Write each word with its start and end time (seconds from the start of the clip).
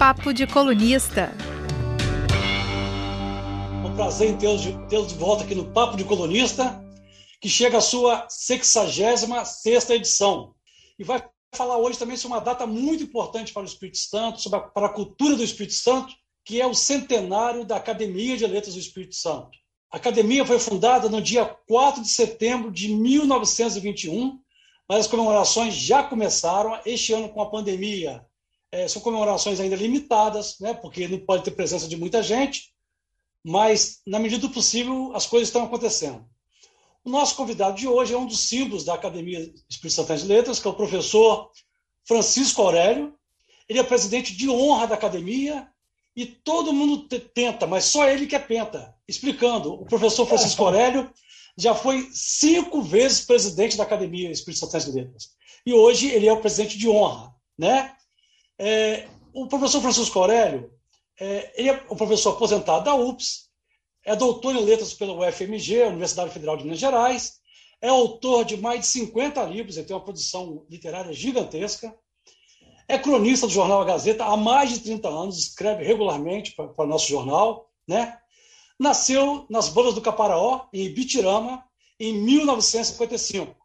Papo 0.00 0.32
de 0.32 0.46
Colunista. 0.46 1.30
Um 3.84 3.94
prazer 3.94 4.30
em 4.30 4.36
tê-los 4.38 4.62
de, 4.62 4.72
tê 4.88 5.02
de 5.02 5.14
volta 5.14 5.44
aqui 5.44 5.54
no 5.54 5.70
Papo 5.72 5.94
de 5.94 6.04
Colunista, 6.04 6.82
que 7.38 7.50
chega 7.50 7.76
à 7.76 7.80
sua 7.82 8.26
66 8.26 9.90
edição. 9.90 10.54
E 10.98 11.04
vai 11.04 11.22
falar 11.54 11.76
hoje 11.76 11.98
também 11.98 12.16
sobre 12.16 12.38
uma 12.38 12.42
data 12.42 12.66
muito 12.66 13.04
importante 13.04 13.52
para 13.52 13.60
o 13.60 13.66
Espírito 13.66 13.98
Santo, 13.98 14.40
sobre 14.40 14.58
a, 14.58 14.62
para 14.62 14.86
a 14.86 14.90
cultura 14.90 15.36
do 15.36 15.44
Espírito 15.44 15.74
Santo, 15.74 16.14
que 16.46 16.58
é 16.62 16.66
o 16.66 16.72
centenário 16.72 17.62
da 17.66 17.76
Academia 17.76 18.38
de 18.38 18.46
Letras 18.46 18.72
do 18.72 18.80
Espírito 18.80 19.16
Santo. 19.16 19.50
A 19.92 19.98
academia 19.98 20.46
foi 20.46 20.58
fundada 20.58 21.10
no 21.10 21.20
dia 21.20 21.44
4 21.68 22.00
de 22.00 22.08
setembro 22.08 22.72
de 22.72 22.88
1921, 22.88 24.40
mas 24.88 25.00
as 25.00 25.06
comemorações 25.06 25.74
já 25.74 26.02
começaram 26.02 26.80
este 26.86 27.12
ano 27.12 27.28
com 27.28 27.42
a 27.42 27.50
pandemia. 27.50 28.24
É, 28.72 28.86
são 28.86 29.02
comemorações 29.02 29.58
ainda 29.58 29.76
limitadas, 29.76 30.56
né, 30.60 30.74
porque 30.74 31.08
não 31.08 31.18
pode 31.18 31.42
ter 31.42 31.50
presença 31.50 31.88
de 31.88 31.96
muita 31.96 32.22
gente, 32.22 32.72
mas, 33.44 34.00
na 34.06 34.18
medida 34.18 34.46
do 34.46 34.52
possível, 34.52 35.12
as 35.14 35.26
coisas 35.26 35.48
estão 35.48 35.64
acontecendo. 35.64 36.24
O 37.04 37.10
nosso 37.10 37.34
convidado 37.34 37.76
de 37.76 37.88
hoje 37.88 38.12
é 38.12 38.18
um 38.18 38.26
dos 38.26 38.40
símbolos 38.40 38.84
da 38.84 38.94
Academia 38.94 39.40
Espírito 39.68 39.94
Santo 39.94 40.16
de 40.16 40.26
Letras, 40.26 40.60
que 40.60 40.68
é 40.68 40.70
o 40.70 40.74
professor 40.74 41.50
Francisco 42.06 42.60
Aurélio. 42.60 43.14
Ele 43.68 43.78
é 43.78 43.82
presidente 43.82 44.36
de 44.36 44.50
honra 44.50 44.86
da 44.86 44.94
academia 44.96 45.66
e 46.14 46.26
todo 46.26 46.72
mundo 46.72 47.08
tenta, 47.08 47.66
mas 47.66 47.84
só 47.84 48.06
ele 48.06 48.26
que 48.26 48.36
é 48.36 48.38
penta. 48.38 48.94
Explicando, 49.08 49.72
o 49.72 49.86
professor 49.86 50.26
Francisco 50.26 50.62
Aurélio 50.62 51.10
já 51.56 51.74
foi 51.74 52.08
cinco 52.12 52.82
vezes 52.82 53.24
presidente 53.24 53.76
da 53.76 53.84
Academia 53.84 54.30
Espírito 54.30 54.60
Santo 54.60 54.84
de 54.84 54.98
Letras. 54.98 55.30
E 55.64 55.72
hoje 55.72 56.10
ele 56.10 56.26
é 56.26 56.32
o 56.32 56.40
presidente 56.40 56.76
de 56.76 56.88
honra. 56.88 57.34
Né? 57.56 57.94
É, 58.62 59.08
o 59.32 59.46
professor 59.46 59.80
Francisco 59.80 60.18
Aurélio 60.18 60.70
é, 61.18 61.50
ele 61.56 61.70
é 61.70 61.86
um 61.90 61.96
professor 61.96 62.34
aposentado 62.34 62.84
da 62.84 62.94
UPS, 62.94 63.48
é 64.04 64.14
doutor 64.14 64.54
em 64.54 64.62
letras 64.62 64.92
pela 64.92 65.14
UFMG, 65.14 65.84
Universidade 65.84 66.30
Federal 66.30 66.58
de 66.58 66.64
Minas 66.64 66.78
Gerais, 66.78 67.40
é 67.80 67.88
autor 67.88 68.44
de 68.44 68.58
mais 68.58 68.80
de 68.80 68.86
50 68.88 69.42
livros, 69.44 69.78
ele 69.78 69.86
tem 69.86 69.96
uma 69.96 70.04
produção 70.04 70.66
literária 70.68 71.10
gigantesca, 71.14 71.96
é 72.86 72.98
cronista 72.98 73.46
do 73.46 73.52
jornal 73.52 73.80
A 73.80 73.84
Gazeta 73.86 74.26
há 74.26 74.36
mais 74.36 74.68
de 74.68 74.80
30 74.80 75.08
anos, 75.08 75.38
escreve 75.38 75.82
regularmente 75.82 76.52
para 76.52 76.74
o 76.76 76.86
nosso 76.86 77.08
jornal. 77.08 77.70
Né? 77.88 78.18
Nasceu 78.78 79.46
nas 79.48 79.70
Bolas 79.70 79.94
do 79.94 80.02
Caparaó, 80.02 80.66
em 80.70 80.84
Ibitirama, 80.84 81.64
em 81.98 82.12
1955. 82.12 83.56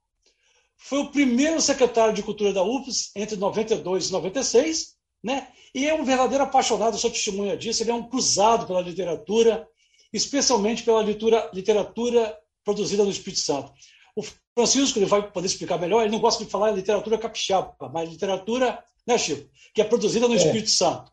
Foi 0.77 0.99
o 0.99 1.11
primeiro 1.11 1.61
secretário 1.61 2.13
de 2.13 2.23
Cultura 2.23 2.53
da 2.53 2.63
UFS 2.63 3.11
entre 3.15 3.35
92 3.35 4.09
e 4.09 4.11
96, 4.11 4.95
né? 5.23 5.47
e 5.73 5.87
é 5.87 5.93
um 5.93 6.05
verdadeiro 6.05 6.43
apaixonado, 6.43 6.97
sou 6.97 7.09
testemunha 7.09 7.57
disso, 7.57 7.83
ele 7.83 7.91
é 7.91 7.93
um 7.93 8.07
cruzado 8.07 8.67
pela 8.67 8.81
literatura, 8.81 9.67
especialmente 10.13 10.83
pela 10.83 11.01
literatura, 11.01 11.49
literatura 11.53 12.37
produzida 12.63 13.03
no 13.03 13.11
Espírito 13.11 13.39
Santo. 13.39 13.73
O 14.15 14.23
Francisco 14.53 14.99
ele 14.99 15.05
vai 15.05 15.29
poder 15.31 15.47
explicar 15.47 15.79
melhor, 15.79 16.01
ele 16.01 16.11
não 16.11 16.19
gosta 16.19 16.43
de 16.43 16.49
falar 16.49 16.71
literatura 16.71 17.17
capixaba, 17.17 17.75
mas 17.91 18.09
literatura 18.09 18.83
né, 19.05 19.17
Chico? 19.17 19.49
Que 19.73 19.81
é 19.81 19.85
produzida 19.85 20.27
no 20.27 20.33
é. 20.33 20.37
Espírito 20.37 20.69
Santo. 20.69 21.11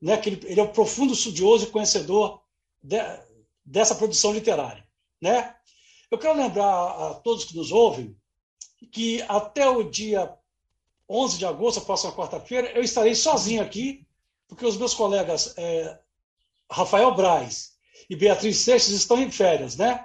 Né? 0.00 0.16
Que 0.16 0.30
ele, 0.30 0.40
ele, 0.46 0.60
é 0.60 0.62
um 0.62 0.72
profundo 0.72 1.12
estudioso 1.12 1.66
e 1.66 1.70
conhecedor 1.70 2.40
de, 2.82 2.98
dessa 3.64 3.94
produção 3.94 4.32
literária. 4.32 4.86
Né? 5.20 5.54
Eu 6.10 6.18
quero 6.18 6.38
lembrar 6.38 6.64
a 6.66 7.14
todos 7.14 7.44
que 7.44 7.56
nos 7.56 7.72
ouvem 7.72 8.16
que 8.84 9.22
até 9.22 9.68
o 9.68 9.82
dia 9.82 10.32
11 11.08 11.38
de 11.38 11.46
agosto, 11.46 11.78
a 11.78 11.84
próxima 11.84 12.12
quarta-feira, 12.12 12.70
eu 12.72 12.82
estarei 12.82 13.14
sozinho 13.14 13.62
aqui, 13.62 14.06
porque 14.48 14.66
os 14.66 14.76
meus 14.76 14.94
colegas 14.94 15.54
é, 15.56 15.98
Rafael 16.70 17.14
Braz 17.14 17.72
e 18.08 18.16
Beatriz 18.16 18.58
Seixas 18.58 18.90
estão 18.90 19.20
em 19.20 19.30
férias, 19.30 19.76
né? 19.76 20.04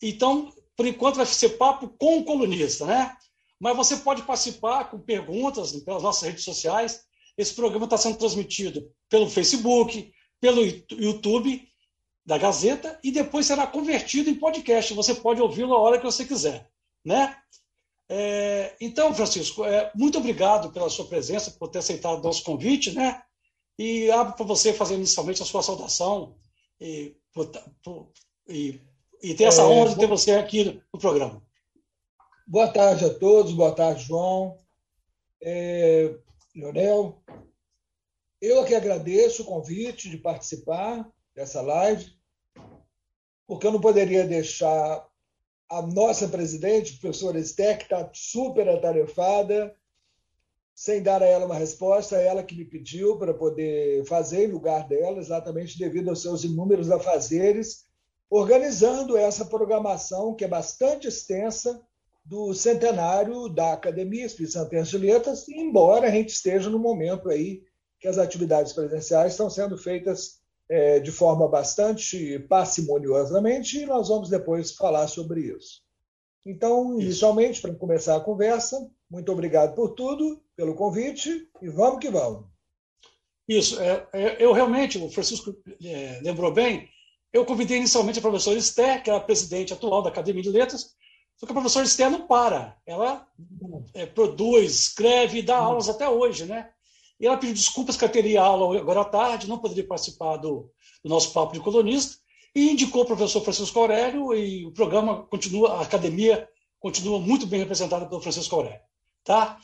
Então, 0.00 0.52
por 0.76 0.86
enquanto, 0.86 1.16
vai 1.16 1.26
ser 1.26 1.50
papo 1.50 1.88
com 1.88 2.18
o 2.18 2.24
colunista, 2.24 2.84
né? 2.86 3.16
Mas 3.58 3.76
você 3.76 3.96
pode 3.96 4.22
participar 4.22 4.90
com 4.90 4.98
perguntas 4.98 5.72
pelas 5.82 6.02
nossas 6.02 6.22
redes 6.22 6.44
sociais. 6.44 7.04
Esse 7.36 7.54
programa 7.54 7.84
está 7.84 7.96
sendo 7.96 8.18
transmitido 8.18 8.90
pelo 9.08 9.28
Facebook, 9.28 10.12
pelo 10.40 10.64
YouTube 10.64 11.66
da 12.26 12.38
Gazeta 12.38 12.98
e 13.02 13.10
depois 13.10 13.46
será 13.46 13.66
convertido 13.66 14.30
em 14.30 14.34
podcast. 14.34 14.94
Você 14.94 15.14
pode 15.14 15.40
ouvi-lo 15.40 15.74
a 15.74 15.78
hora 15.78 15.98
que 15.98 16.04
você 16.04 16.24
quiser, 16.24 16.68
né? 17.04 17.36
É, 18.08 18.76
então, 18.80 19.14
Francisco, 19.14 19.64
é, 19.64 19.90
muito 19.94 20.18
obrigado 20.18 20.70
pela 20.72 20.90
sua 20.90 21.06
presença, 21.06 21.50
por 21.52 21.68
ter 21.68 21.78
aceitado 21.78 22.18
o 22.18 22.22
nosso 22.22 22.44
convite, 22.44 22.92
né? 22.92 23.22
E 23.78 24.10
abro 24.10 24.34
para 24.34 24.44
você 24.44 24.72
fazer 24.72 24.94
inicialmente 24.94 25.42
a 25.42 25.46
sua 25.46 25.62
saudação 25.62 26.36
e, 26.80 27.16
e, 28.48 28.80
e 29.22 29.34
ter 29.34 29.44
essa 29.44 29.62
é, 29.62 29.64
honra 29.64 29.90
de 29.90 29.98
ter 29.98 30.06
você 30.06 30.32
aqui 30.32 30.80
no 30.92 30.98
programa. 30.98 31.42
Boa 32.46 32.68
tarde 32.68 33.06
a 33.06 33.14
todos, 33.14 33.52
boa 33.52 33.72
tarde, 33.72 34.04
João. 34.04 34.58
É, 35.42 36.14
Leonel, 36.54 37.22
eu 38.40 38.60
aqui 38.60 38.74
agradeço 38.74 39.42
o 39.42 39.46
convite 39.46 40.10
de 40.10 40.18
participar 40.18 41.10
dessa 41.34 41.62
live, 41.62 42.14
porque 43.46 43.66
eu 43.66 43.72
não 43.72 43.80
poderia 43.80 44.26
deixar 44.26 45.04
a 45.70 45.82
nossa 45.82 46.28
presidente, 46.28 46.98
professora 46.98 47.40
que 47.40 47.44
está 47.44 48.10
super 48.12 48.68
atarefada, 48.68 49.74
sem 50.74 51.02
dar 51.02 51.22
a 51.22 51.26
ela 51.26 51.46
uma 51.46 51.54
resposta, 51.54 52.16
ela 52.16 52.42
que 52.42 52.56
me 52.56 52.64
pediu 52.64 53.16
para 53.16 53.32
poder 53.32 54.04
fazer 54.06 54.48
em 54.48 54.52
lugar 54.52 54.88
dela, 54.88 55.18
exatamente 55.18 55.78
devido 55.78 56.08
aos 56.08 56.22
seus 56.22 56.44
inúmeros 56.44 56.90
afazeres, 56.90 57.84
organizando 58.28 59.16
essa 59.16 59.44
programação 59.44 60.34
que 60.34 60.44
é 60.44 60.48
bastante 60.48 61.06
extensa 61.06 61.80
do 62.24 62.54
centenário 62.54 63.48
da 63.48 63.74
Academia 63.74 64.24
Espírito 64.24 64.54
Santense 64.54 64.92
de 64.92 64.98
Letras, 64.98 65.48
embora 65.48 66.08
a 66.08 66.10
gente 66.10 66.30
esteja 66.30 66.70
no 66.70 66.78
momento 66.78 67.28
aí 67.28 67.62
que 68.00 68.08
as 68.08 68.18
atividades 68.18 68.72
presenciais 68.72 69.32
estão 69.32 69.48
sendo 69.48 69.78
feitas 69.78 70.40
é, 70.68 70.98
de 70.98 71.12
forma 71.12 71.48
bastante 71.48 72.38
parcimoniosamente, 72.40 73.78
e 73.78 73.86
nós 73.86 74.08
vamos 74.08 74.28
depois 74.28 74.72
falar 74.72 75.08
sobre 75.08 75.40
isso. 75.40 75.82
Então, 76.46 77.00
inicialmente, 77.00 77.60
para 77.60 77.74
começar 77.74 78.16
a 78.16 78.20
conversa, 78.20 78.90
muito 79.10 79.32
obrigado 79.32 79.74
por 79.74 79.90
tudo, 79.90 80.42
pelo 80.56 80.74
convite, 80.74 81.48
e 81.62 81.68
vamos 81.68 82.00
que 82.00 82.10
vamos. 82.10 82.46
Isso, 83.48 83.80
é, 83.80 84.06
é, 84.12 84.44
eu 84.44 84.52
realmente, 84.52 84.98
o 84.98 85.10
Francisco 85.10 85.54
é, 85.82 86.20
lembrou 86.22 86.52
bem, 86.52 86.88
eu 87.32 87.44
convidei 87.44 87.78
inicialmente 87.78 88.18
a 88.18 88.22
professora 88.22 88.58
Esther, 88.58 89.02
que 89.02 89.10
é 89.10 89.14
a 89.14 89.20
presidente 89.20 89.72
atual 89.72 90.02
da 90.02 90.08
Academia 90.08 90.42
de 90.42 90.50
Letras, 90.50 90.94
só 91.36 91.46
que 91.46 91.52
a 91.52 91.54
professora 91.54 91.84
Esther 91.84 92.10
não 92.10 92.26
para. 92.26 92.76
Ela 92.86 93.26
é, 93.92 94.06
produz, 94.06 94.72
escreve 94.72 95.38
e 95.38 95.42
dá 95.42 95.60
uhum. 95.60 95.66
aulas 95.66 95.88
até 95.88 96.08
hoje, 96.08 96.46
né? 96.46 96.70
E 97.20 97.26
ela 97.26 97.36
pediu 97.36 97.54
desculpas 97.54 97.96
que 97.96 98.04
ela 98.04 98.12
teria 98.12 98.42
aula 98.42 98.78
agora 98.78 99.02
à 99.02 99.04
tarde, 99.04 99.48
não 99.48 99.58
poderia 99.58 99.86
participar 99.86 100.36
do, 100.36 100.70
do 101.02 101.08
nosso 101.08 101.32
papo 101.32 101.52
de 101.52 101.60
colunista, 101.60 102.16
e 102.54 102.70
indicou 102.70 103.02
o 103.02 103.06
professor 103.06 103.40
Francisco 103.42 103.78
Aurélio, 103.78 104.34
e 104.34 104.66
o 104.66 104.72
programa 104.72 105.24
continua, 105.26 105.74
a 105.74 105.82
academia 105.82 106.48
continua 106.78 107.18
muito 107.18 107.46
bem 107.46 107.60
representada 107.60 108.06
pelo 108.06 108.20
Francisco 108.20 108.54
Aurélio. 108.56 108.80
Tá? 109.24 109.58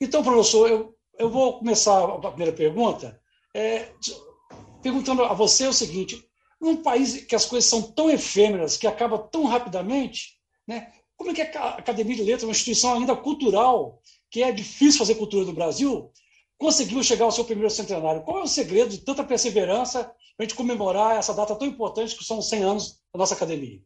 Então, 0.00 0.22
professor, 0.22 0.68
eu, 0.68 0.94
eu 1.18 1.30
vou 1.30 1.58
começar 1.58 2.04
a 2.04 2.30
primeira 2.30 2.52
pergunta 2.52 3.20
é, 3.54 3.88
perguntando 4.82 5.24
a 5.24 5.32
você 5.32 5.66
o 5.66 5.72
seguinte: 5.72 6.22
num 6.60 6.82
país 6.82 7.24
que 7.24 7.34
as 7.34 7.46
coisas 7.46 7.68
são 7.68 7.82
tão 7.82 8.10
efêmeras, 8.10 8.76
que 8.76 8.86
acaba 8.86 9.18
tão 9.18 9.44
rapidamente, 9.44 10.36
né, 10.66 10.92
como 11.16 11.30
é 11.30 11.34
que 11.34 11.40
a 11.56 11.70
Academia 11.70 12.16
de 12.16 12.22
Letras, 12.22 12.42
uma 12.44 12.52
instituição 12.52 12.94
ainda 12.94 13.16
cultural, 13.16 14.00
que 14.30 14.42
é 14.42 14.52
difícil 14.52 14.98
fazer 14.98 15.14
cultura 15.14 15.46
no 15.46 15.52
Brasil, 15.52 16.10
conseguiu 16.58 17.02
chegar 17.02 17.24
ao 17.24 17.32
seu 17.32 17.44
primeiro 17.44 17.70
centenário? 17.70 18.22
Qual 18.22 18.38
é 18.38 18.42
o 18.42 18.48
segredo 18.48 18.90
de 18.90 18.98
tanta 18.98 19.24
perseverança 19.24 20.04
para 20.04 20.14
a 20.38 20.42
gente 20.42 20.54
comemorar 20.54 21.16
essa 21.16 21.34
data 21.34 21.54
tão 21.54 21.66
importante 21.66 22.16
que 22.16 22.24
são 22.24 22.38
os 22.38 22.48
100 22.48 22.62
anos 22.62 23.00
da 23.12 23.18
nossa 23.18 23.34
academia? 23.34 23.80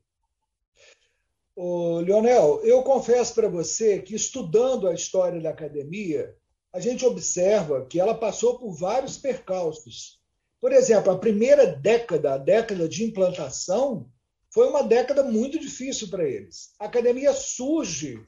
Ô, 1.54 2.00
Leonel, 2.00 2.60
eu 2.64 2.82
confesso 2.82 3.34
para 3.34 3.48
você 3.48 4.00
que 4.00 4.14
estudando 4.14 4.88
a 4.88 4.94
história 4.94 5.40
da 5.40 5.50
academia, 5.50 6.34
a 6.72 6.80
gente 6.80 7.04
observa 7.04 7.84
que 7.86 8.00
ela 8.00 8.14
passou 8.14 8.58
por 8.58 8.72
vários 8.72 9.18
percalços. 9.18 10.20
Por 10.60 10.72
exemplo, 10.72 11.12
a 11.12 11.18
primeira 11.18 11.66
década, 11.66 12.34
a 12.34 12.38
década 12.38 12.88
de 12.88 13.04
implantação, 13.04 14.08
foi 14.50 14.68
uma 14.68 14.82
década 14.82 15.22
muito 15.22 15.58
difícil 15.58 16.08
para 16.08 16.28
eles. 16.28 16.72
A 16.78 16.86
academia 16.86 17.32
surge 17.32 18.24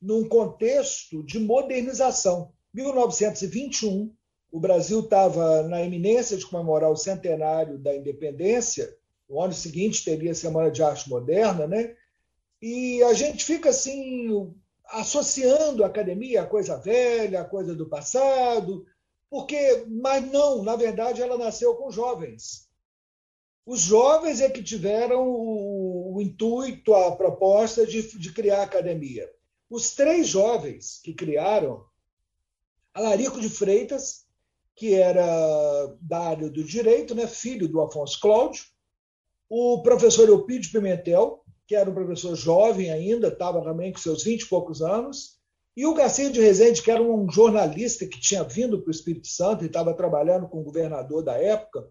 num 0.00 0.28
contexto 0.28 1.22
de 1.22 1.38
modernização. 1.38 2.52
1921, 2.74 4.12
o 4.52 4.60
Brasil 4.60 5.00
estava 5.00 5.62
na 5.62 5.82
iminência 5.82 6.36
de 6.36 6.46
comemorar 6.46 6.90
o 6.90 6.96
centenário 6.96 7.78
da 7.78 7.94
independência. 7.94 8.94
No 9.28 9.40
ano 9.40 9.54
seguinte 9.54 10.04
teria 10.04 10.32
a 10.32 10.34
Semana 10.34 10.70
de 10.70 10.82
Arte 10.82 11.08
Moderna, 11.08 11.66
né? 11.66 11.96
E 12.60 13.02
a 13.04 13.14
gente 13.14 13.44
fica 13.44 13.70
assim 13.70 14.52
associando 14.86 15.82
a 15.82 15.86
academia 15.86 16.42
à 16.42 16.46
coisa 16.46 16.76
velha, 16.76 17.40
à 17.40 17.44
coisa 17.44 17.74
do 17.74 17.88
passado, 17.88 18.86
Porque, 19.34 19.84
mas 19.88 20.30
não, 20.30 20.62
na 20.62 20.76
verdade, 20.76 21.20
ela 21.20 21.36
nasceu 21.36 21.74
com 21.74 21.90
jovens. 21.90 22.68
Os 23.66 23.80
jovens 23.80 24.40
é 24.40 24.48
que 24.48 24.62
tiveram 24.62 25.26
o, 25.26 26.14
o 26.14 26.20
intuito, 26.22 26.94
a 26.94 27.16
proposta 27.16 27.84
de, 27.84 28.16
de 28.16 28.32
criar 28.32 28.60
a 28.60 28.62
academia. 28.62 29.28
Os 29.68 29.92
três 29.92 30.28
jovens 30.28 31.00
que 31.02 31.12
criaram, 31.12 31.84
Alarico 32.94 33.40
de 33.40 33.48
Freitas, 33.48 34.24
que 34.76 34.94
era 34.94 35.26
da 36.00 36.18
área 36.20 36.48
do 36.48 36.62
direito, 36.62 37.14
né, 37.14 37.26
filho 37.26 37.68
do 37.68 37.80
Afonso 37.80 38.20
Cláudio, 38.20 38.64
o 39.48 39.82
professor 39.82 40.28
Eupídio 40.28 40.72
Pimentel, 40.72 41.44
que 41.66 41.74
era 41.74 41.90
um 41.90 41.94
professor 41.94 42.34
jovem 42.36 42.90
ainda, 42.90 43.28
estava 43.28 43.62
também 43.62 43.92
com 43.92 43.98
seus 43.98 44.22
vinte 44.24 44.42
e 44.42 44.48
poucos 44.48 44.80
anos, 44.80 45.38
e 45.76 45.86
o 45.86 45.94
Garcia 45.94 46.30
de 46.30 46.40
Rezende, 46.40 46.82
que 46.82 46.90
era 46.90 47.02
um 47.02 47.28
jornalista 47.28 48.06
que 48.06 48.20
tinha 48.20 48.44
vindo 48.44 48.80
para 48.80 48.88
o 48.88 48.94
Espírito 48.94 49.26
Santo 49.26 49.64
e 49.64 49.66
estava 49.66 49.92
trabalhando 49.92 50.48
com 50.48 50.60
o 50.60 50.64
governador 50.64 51.22
da 51.22 51.36
época. 51.36 51.88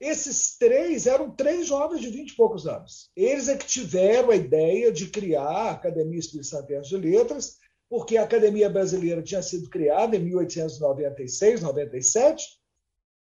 Esses 0.00 0.58
três 0.58 1.06
eram 1.06 1.30
três 1.30 1.68
jovens 1.68 2.00
de 2.00 2.08
vinte 2.08 2.30
e 2.30 2.36
poucos 2.36 2.66
anos. 2.66 3.10
Eles 3.14 3.48
é 3.48 3.56
que 3.56 3.66
tiveram 3.66 4.30
a 4.30 4.36
ideia 4.36 4.90
de 4.90 5.08
criar 5.08 5.46
a 5.46 5.70
Academia 5.70 6.18
Espírito 6.18 6.48
Santo 6.48 6.82
de 6.82 6.96
Letras, 6.96 7.58
porque 7.88 8.16
a 8.16 8.24
Academia 8.24 8.68
Brasileira 8.68 9.22
tinha 9.22 9.42
sido 9.42 9.68
criada 9.68 10.16
em 10.16 10.20
1896, 10.20 11.60
97. 11.60 12.58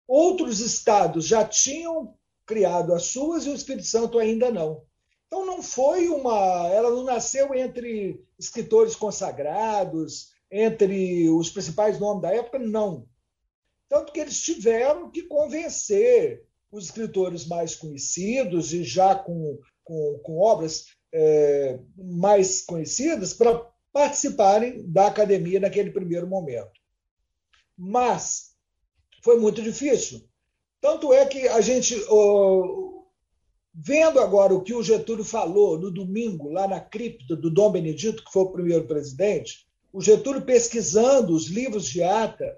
Outros 0.07 0.61
estados 0.61 1.27
já 1.27 1.45
tinham 1.45 2.15
criado 2.47 2.93
as 2.93 3.05
suas 3.05 3.47
e 3.47 3.51
o 3.51 3.55
Espírito 3.55 3.87
Santo 3.87 4.19
ainda 4.19 4.51
não. 4.51 4.85
Então 5.27 5.47
não 5.47 5.63
foi 5.63 6.09
uma, 6.09 6.69
ela 6.69 6.91
não 6.91 7.05
nasceu 7.05 7.55
entre 7.55 8.23
escritores 8.39 8.95
consagrados, 8.95 10.31
entre 10.51 11.31
os 11.31 11.51
principais 11.51 11.99
nomes 11.99 12.21
da 12.21 12.35
época, 12.35 12.59
não. 12.59 13.09
Tanto 13.89 14.13
que 14.13 14.21
eles 14.21 14.43
tiveram 14.43 15.11
que 15.11 15.23
convencer 15.23 16.45
os 16.71 16.85
escritores 16.85 17.47
mais 17.47 17.75
conhecidos 17.75 18.73
e 18.73 18.85
já 18.85 19.15
com, 19.15 19.59
com, 19.83 20.21
com 20.23 20.39
obras 20.39 20.87
é, 21.13 21.79
mais 21.97 22.63
conhecidas 22.63 23.35
para 23.35 23.72
participarem 23.93 24.91
da 24.91 25.07
academia 25.09 25.61
naquele 25.61 25.91
primeiro 25.91 26.27
momento. 26.27 26.73
Mas 27.77 28.57
foi 29.23 29.39
muito 29.39 29.63
difícil. 29.63 30.27
Tanto 30.81 31.13
é 31.13 31.27
que 31.27 31.47
a 31.49 31.61
gente, 31.61 31.95
Vendo 33.75 34.21
agora 34.21 34.53
o 34.53 34.63
que 34.63 34.75
o 34.75 34.83
Getúlio 34.83 35.25
falou 35.25 35.79
no 35.79 35.91
domingo, 35.91 36.51
lá 36.51 36.69
na 36.69 36.79
cripta 36.79 37.35
do 37.35 37.51
Dom 37.51 37.73
Benedito, 37.73 38.23
que 38.23 38.31
foi 38.31 38.43
o 38.43 38.53
primeiro 38.53 38.87
presidente, 38.87 39.67
o 39.91 40.01
Getúlio 40.01 40.43
pesquisando 40.43 41.35
os 41.35 41.47
livros 41.47 41.87
de 41.87 42.03
ata 42.03 42.55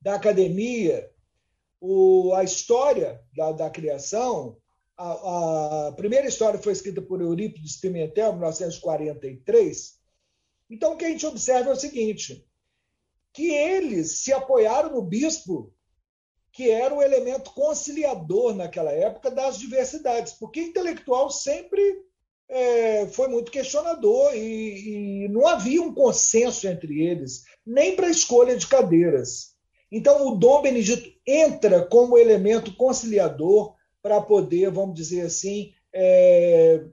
da 0.00 0.14
academia, 0.14 1.10
a 2.34 2.42
história 2.42 3.22
da, 3.36 3.52
da 3.52 3.70
criação, 3.70 4.56
a, 4.96 5.88
a, 5.88 5.92
primeira 5.92 6.26
história 6.26 6.58
foi 6.58 6.72
escrita 6.72 7.02
por 7.02 7.20
Eurípides 7.20 7.76
Pimentel, 7.76 8.30
em 8.30 8.36
1943. 8.36 9.99
Então, 10.70 10.92
o 10.92 10.96
que 10.96 11.04
a 11.04 11.08
gente 11.08 11.26
observa 11.26 11.70
é 11.70 11.72
o 11.72 11.76
seguinte: 11.76 12.46
que 13.34 13.50
eles 13.50 14.22
se 14.22 14.32
apoiaram 14.32 14.92
no 14.92 15.02
bispo 15.02 15.74
que 16.52 16.68
era 16.68 16.94
o 16.94 17.02
elemento 17.02 17.52
conciliador 17.52 18.54
naquela 18.54 18.90
época 18.90 19.30
das 19.30 19.58
diversidades, 19.58 20.32
porque 20.32 20.60
intelectual 20.60 21.30
sempre 21.30 21.80
é, 22.48 23.06
foi 23.06 23.28
muito 23.28 23.52
questionador 23.52 24.34
e, 24.34 25.24
e, 25.24 25.28
não 25.28 25.46
havia 25.46 25.80
um 25.80 25.94
consenso 25.94 26.66
entre 26.66 27.02
eles, 27.06 27.44
nem 27.64 27.94
para 27.94 28.08
a 28.08 28.10
escolha 28.10 28.56
de 28.56 28.66
cadeiras. 28.66 29.54
Então, 29.92 30.26
o 30.26 30.36
Dom 30.36 30.62
Benedito 30.62 31.08
entra 31.26 31.84
como 31.86 32.18
elemento 32.18 32.74
conciliador 32.76 33.74
para 34.02 34.20
poder, 34.20 34.70
vamos 34.70 34.94
dizer 34.94 35.22
assim, 35.22 35.72
é, 35.92 36.84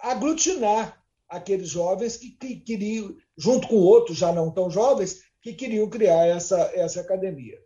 aglutinar 0.00 1.01
aqueles 1.32 1.70
jovens 1.70 2.16
que, 2.16 2.30
que, 2.30 2.56
queriam, 2.56 3.16
junto 3.36 3.66
com 3.66 3.76
outros 3.76 4.18
já 4.18 4.32
não 4.32 4.50
tão 4.50 4.70
jovens, 4.70 5.22
que 5.40 5.54
queriam 5.54 5.88
criar 5.88 6.26
essa, 6.26 6.60
essa 6.74 7.00
academia. 7.00 7.58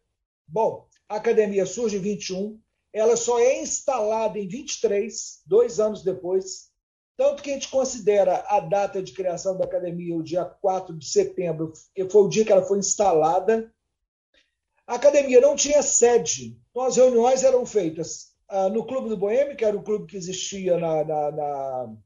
Bom, 0.47 0.87
a 1.09 1.17
academia 1.17 1.67
surge 1.67 1.97
em 1.97 2.01
21, 2.01 2.59
ela 2.93 3.17
só 3.17 3.39
é 3.41 3.61
instalada 3.61 4.39
em 4.39 4.47
23, 4.47 5.43
dois 5.45 5.81
anos 5.81 6.03
depois. 6.03 6.71
Tanto 7.17 7.43
que 7.43 7.51
a 7.51 7.55
gente 7.55 7.69
considera 7.69 8.45
a 8.49 8.61
data 8.61 9.03
de 9.03 9.13
criação 9.13 9.59
da 9.59 9.65
academia 9.65 10.17
o 10.17 10.23
dia 10.23 10.45
4 10.45 10.97
de 10.97 11.07
setembro, 11.07 11.73
que 11.95 12.09
foi 12.09 12.23
o 12.23 12.29
dia 12.29 12.45
que 12.45 12.53
ela 12.53 12.65
foi 12.65 12.79
instalada. 12.79 13.73
A 14.87 14.95
academia 14.95 15.41
não 15.41 15.57
tinha 15.57 15.83
sede, 15.83 16.57
então 16.71 16.83
as 16.85 16.97
reuniões 16.97 17.43
eram 17.43 17.67
feitas 17.67 18.33
ah, 18.49 18.69
no 18.69 18.87
Clube 18.87 19.09
do 19.09 19.17
Boêmio, 19.17 19.57
que 19.57 19.65
era 19.65 19.77
o 19.77 19.83
clube 19.83 20.07
que 20.07 20.17
existia 20.17 20.79
na, 20.79 21.05
na, 21.05 21.31
na 21.33 21.97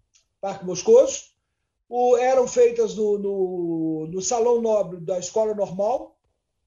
Parque 0.41 0.65
Moscoso, 0.65 1.30
o, 1.91 2.17
eram 2.17 2.47
feitas 2.47 2.95
no, 2.95 3.19
no, 3.19 4.07
no, 4.07 4.23
Salão 4.23 4.63
Nobre 4.63 5.01
da 5.01 5.19
Escola 5.19 5.53
Normal, 5.53 6.17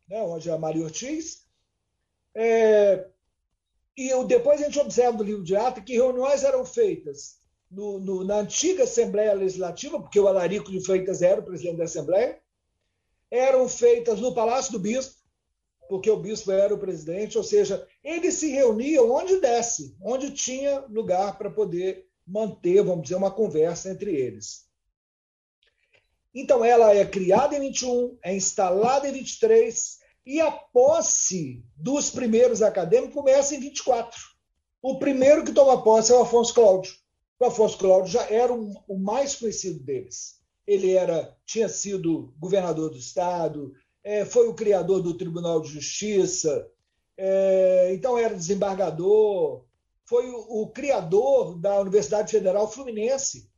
né, 0.05 0.21
onde 0.21 0.49
é 0.49 0.51
a 0.51 0.57
Maria 0.57 0.83
Ortiz, 0.83 1.47
é, 2.35 3.07
e 3.95 4.09
eu, 4.09 4.25
depois 4.25 4.61
a 4.61 4.65
gente 4.65 4.79
observa 4.79 5.17
no 5.17 5.23
livro 5.23 5.43
de 5.43 5.55
ato 5.55 5.81
que 5.81 5.93
reuniões 5.93 6.43
eram 6.43 6.65
feitas 6.65 7.37
no, 7.71 7.99
no, 7.99 8.23
na 8.25 8.39
antiga 8.39 8.83
Assembleia 8.83 9.33
Legislativa, 9.33 9.97
porque 9.97 10.19
o 10.19 10.27
Alarico 10.27 10.69
de 10.69 10.83
Freitas 10.83 11.21
era 11.21 11.39
o 11.39 11.45
presidente 11.45 11.77
da 11.77 11.85
Assembleia, 11.85 12.37
eram 13.31 13.69
feitas 13.69 14.19
no 14.19 14.33
Palácio 14.33 14.73
do 14.73 14.79
Bispo, 14.79 15.23
porque 15.87 16.09
o 16.09 16.17
bispo 16.17 16.51
era 16.51 16.73
o 16.73 16.79
presidente, 16.79 17.37
ou 17.37 17.43
seja, 17.43 17.87
eles 18.03 18.33
se 18.35 18.49
reuniam 18.49 19.09
onde 19.09 19.39
desse, 19.39 19.95
onde 20.01 20.31
tinha 20.31 20.81
lugar 20.89 21.37
para 21.37 21.49
poder 21.49 22.07
manter, 22.27 22.83
vamos 22.83 23.03
dizer, 23.03 23.15
uma 23.15 23.31
conversa 23.31 23.89
entre 23.89 24.13
eles. 24.15 24.72
Então, 26.33 26.63
ela 26.63 26.93
é 26.93 27.05
criada 27.05 27.55
em 27.55 27.59
21, 27.59 28.17
é 28.23 28.35
instalada 28.35 29.07
em 29.07 29.11
23, 29.11 29.99
e 30.25 30.41
a 30.41 30.51
posse 30.51 31.63
dos 31.75 32.09
primeiros 32.09 32.61
acadêmicos 32.61 33.13
começa 33.13 33.55
em 33.55 33.59
24. 33.59 34.19
O 34.81 34.97
primeiro 34.97 35.43
que 35.43 35.53
toma 35.53 35.83
posse 35.83 36.11
é 36.11 36.15
o 36.15 36.21
Afonso 36.21 36.53
Cláudio. 36.53 36.93
O 37.39 37.45
Afonso 37.45 37.77
Cláudio 37.77 38.11
já 38.11 38.23
era 38.29 38.53
o 38.53 38.97
mais 38.97 39.35
conhecido 39.35 39.79
deles. 39.79 40.41
Ele 40.65 40.93
era, 40.93 41.35
tinha 41.45 41.67
sido 41.67 42.33
governador 42.39 42.89
do 42.89 42.97
estado, 42.97 43.73
é, 44.03 44.25
foi 44.25 44.47
o 44.47 44.53
criador 44.53 45.01
do 45.01 45.17
Tribunal 45.17 45.61
de 45.61 45.69
Justiça, 45.69 46.67
é, 47.17 47.91
então 47.93 48.17
era 48.17 48.35
desembargador, 48.35 49.63
foi 50.05 50.29
o, 50.29 50.67
criador 50.67 51.57
da 51.57 51.79
Universidade 51.79 52.31
Federal 52.31 52.69
Fluminense. 52.69 53.49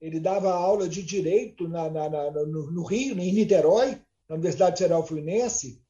Ele 0.00 0.20
dava 0.20 0.52
aula 0.52 0.88
de 0.88 1.02
direito 1.02 1.68
na, 1.68 1.90
na, 1.90 2.08
na, 2.08 2.30
no, 2.30 2.70
no 2.70 2.84
Rio, 2.84 3.18
em 3.18 3.32
Niterói, 3.32 4.00
na 4.28 4.34
Universidade 4.36 4.78
Federal 4.78 5.06
Fluminense 5.06 5.82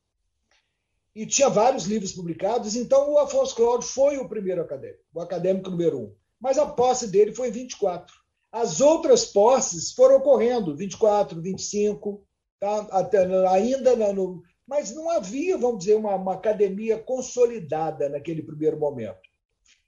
e 1.18 1.26
tinha 1.26 1.48
vários 1.48 1.84
livros 1.84 2.12
publicados, 2.12 2.76
então 2.76 3.10
o 3.10 3.18
Afonso 3.18 3.52
Cláudio 3.56 3.88
foi 3.88 4.18
o 4.18 4.28
primeiro 4.28 4.62
acadêmico, 4.62 5.02
o 5.12 5.20
acadêmico 5.20 5.68
número 5.68 5.98
um. 5.98 6.14
Mas 6.40 6.58
a 6.58 6.64
posse 6.64 7.08
dele 7.08 7.34
foi 7.34 7.48
em 7.48 7.50
24. 7.50 8.14
As 8.52 8.80
outras 8.80 9.24
posses 9.24 9.90
foram 9.90 10.18
ocorrendo, 10.18 10.76
24, 10.76 11.42
25, 11.42 12.24
tá? 12.60 12.86
Até, 12.92 13.26
ainda 13.48 13.96
no, 14.12 14.44
mas 14.64 14.94
não 14.94 15.10
havia, 15.10 15.58
vamos 15.58 15.80
dizer, 15.80 15.96
uma, 15.96 16.14
uma 16.14 16.34
academia 16.34 16.96
consolidada 16.96 18.08
naquele 18.08 18.44
primeiro 18.44 18.78
momento. 18.78 19.18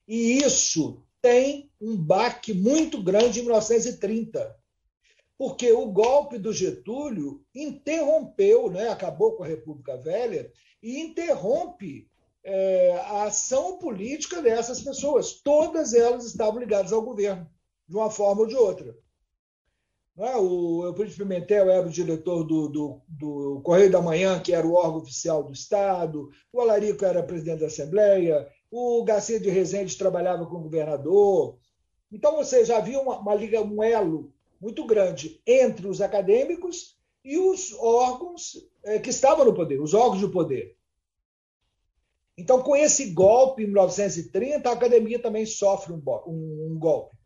E 0.08 0.38
isso 0.38 1.00
tem 1.22 1.70
um 1.80 1.96
baque 1.96 2.52
muito 2.52 3.02
grande 3.02 3.40
em 3.40 3.42
1930, 3.42 4.56
porque 5.36 5.72
o 5.72 5.86
golpe 5.86 6.38
do 6.38 6.52
Getúlio 6.52 7.42
interrompeu, 7.54 8.70
né, 8.70 8.88
acabou 8.88 9.32
com 9.32 9.42
a 9.42 9.46
República 9.46 9.96
Velha 9.96 10.50
e 10.82 11.00
interrompe 11.00 12.08
é, 12.42 12.92
a 13.04 13.24
ação 13.24 13.78
política 13.78 14.42
dessas 14.42 14.80
pessoas. 14.80 15.40
Todas 15.42 15.94
elas 15.94 16.24
estavam 16.24 16.60
ligadas 16.60 16.92
ao 16.92 17.02
governo, 17.02 17.48
de 17.88 17.96
uma 17.96 18.10
forma 18.10 18.42
ou 18.42 18.46
de 18.46 18.56
outra. 18.56 18.96
É? 20.18 20.36
O 20.36 20.84
Euclides 20.84 21.16
Pimentel 21.16 21.70
era 21.70 21.86
o 21.86 21.90
diretor 21.90 22.44
do, 22.44 22.68
do, 22.68 23.00
do, 23.08 23.60
Correio 23.62 23.90
da 23.90 24.02
Manhã, 24.02 24.38
que 24.38 24.52
era 24.52 24.66
o 24.66 24.74
órgão 24.74 24.98
oficial 24.98 25.42
do 25.42 25.52
Estado, 25.52 26.28
o 26.52 26.60
Alarico 26.60 27.04
era 27.04 27.22
presidente 27.22 27.60
da 27.60 27.66
Assembleia, 27.66 28.46
o 28.70 29.02
Garcia 29.04 29.40
de 29.40 29.50
Rezende 29.50 29.96
trabalhava 29.96 30.46
com 30.46 30.56
o 30.56 30.62
governador. 30.62 31.58
Então, 32.12 32.36
você 32.36 32.64
já 32.64 32.78
havia 32.78 33.00
uma, 33.00 33.18
uma 33.18 33.34
liga, 33.34 33.60
um 33.60 33.82
elo 33.82 34.32
muito 34.60 34.86
grande 34.86 35.40
entre 35.46 35.88
os 35.88 36.00
acadêmicos 36.00 36.98
e 37.24 37.38
os 37.38 37.72
órgãos 37.74 38.68
é, 38.84 38.98
que 38.98 39.10
estavam 39.10 39.44
no 39.44 39.54
poder, 39.54 39.80
os 39.80 39.94
órgãos 39.94 40.20
do 40.20 40.30
poder. 40.30 40.76
Então, 42.36 42.62
com 42.62 42.74
esse 42.74 43.10
golpe 43.10 43.62
em 43.62 43.66
1930, 43.66 44.68
a 44.68 44.72
academia 44.72 45.18
também 45.18 45.44
sofre 45.44 45.92
um, 45.92 46.02
um, 46.26 46.72
um 46.72 46.78
golpe. 46.78 47.16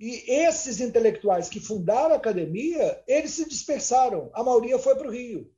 E 0.00 0.24
esses 0.26 0.80
intelectuais 0.80 1.48
que 1.48 1.60
fundaram 1.60 2.14
a 2.14 2.16
academia, 2.16 3.02
eles 3.06 3.32
se 3.32 3.48
dispersaram. 3.48 4.30
A 4.32 4.42
maioria 4.42 4.78
foi 4.78 4.96
para 4.96 5.08
o 5.08 5.10
Rio. 5.10 5.50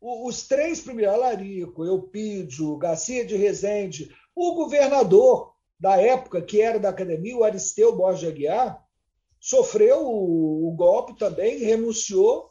Os 0.00 0.46
três 0.46 0.80
primeiros, 0.80 1.14
Alarico, 1.14 1.84
Eupídio, 1.84 2.76
Garcia 2.78 3.24
de 3.24 3.36
Rezende, 3.36 4.14
o 4.34 4.54
governador 4.54 5.54
da 5.78 6.00
época, 6.00 6.40
que 6.40 6.60
era 6.60 6.78
da 6.78 6.88
academia, 6.88 7.36
o 7.36 7.44
Aristeu 7.44 7.94
Borges 7.94 8.28
Aguiar, 8.28 8.82
sofreu 9.38 10.06
o, 10.06 10.68
o 10.68 10.72
golpe 10.72 11.18
também, 11.18 11.58
renunciou. 11.58 12.50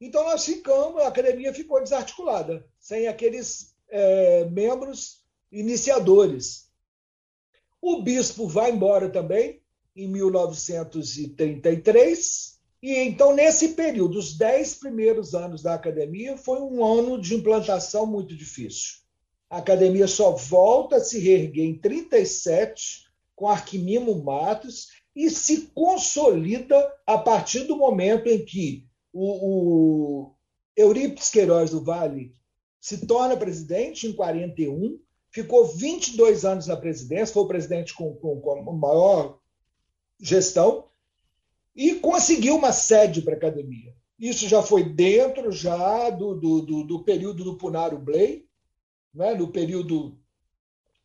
Então 0.00 0.24
nós 0.24 0.44
ficamos, 0.44 1.00
a 1.02 1.08
academia 1.08 1.54
ficou 1.54 1.82
desarticulada, 1.82 2.66
sem 2.78 3.06
aqueles 3.06 3.76
é, 3.88 4.44
membros 4.46 5.22
iniciadores. 5.50 6.70
O 7.80 8.02
bispo 8.02 8.48
vai 8.48 8.70
embora 8.70 9.10
também, 9.10 9.62
em 9.94 10.08
1933, 10.08 12.61
e 12.82 12.96
então, 12.96 13.34
nesse 13.34 13.70
período, 13.70 14.18
os 14.18 14.36
dez 14.36 14.74
primeiros 14.74 15.34
anos 15.34 15.62
da 15.62 15.74
academia, 15.74 16.36
foi 16.36 16.60
um 16.60 16.84
ano 16.84 17.20
de 17.20 17.34
implantação 17.34 18.06
muito 18.06 18.36
difícil. 18.36 18.96
A 19.48 19.58
academia 19.58 20.08
só 20.08 20.32
volta 20.32 20.96
a 20.96 21.00
se 21.00 21.20
reerguer 21.20 21.64
em 21.64 21.78
37, 21.78 23.04
com 23.36 23.48
Arquimimo 23.48 24.24
Matos, 24.24 24.88
e 25.14 25.30
se 25.30 25.70
consolida 25.74 26.92
a 27.06 27.18
partir 27.18 27.64
do 27.64 27.76
momento 27.76 28.26
em 28.26 28.44
que 28.44 28.86
o, 29.12 30.26
o 30.26 30.34
Eurípides 30.76 31.30
Queiroz 31.30 31.70
do 31.70 31.84
Vale 31.84 32.34
se 32.80 33.06
torna 33.06 33.36
presidente 33.36 34.08
em 34.08 34.12
41, 34.12 34.98
ficou 35.30 35.66
22 35.66 36.44
anos 36.44 36.66
na 36.66 36.76
presidência, 36.76 37.32
foi 37.32 37.44
o 37.44 37.48
presidente 37.48 37.94
com, 37.94 38.12
com, 38.16 38.40
com 38.40 38.72
maior 38.72 39.38
gestão, 40.18 40.88
e 41.74 41.94
conseguiu 41.96 42.56
uma 42.56 42.72
sede 42.72 43.22
para 43.22 43.34
a 43.34 43.36
academia. 43.36 43.94
Isso 44.18 44.46
já 44.46 44.62
foi 44.62 44.84
dentro 44.84 45.50
já 45.50 46.10
do, 46.10 46.34
do, 46.34 46.62
do, 46.62 46.84
do 46.84 47.04
período 47.04 47.42
do 47.44 47.56
Punaro 47.56 47.98
Blay, 47.98 48.46
né, 49.12 49.34
no 49.34 49.50
período 49.50 50.18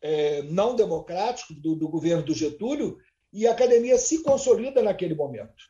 é, 0.00 0.42
não 0.42 0.76
democrático 0.76 1.52
do, 1.54 1.74
do 1.74 1.88
governo 1.88 2.22
do 2.22 2.34
Getúlio, 2.34 2.98
e 3.32 3.46
a 3.46 3.52
academia 3.52 3.98
se 3.98 4.22
consolida 4.22 4.82
naquele 4.82 5.14
momento. 5.14 5.64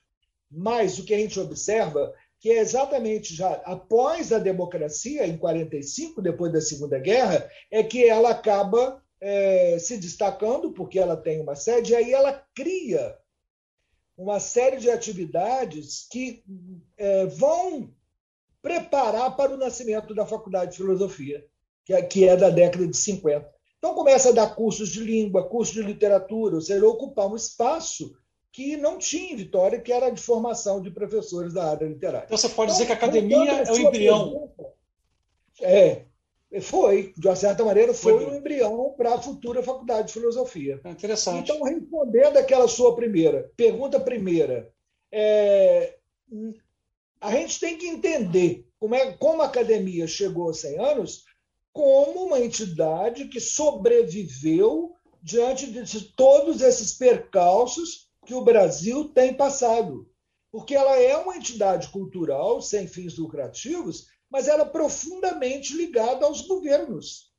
Mas 0.51 0.99
o 0.99 1.05
que 1.05 1.15
a 1.15 1.19
gente 1.19 1.39
observa 1.41 2.13
que 2.41 2.51
é 2.51 2.59
exatamente 2.59 3.35
já 3.35 3.55
após 3.65 4.33
a 4.33 4.39
democracia, 4.39 5.27
em 5.27 5.37
45, 5.37 6.23
depois 6.23 6.53
da 6.53 6.61
Segunda 6.61 6.99
Guerra, 6.99 7.51
é 7.71 7.83
que 7.83 8.07
ela 8.07 8.31
acaba 8.31 9.03
é, 9.21 9.79
se 9.81 9.97
destacando, 9.97 10.73
porque 10.73 10.99
ela 10.99 11.17
tem 11.17 11.41
uma 11.41 11.57
sede, 11.57 11.93
e 11.93 11.97
aí 11.97 12.13
ela 12.13 12.45
cria 12.55 13.17
uma 14.19 14.41
série 14.41 14.79
de 14.79 14.91
atividades 14.91 16.09
que 16.11 16.43
é, 16.97 17.27
vão 17.27 17.95
preparar 18.61 19.37
para 19.37 19.55
o 19.55 19.57
nascimento 19.57 20.13
da 20.13 20.27
Faculdade 20.27 20.73
de 20.73 20.79
Filosofia, 20.79 21.47
que 21.85 21.95
é, 21.95 22.03
que 22.03 22.29
é 22.29 22.37
da 22.37 22.51
década 22.51 22.87
de 22.87 22.97
50. 22.97 23.49
Então 23.79 23.95
começa 23.95 24.31
a 24.31 24.33
dar 24.33 24.57
cursos 24.57 24.89
de 24.89 25.01
língua, 25.01 25.49
cursos 25.49 25.73
de 25.73 25.83
literatura, 25.83 26.57
ou 26.57 26.61
seja, 26.61 26.85
ocupar 26.85 27.29
um 27.29 27.37
espaço 27.37 28.13
que 28.51 28.77
não 28.77 28.99
tinha 28.99 29.33
em 29.33 29.37
Vitória, 29.37 29.81
que 29.81 29.93
era 29.93 30.11
de 30.11 30.21
formação 30.21 30.83
de 30.83 30.91
professores 30.91 31.55
da 31.55 31.71
área 31.71 31.87
literária. 31.87 32.27
Então 32.27 32.37
você 32.37 32.49
pode 32.49 32.73
então, 32.73 32.75
dizer 32.75 32.87
que 32.87 32.93
a 32.93 32.97
academia 32.97 33.63
é 33.63 33.71
o 33.71 33.79
embrião. 33.79 34.31
Pergunta, 34.31 34.75
é, 35.61 36.07
foi, 36.61 37.13
de 37.17 37.29
uma 37.29 37.37
certa 37.37 37.65
maneira, 37.65 37.93
foi, 37.93 38.15
foi 38.15 38.27
um 38.27 38.37
embrião 38.37 38.95
para 38.97 39.15
a 39.15 39.21
futura 39.21 39.63
faculdade 39.63 40.09
de 40.09 40.15
filosofia. 40.15 40.81
É 40.83 40.91
interessante. 40.91 41.51
Então, 41.51 41.63
respondendo 41.63 42.39
aquela 42.39 42.67
sua 42.67 42.97
primeira, 42.97 43.53
pergunta 43.55 44.01
primeira, 44.01 44.73
é, 45.13 45.97
a 47.21 47.33
gente 47.33 47.61
tem 47.61 47.77
que 47.77 47.87
entender 47.87 48.67
como, 48.79 48.95
é, 48.95 49.13
como 49.13 49.43
a 49.43 49.47
academia 49.47 50.07
chegou 50.07 50.49
a 50.49 50.55
100 50.55 50.79
anos 50.79 51.25
como 51.73 52.25
uma 52.25 52.41
entidade 52.41 53.29
que 53.29 53.41
sobreviveu 53.41 54.95
diante 55.23 55.71
de 55.71 56.01
todos 56.13 56.63
esses 56.63 56.95
percalços 56.95 58.09
que 58.25 58.35
o 58.35 58.43
Brasil 58.43 59.11
tem 59.11 59.35
passado. 59.35 60.11
Porque 60.51 60.75
ela 60.75 60.99
é 60.99 61.17
uma 61.17 61.37
entidade 61.37 61.89
cultural 61.89 62.63
sem 62.63 62.87
fins 62.87 63.19
lucrativos 63.19 64.07
mas 64.31 64.49
era 64.49 64.65
profundamente 64.65 65.77
ligada 65.77 66.25
aos 66.27 66.41
governos. 66.43 67.33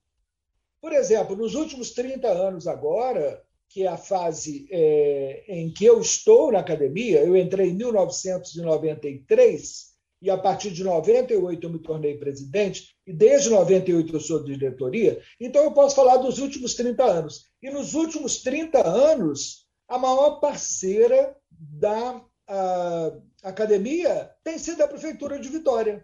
Por 0.81 0.91
exemplo, 0.93 1.35
nos 1.35 1.55
últimos 1.55 1.91
30 1.91 2.27
anos 2.27 2.67
agora, 2.67 3.43
que 3.67 3.83
é 3.83 3.87
a 3.87 3.97
fase 3.97 4.67
é, 4.71 5.43
em 5.47 5.71
que 5.71 5.85
eu 5.85 6.01
estou 6.01 6.51
na 6.51 6.59
academia, 6.59 7.23
eu 7.23 7.37
entrei 7.37 7.69
em 7.69 7.75
1993 7.75 9.89
e 10.21 10.29
a 10.29 10.37
partir 10.37 10.71
de 10.71 10.83
98 10.83 11.65
eu 11.65 11.69
me 11.69 11.79
tornei 11.79 12.17
presidente 12.17 12.93
e 13.05 13.13
desde 13.13 13.49
98 13.49 14.13
eu 14.13 14.19
sou 14.19 14.43
de 14.43 14.53
diretoria, 14.53 15.21
então 15.39 15.63
eu 15.63 15.71
posso 15.71 15.95
falar 15.95 16.17
dos 16.17 16.39
últimos 16.39 16.73
30 16.73 17.03
anos. 17.03 17.45
E 17.61 17.69
nos 17.69 17.93
últimos 17.93 18.41
30 18.41 18.85
anos, 18.85 19.65
a 19.87 19.97
maior 19.97 20.39
parceira 20.39 21.35
da 21.51 22.21
academia 23.43 24.31
tem 24.43 24.57
sido 24.57 24.81
a 24.81 24.87
prefeitura 24.87 25.39
de 25.39 25.49
Vitória. 25.49 26.03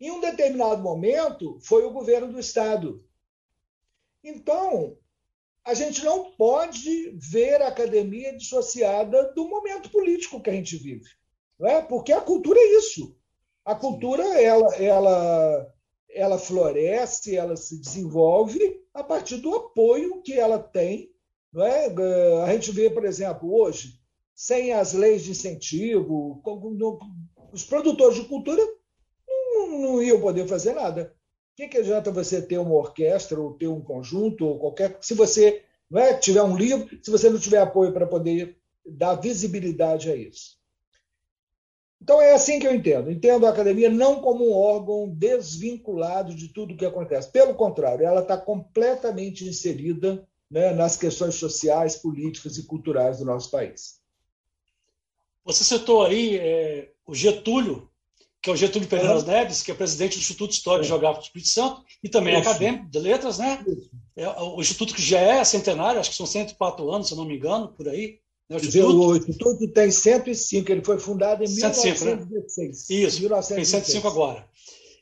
Em 0.00 0.10
um 0.10 0.20
determinado 0.20 0.82
momento, 0.82 1.58
foi 1.62 1.84
o 1.84 1.92
governo 1.92 2.32
do 2.32 2.38
Estado. 2.38 3.02
Então, 4.22 4.96
a 5.64 5.74
gente 5.74 6.04
não 6.04 6.32
pode 6.32 7.10
ver 7.18 7.62
a 7.62 7.68
academia 7.68 8.36
dissociada 8.36 9.32
do 9.34 9.48
momento 9.48 9.90
político 9.90 10.40
que 10.40 10.50
a 10.50 10.52
gente 10.52 10.76
vive. 10.76 11.08
Não 11.58 11.68
é? 11.68 11.82
Porque 11.82 12.12
a 12.12 12.20
cultura 12.20 12.58
é 12.58 12.76
isso. 12.78 13.16
A 13.64 13.74
cultura 13.74 14.22
ela, 14.40 14.76
ela, 14.76 15.74
ela 16.10 16.38
floresce, 16.38 17.34
ela 17.34 17.56
se 17.56 17.80
desenvolve 17.80 18.80
a 18.92 19.02
partir 19.02 19.38
do 19.38 19.54
apoio 19.54 20.22
que 20.22 20.34
ela 20.34 20.58
tem. 20.58 21.10
Não 21.52 21.64
é? 21.64 21.86
A 22.44 22.52
gente 22.52 22.70
vê, 22.70 22.90
por 22.90 23.04
exemplo, 23.04 23.52
hoje, 23.52 23.98
sem 24.34 24.72
as 24.72 24.92
leis 24.92 25.24
de 25.24 25.30
incentivo, 25.30 26.42
os 27.52 27.64
produtores 27.64 28.16
de 28.16 28.28
cultura 28.28 28.62
não, 29.66 29.78
não 29.80 30.02
iam 30.02 30.20
poder 30.20 30.46
fazer 30.46 30.74
nada. 30.74 31.14
O 31.52 31.56
que, 31.56 31.68
que 31.68 31.78
adianta 31.78 32.10
você 32.10 32.42
ter 32.42 32.58
uma 32.58 32.74
orquestra 32.74 33.40
ou 33.40 33.54
ter 33.54 33.68
um 33.68 33.80
conjunto 33.80 34.46
ou 34.46 34.58
qualquer. 34.58 34.98
Se 35.00 35.14
você 35.14 35.62
não 35.90 36.00
é, 36.00 36.14
tiver 36.14 36.42
um 36.42 36.56
livro, 36.56 36.88
se 37.02 37.10
você 37.10 37.30
não 37.30 37.38
tiver 37.38 37.58
apoio 37.58 37.92
para 37.92 38.06
poder 38.06 38.58
dar 38.84 39.14
visibilidade 39.14 40.10
a 40.10 40.16
isso. 40.16 40.56
Então 42.00 42.20
é 42.20 42.34
assim 42.34 42.58
que 42.58 42.66
eu 42.66 42.74
entendo. 42.74 43.10
Entendo 43.10 43.46
a 43.46 43.50
academia 43.50 43.88
não 43.88 44.20
como 44.20 44.48
um 44.48 44.52
órgão 44.52 45.08
desvinculado 45.08 46.34
de 46.34 46.48
tudo 46.48 46.74
o 46.74 46.76
que 46.76 46.84
acontece. 46.84 47.30
Pelo 47.30 47.54
contrário, 47.54 48.06
ela 48.06 48.20
está 48.20 48.36
completamente 48.36 49.44
inserida 49.44 50.26
né, 50.50 50.72
nas 50.72 50.96
questões 50.96 51.34
sociais, 51.34 51.96
políticas 51.96 52.58
e 52.58 52.66
culturais 52.66 53.18
do 53.18 53.24
nosso 53.24 53.50
país. 53.50 54.00
Você 55.44 55.64
citou 55.64 56.04
aí 56.04 56.36
é, 56.36 56.92
o 57.06 57.14
Getúlio 57.14 57.88
que 58.46 58.50
é 58.50 58.52
o 58.52 58.56
Getúlio 58.56 58.86
Pereira 58.86 59.16
uhum. 59.16 59.24
Neves, 59.24 59.60
que 59.60 59.72
é 59.72 59.74
presidente 59.74 60.16
do 60.16 60.20
Instituto 60.20 60.52
Histórico 60.52 60.84
é. 60.84 60.88
Geográfico 60.88 61.22
do 61.22 61.24
Espírito 61.24 61.48
Santo 61.48 61.82
e 62.00 62.08
também 62.08 62.36
é 62.36 62.38
acadêmico 62.38 62.86
de 62.88 62.98
letras, 63.00 63.38
né? 63.38 63.58
É 64.14 64.28
o 64.40 64.60
instituto 64.60 64.94
que 64.94 65.02
já 65.02 65.18
é 65.18 65.42
centenário, 65.42 65.98
acho 65.98 66.10
que 66.10 66.16
são 66.16 66.26
104 66.26 66.88
anos, 66.88 67.08
se 67.08 67.12
eu 67.12 67.16
não 67.16 67.24
me 67.24 67.36
engano, 67.36 67.66
por 67.76 67.88
aí. 67.88 68.20
Né? 68.48 68.56
O, 68.56 68.60
instituto... 68.60 69.00
o 69.00 69.16
Instituto 69.16 69.68
tem 69.72 69.90
105, 69.90 70.70
ele 70.70 70.84
foi 70.84 70.96
fundado 70.96 71.42
em 71.42 71.48
105, 71.48 72.04
1916. 72.04 72.88
Né? 72.88 73.06
Isso, 73.08 73.20
1916. 73.20 73.56
tem 73.56 73.64
105 73.64 74.06
agora. 74.06 74.48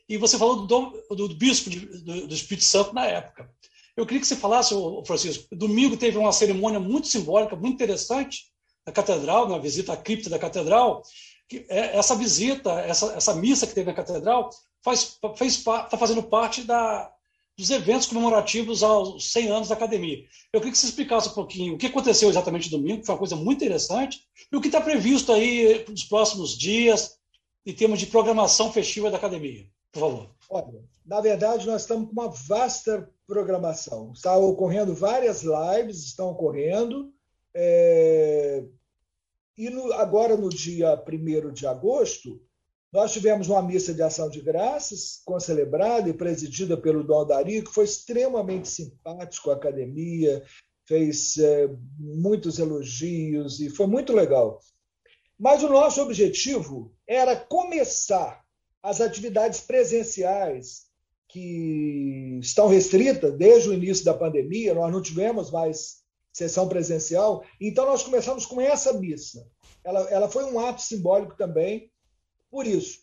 E 0.09 0.17
você 0.17 0.39
falou 0.39 0.65
do, 0.65 1.03
do, 1.11 1.27
do 1.27 1.35
bispo 1.35 1.69
de, 1.69 1.81
do, 1.81 2.25
do, 2.25 2.33
Espírito 2.33 2.65
Santo 2.65 2.95
na 2.95 3.05
época. 3.05 3.47
Eu 3.95 4.07
queria 4.07 4.21
que 4.21 4.27
você 4.27 4.35
falasse, 4.35 4.73
Francisco, 5.05 5.55
domingo 5.55 5.95
teve 5.95 6.17
uma 6.17 6.31
cerimônia 6.31 6.79
muito 6.79 7.07
simbólica, 7.07 7.55
muito 7.55 7.75
interessante, 7.75 8.45
na 8.83 8.91
catedral, 8.91 9.47
na 9.47 9.59
visita 9.59 9.93
à 9.93 9.97
cripta 9.97 10.31
da 10.31 10.39
catedral, 10.39 11.03
que 11.47 11.65
é, 11.69 11.97
essa 11.97 12.15
visita, 12.15 12.71
essa, 12.81 13.13
essa 13.13 13.33
missa 13.35 13.67
que 13.67 13.73
teve 13.73 13.89
na 13.89 13.95
catedral, 13.95 14.49
faz, 14.83 15.17
fez, 15.37 15.55
está 15.57 15.97
fazendo 15.97 16.23
parte 16.23 16.63
da, 16.63 17.11
dos 17.57 17.69
eventos 17.69 18.07
comemorativos 18.07 18.83
aos 18.83 19.31
100 19.31 19.47
anos 19.49 19.69
da 19.69 19.75
academia. 19.75 20.23
Eu 20.51 20.59
queria 20.59 20.71
que 20.71 20.77
você 20.77 20.87
explicasse 20.87 21.29
um 21.29 21.33
pouquinho 21.33 21.75
o 21.75 21.77
que 21.77 21.87
aconteceu 21.87 22.29
exatamente 22.29 22.69
domingo, 22.69 22.99
que 22.99 23.05
foi 23.05 23.15
uma 23.15 23.19
coisa 23.19 23.35
muito 23.35 23.63
interessante, 23.63 24.21
e 24.51 24.55
o 24.55 24.61
que 24.61 24.67
está 24.67 24.81
previsto 24.81 25.31
aí 25.31 25.85
nos 25.87 26.03
próximos 26.03 26.57
dias, 26.57 27.17
em 27.65 27.73
termos 27.73 27.99
de 27.99 28.07
programação 28.07 28.71
festiva 28.71 29.09
da 29.09 29.17
academia. 29.17 29.65
Por 29.91 29.99
favor. 29.99 30.29
Olha, 30.49 30.83
na 31.05 31.21
verdade, 31.21 31.65
nós 31.65 31.81
estamos 31.81 32.07
com 32.07 32.11
uma 32.11 32.29
vasta 32.29 33.09
programação. 33.25 34.11
Está 34.13 34.35
ocorrendo 34.35 34.93
várias 34.93 35.41
lives, 35.43 36.03
estão 36.03 36.29
ocorrendo. 36.29 37.11
É, 37.53 38.63
e 39.57 39.69
no, 39.69 39.93
agora, 39.93 40.35
no 40.35 40.49
dia 40.49 41.01
1 41.01 41.53
de 41.53 41.65
agosto, 41.65 42.41
nós 42.91 43.11
tivemos 43.11 43.49
uma 43.49 43.61
missa 43.61 43.93
de 43.93 44.01
ação 44.01 44.29
de 44.29 44.41
graças, 44.41 45.21
concelebrada 45.25 46.09
e 46.09 46.13
presidida 46.13 46.77
pelo 46.77 47.03
Dom 47.03 47.25
Dari, 47.25 47.61
que 47.61 47.73
foi 47.73 47.83
extremamente 47.83 48.67
simpático 48.69 49.51
à 49.51 49.55
academia, 49.55 50.43
fez 50.85 51.37
é, 51.37 51.69
muitos 51.97 52.59
elogios 52.59 53.59
e 53.59 53.69
foi 53.69 53.87
muito 53.87 54.13
legal. 54.13 54.59
Mas 55.37 55.63
o 55.63 55.69
nosso 55.69 56.01
objetivo 56.01 56.93
era 57.07 57.35
começar 57.35 58.43
as 58.81 59.01
atividades 59.01 59.59
presenciais 59.59 60.85
que 61.27 62.39
estão 62.41 62.67
restritas 62.67 63.35
desde 63.37 63.67
o 63.67 63.73
início 63.73 64.05
da 64.05 64.13
pandemia, 64.13 64.73
nós 64.73 64.91
não 64.91 65.01
tivemos 65.01 65.51
mais 65.51 66.04
sessão 66.35 66.67
presencial, 66.67 67.45
então 67.61 67.85
nós 67.85 68.03
começamos 68.03 68.45
com 68.45 68.59
essa 68.59 68.91
missa. 68.91 69.49
Ela, 69.85 70.01
ela 70.09 70.29
foi 70.29 70.43
um 70.43 70.59
ato 70.59 70.81
simbólico 70.81 71.37
também, 71.37 71.89
por 72.51 72.67
isso. 72.67 72.99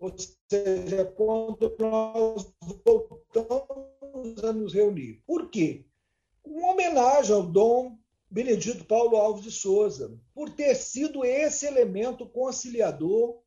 Ou 0.00 0.14
seja, 0.48 1.04
quando 1.16 1.74
nós 1.76 2.46
voltamos 2.86 4.44
a 4.44 4.52
nos 4.52 4.72
reunir. 4.72 5.20
Por 5.26 5.50
quê? 5.50 5.84
Uma 6.44 6.70
homenagem 6.72 7.34
ao 7.34 7.42
Dom 7.42 7.98
Benedito 8.30 8.84
Paulo 8.84 9.16
Alves 9.16 9.42
de 9.42 9.50
Souza, 9.50 10.16
por 10.32 10.48
ter 10.48 10.76
sido 10.76 11.24
esse 11.24 11.66
elemento 11.66 12.24
conciliador 12.28 13.40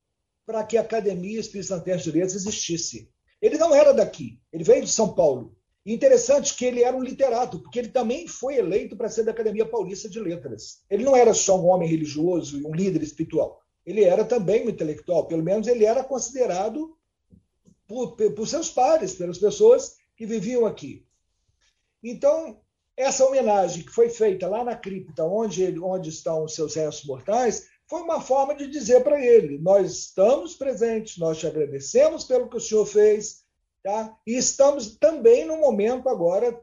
para 0.46 0.62
que 0.66 0.78
a 0.78 0.82
Academia 0.82 1.40
Espírita 1.40 1.70
Santense 1.70 2.04
de 2.04 2.12
Letras 2.12 2.36
existisse. 2.36 3.10
Ele 3.42 3.58
não 3.58 3.74
era 3.74 3.94
daqui, 3.94 4.42
ele 4.52 4.66
veio 4.66 4.84
de 4.84 4.92
São 4.92 5.16
Paulo. 5.16 5.56
Interessante 5.94 6.56
que 6.56 6.66
ele 6.66 6.84
era 6.84 6.98
um 6.98 7.04
literato, 7.04 7.60
porque 7.60 7.78
ele 7.78 7.90
também 7.90 8.28
foi 8.28 8.56
eleito 8.56 8.98
para 8.98 9.10
ser 9.10 9.24
da 9.24 9.32
Academia 9.32 9.66
Paulista 9.66 10.10
de 10.10 10.20
Letras. 10.20 10.84
Ele 10.90 11.04
não 11.04 11.16
era 11.16 11.34
só 11.34 11.60
um 11.62 11.68
homem 11.68 11.88
religioso 11.88 12.60
e 12.60 12.66
um 12.66 12.74
líder 12.74 13.04
espiritual. 13.04 13.62
Ele 13.86 14.04
era 14.04 14.26
também 14.26 14.66
um 14.66 14.70
intelectual, 14.70 15.28
pelo 15.28 15.44
menos 15.44 15.68
ele 15.68 15.86
era 15.86 16.04
considerado 16.04 16.98
por, 17.88 18.16
por 18.16 18.48
seus 18.48 18.70
pares, 18.70 19.14
pelas 19.14 19.38
pessoas 19.38 19.98
que 20.16 20.26
viviam 20.26 20.66
aqui. 20.66 21.06
Então, 22.04 22.60
essa 22.98 23.26
homenagem 23.26 23.84
que 23.84 23.92
foi 23.92 24.10
feita 24.10 24.48
lá 24.48 24.64
na 24.64 24.76
cripta, 24.76 25.24
onde, 25.24 25.62
ele, 25.62 25.80
onde 25.80 26.10
estão 26.10 26.46
os 26.46 26.56
seus 26.56 26.76
restos 26.76 27.06
mortais, 27.06 27.68
foi 27.88 28.02
uma 28.02 28.20
forma 28.20 28.56
de 28.56 28.68
dizer 28.68 29.04
para 29.04 29.24
ele: 29.24 29.60
nós 29.60 29.92
estamos 29.92 30.56
presentes, 30.56 31.18
nós 31.18 31.38
te 31.38 31.46
agradecemos 31.46 32.24
pelo 32.24 32.50
que 32.50 32.58
o 32.58 32.62
senhor 32.62 32.86
fez, 32.86 33.45
tá? 33.86 34.18
e 34.26 34.36
estamos 34.36 34.98
também 34.98 35.46
num 35.46 35.60
momento 35.60 36.10
agora 36.10 36.60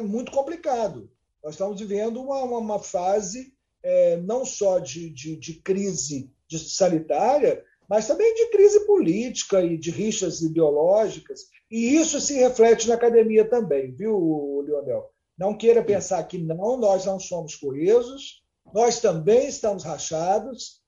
muito 0.00 0.30
complicado. 0.30 1.10
Nós 1.42 1.54
estamos 1.54 1.80
vivendo 1.80 2.22
uma, 2.22 2.44
uma, 2.44 2.78
fase 2.78 3.52
é, 3.82 4.16
não 4.18 4.44
só 4.44 4.78
de, 4.78 5.10
de, 5.10 5.34
de 5.34 5.54
crise 5.54 6.30
sanitária, 6.48 7.64
mas 7.88 8.06
também 8.06 8.32
de 8.32 8.46
crise 8.52 8.86
política 8.86 9.60
e 9.60 9.76
de 9.76 9.90
rixas 9.90 10.40
ideológicas. 10.40 11.46
E 11.68 11.96
isso 11.96 12.20
se 12.20 12.34
reflete 12.34 12.86
na 12.86 12.94
academia 12.94 13.44
também, 13.44 13.90
viu, 13.90 14.62
Leonel? 14.64 15.10
Não 15.36 15.56
queira 15.56 15.82
pensar 15.82 16.22
que 16.24 16.38
não, 16.38 16.76
nós 16.76 17.06
não 17.06 17.18
somos 17.18 17.56
coesos, 17.56 18.44
nós 18.72 19.00
também 19.00 19.48
estamos 19.48 19.82
rachados. 19.82 20.80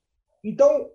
Então, 0.45 0.89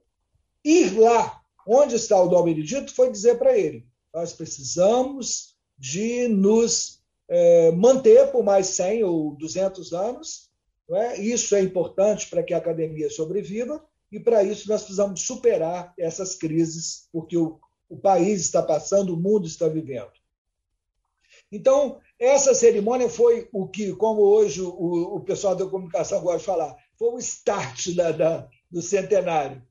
ir 0.63 0.97
lá 0.97 1.41
onde 1.67 1.95
está 1.95 2.21
o 2.21 2.29
Dom 2.29 2.43
Benedito 2.43 2.95
foi 2.95 3.11
dizer 3.11 3.37
para 3.37 3.57
ele: 3.57 3.85
nós 4.13 4.33
precisamos 4.33 5.55
de 5.77 6.27
nos 6.27 7.03
é, 7.29 7.71
manter 7.71 8.31
por 8.31 8.43
mais 8.43 8.67
100 8.67 9.03
ou 9.03 9.35
200 9.35 9.93
anos. 9.93 10.49
É? 10.89 11.19
Isso 11.19 11.55
é 11.55 11.61
importante 11.61 12.29
para 12.29 12.41
que 12.41 12.53
a 12.53 12.57
academia 12.57 13.09
sobreviva, 13.09 13.83
e 14.09 14.19
para 14.19 14.41
isso 14.41 14.69
nós 14.69 14.81
precisamos 14.81 15.21
superar 15.21 15.93
essas 15.99 16.35
crises, 16.35 17.09
porque 17.11 17.37
o, 17.37 17.59
o 17.89 17.97
país 17.97 18.41
está 18.41 18.63
passando, 18.63 19.13
o 19.13 19.17
mundo 19.17 19.45
está 19.45 19.67
vivendo. 19.67 20.11
Então, 21.51 21.99
essa 22.19 22.53
cerimônia 22.53 23.09
foi 23.09 23.47
o 23.51 23.67
que, 23.67 23.93
como 23.93 24.21
hoje 24.21 24.61
o, 24.61 25.15
o 25.15 25.19
pessoal 25.21 25.55
da 25.55 25.65
comunicação 25.65 26.21
gosta 26.21 26.39
de 26.39 26.45
falar, 26.45 26.75
foi 26.97 27.09
o 27.09 27.19
start 27.19 27.93
da, 27.93 28.11
da, 28.11 28.49
do 28.71 28.81
centenário. 28.81 29.61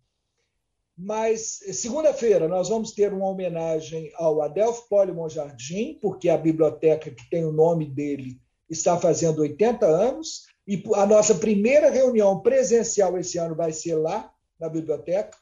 Mas 0.97 1.61
segunda-feira 1.73 2.49
nós 2.49 2.69
vamos 2.69 2.93
ter 2.93 3.13
uma 3.13 3.29
homenagem 3.29 4.11
ao 4.15 4.41
Adelfo 4.41 4.89
Poli 4.89 5.13
Monjardim, 5.13 5.99
porque 6.01 6.29
a 6.29 6.39
biblioteca 6.39 7.11
que 7.11 7.29
tem 7.29 7.45
o 7.45 7.53
nome 7.53 7.85
dele 7.85 8.41
está 8.69 8.99
fazendo 8.99 9.43
80 9.43 9.85
anos, 9.85 10.47
e 10.67 10.83
a 10.95 11.07
nossa 11.07 11.35
primeira 11.35 11.91
reunião 11.91 12.41
presencial 12.41 13.17
esse 13.19 13.39
ano 13.39 13.55
vai 13.55 13.73
ser 13.73 13.95
lá, 13.97 14.33
na 14.59 14.69
biblioteca, 14.69 15.37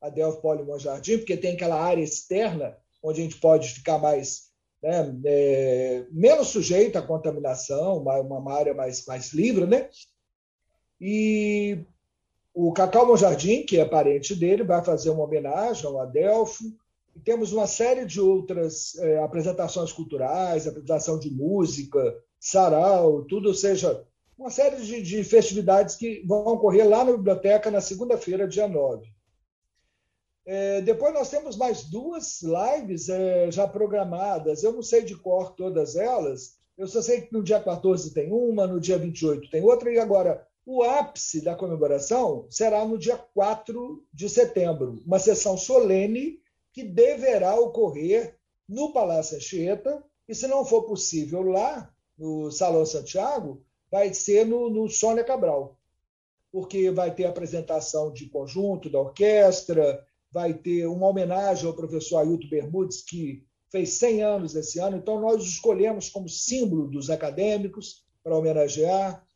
Adelfo 0.00 0.40
Poli 0.40 0.62
Monjardim, 0.62 1.18
porque 1.18 1.36
tem 1.36 1.54
aquela 1.54 1.80
área 1.80 2.02
externa 2.02 2.76
onde 3.02 3.20
a 3.20 3.24
gente 3.24 3.36
pode 3.36 3.68
ficar 3.70 3.98
mais 3.98 4.52
né, 4.82 5.20
é, 5.24 6.06
menos 6.10 6.48
sujeito 6.48 6.96
à 6.96 7.02
contaminação, 7.02 7.98
uma, 7.98 8.20
uma 8.20 8.54
área 8.54 8.72
mais, 8.72 9.04
mais 9.06 9.32
livre, 9.32 9.66
né? 9.66 9.88
E 11.00 11.84
o 12.54 12.72
Cacau 12.72 13.06
Monjardim, 13.06 13.64
que 13.64 13.78
é 13.78 13.84
parente 13.84 14.34
dele, 14.34 14.62
vai 14.62 14.84
fazer 14.84 15.10
uma 15.10 15.24
homenagem 15.24 15.86
ao 15.86 16.00
Adelfo. 16.00 16.64
E 17.14 17.20
temos 17.20 17.52
uma 17.52 17.66
série 17.66 18.04
de 18.04 18.20
outras 18.20 18.96
é, 18.98 19.18
apresentações 19.18 19.92
culturais, 19.92 20.66
apresentação 20.66 21.18
de 21.18 21.30
música, 21.30 22.16
sarau, 22.40 23.24
tudo, 23.24 23.48
ou 23.48 23.54
seja, 23.54 24.04
uma 24.38 24.50
série 24.50 24.76
de, 24.76 25.02
de 25.02 25.24
festividades 25.24 25.94
que 25.94 26.24
vão 26.26 26.46
ocorrer 26.46 26.88
lá 26.88 27.04
na 27.04 27.12
biblioteca 27.12 27.70
na 27.70 27.80
segunda-feira, 27.80 28.48
dia 28.48 28.66
9. 28.66 29.06
É, 30.44 30.80
depois 30.80 31.14
nós 31.14 31.30
temos 31.30 31.56
mais 31.56 31.84
duas 31.84 32.40
lives 32.42 33.08
é, 33.08 33.50
já 33.50 33.68
programadas. 33.68 34.62
Eu 34.62 34.72
não 34.72 34.82
sei 34.82 35.02
de 35.02 35.14
cor 35.14 35.54
todas 35.54 35.96
elas. 35.96 36.58
Eu 36.76 36.88
só 36.88 37.00
sei 37.00 37.22
que 37.22 37.32
no 37.32 37.42
dia 37.42 37.60
14 37.60 38.12
tem 38.12 38.32
uma, 38.32 38.66
no 38.66 38.80
dia 38.80 38.98
28 38.98 39.50
tem 39.50 39.62
outra, 39.62 39.92
e 39.92 39.98
agora 39.98 40.44
o 40.64 40.82
ápice 40.82 41.42
da 41.42 41.54
comemoração 41.56 42.46
será 42.48 42.84
no 42.84 42.98
dia 42.98 43.16
4 43.16 44.04
de 44.12 44.28
setembro, 44.28 45.02
uma 45.04 45.18
sessão 45.18 45.56
solene 45.56 46.40
que 46.72 46.84
deverá 46.84 47.58
ocorrer 47.58 48.36
no 48.68 48.92
Palácio 48.92 49.36
Anchieta, 49.36 50.02
e 50.28 50.34
se 50.34 50.46
não 50.46 50.64
for 50.64 50.84
possível 50.84 51.42
lá, 51.42 51.92
no 52.16 52.50
Salão 52.50 52.86
Santiago, 52.86 53.64
vai 53.90 54.14
ser 54.14 54.46
no, 54.46 54.70
no 54.70 54.88
Sônia 54.88 55.24
Cabral, 55.24 55.76
porque 56.50 56.90
vai 56.90 57.14
ter 57.14 57.24
apresentação 57.24 58.12
de 58.12 58.26
conjunto 58.26 58.88
da 58.88 59.00
orquestra, 59.00 60.06
vai 60.30 60.54
ter 60.54 60.86
uma 60.86 61.08
homenagem 61.08 61.66
ao 61.66 61.74
professor 61.74 62.18
Ailton 62.18 62.48
Bermudes, 62.48 63.02
que 63.02 63.44
fez 63.70 63.94
100 63.94 64.22
anos 64.22 64.54
esse 64.54 64.78
ano, 64.78 64.96
então 64.96 65.20
nós 65.20 65.42
escolhemos 65.42 66.08
como 66.08 66.28
símbolo 66.28 66.88
dos 66.88 67.10
acadêmicos 67.10 68.04
para 68.22 68.36
homenagear. 68.36 69.26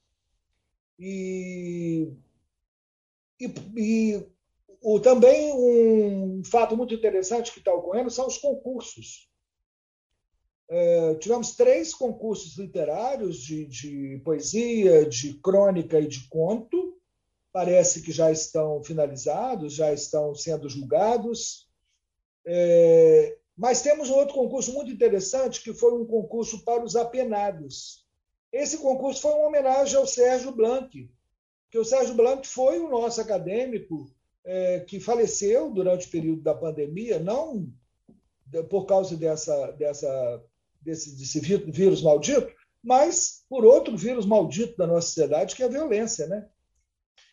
E, 0.98 2.12
e, 3.40 3.54
e 3.76 4.26
o, 4.82 5.00
também 5.00 5.52
um 5.52 6.42
fato 6.44 6.76
muito 6.76 6.94
interessante 6.94 7.52
que 7.52 7.58
está 7.58 7.72
ocorrendo 7.72 8.10
são 8.10 8.26
os 8.26 8.38
concursos. 8.38 9.28
É, 10.68 11.14
tivemos 11.16 11.54
três 11.54 11.94
concursos 11.94 12.58
literários 12.58 13.38
de, 13.38 13.66
de 13.66 14.20
poesia, 14.24 15.06
de 15.06 15.34
crônica 15.34 16.00
e 16.00 16.08
de 16.08 16.28
conto, 16.28 16.96
parece 17.52 18.02
que 18.02 18.12
já 18.12 18.30
estão 18.30 18.82
finalizados, 18.82 19.74
já 19.74 19.92
estão 19.92 20.34
sendo 20.34 20.68
julgados. 20.68 21.68
É, 22.44 23.38
mas 23.56 23.80
temos 23.80 24.10
um 24.10 24.14
outro 24.14 24.34
concurso 24.34 24.72
muito 24.72 24.90
interessante, 24.90 25.62
que 25.62 25.72
foi 25.72 25.92
um 25.94 26.04
concurso 26.04 26.64
para 26.64 26.84
os 26.84 26.94
apenados. 26.94 28.05
Esse 28.52 28.78
concurso 28.78 29.22
foi 29.22 29.32
uma 29.32 29.48
homenagem 29.48 29.96
ao 29.96 30.06
Sérgio 30.06 30.52
Blanc, 30.52 31.10
que 31.70 31.78
o 31.78 31.84
Sérgio 31.84 32.14
Blanc 32.14 32.46
foi 32.46 32.78
o 32.78 32.88
nosso 32.88 33.20
acadêmico 33.20 34.10
é, 34.44 34.80
que 34.80 35.00
faleceu 35.00 35.70
durante 35.70 36.06
o 36.06 36.10
período 36.10 36.42
da 36.42 36.54
pandemia, 36.54 37.18
não 37.18 37.68
por 38.70 38.86
causa 38.86 39.16
dessa, 39.16 39.72
dessa, 39.72 40.42
desse, 40.80 41.16
desse 41.16 41.40
vírus 41.40 42.00
maldito, 42.00 42.48
mas 42.82 43.44
por 43.48 43.64
outro 43.64 43.96
vírus 43.96 44.24
maldito 44.24 44.76
da 44.76 44.86
nossa 44.86 45.08
sociedade, 45.08 45.56
que 45.56 45.62
é 45.62 45.66
a 45.66 45.70
violência, 45.70 46.28
né? 46.28 46.48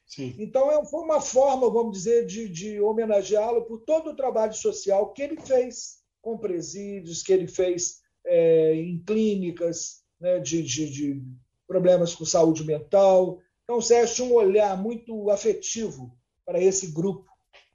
Sim. 0.08 0.36
Então, 0.38 0.71
é, 0.71 0.86
foi 0.86 1.02
uma 1.02 1.21
forma, 1.21 1.69
vamos 1.69 1.97
dizer, 1.97 2.26
de, 2.26 2.49
de 2.49 2.82
homenageá-lo 2.82 3.63
por 3.65 3.80
todo 3.80 4.10
o 4.10 4.15
trabalho 4.15 4.54
social 4.54 5.13
que 5.13 5.21
ele 5.21 5.39
fez 5.39 5.99
com 6.21 6.38
presídios, 6.38 7.23
que 7.23 7.32
ele 7.32 7.47
fez 7.47 8.02
é, 8.26 8.76
em 8.76 8.99
clínicas 9.04 10.03
né, 10.23 10.39
de, 10.39 10.63
de, 10.63 10.89
de, 10.89 11.21
problemas 11.67 12.15
com 12.15 12.23
saúde 12.23 12.63
mental. 12.63 13.39
Então, 13.63 13.77
o 13.77 13.81
Sérgio 13.81 14.15
tinha 14.15 14.27
um 14.29 14.33
olhar 14.33 14.81
muito 14.81 15.29
afetivo 15.29 16.17
para 16.45 16.62
esse 16.62 16.88
grupo 16.88 17.25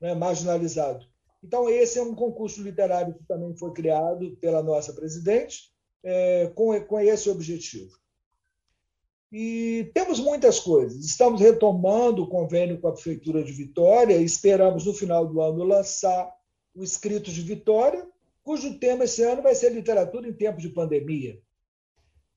né, 0.01 0.15
marginalizado. 0.15 1.07
Então, 1.45 1.69
esse 1.69 1.99
é 1.99 2.03
um 2.03 2.15
concurso 2.15 2.63
literário 2.63 3.15
que 3.15 3.25
também 3.25 3.55
foi 3.57 3.73
criado 3.73 4.35
pela 4.41 4.63
nossa 4.63 4.95
presidente 4.95 5.71
é, 6.03 6.51
com, 6.55 6.81
com 6.81 6.99
esse 6.99 7.29
objetivo. 7.29 7.97
E 9.31 9.91
temos 9.93 10.19
muitas 10.19 10.59
coisas. 10.59 11.05
Estamos 11.05 11.43
retomando 11.43 12.23
o 12.23 12.29
convênio 12.29 12.81
com 12.81 12.89
a 12.89 12.93
Prefeitura 12.93 13.45
de 13.45 13.53
Vitória 13.53 14.17
e 14.17 14.25
esperamos, 14.25 14.87
no 14.87 14.95
final 14.95 15.27
do 15.27 15.43
ano, 15.43 15.65
lançar 15.65 16.33
o 16.75 16.83
Escrito 16.83 17.31
de 17.31 17.43
Vitória, 17.43 18.07
cujo 18.43 18.79
tema 18.79 19.05
esse 19.05 19.23
ano 19.23 19.43
vai 19.43 19.55
ser 19.55 19.71
literatura 19.71 20.27
em 20.27 20.33
tempos 20.33 20.63
de 20.63 20.71
pandemia. 20.71 21.39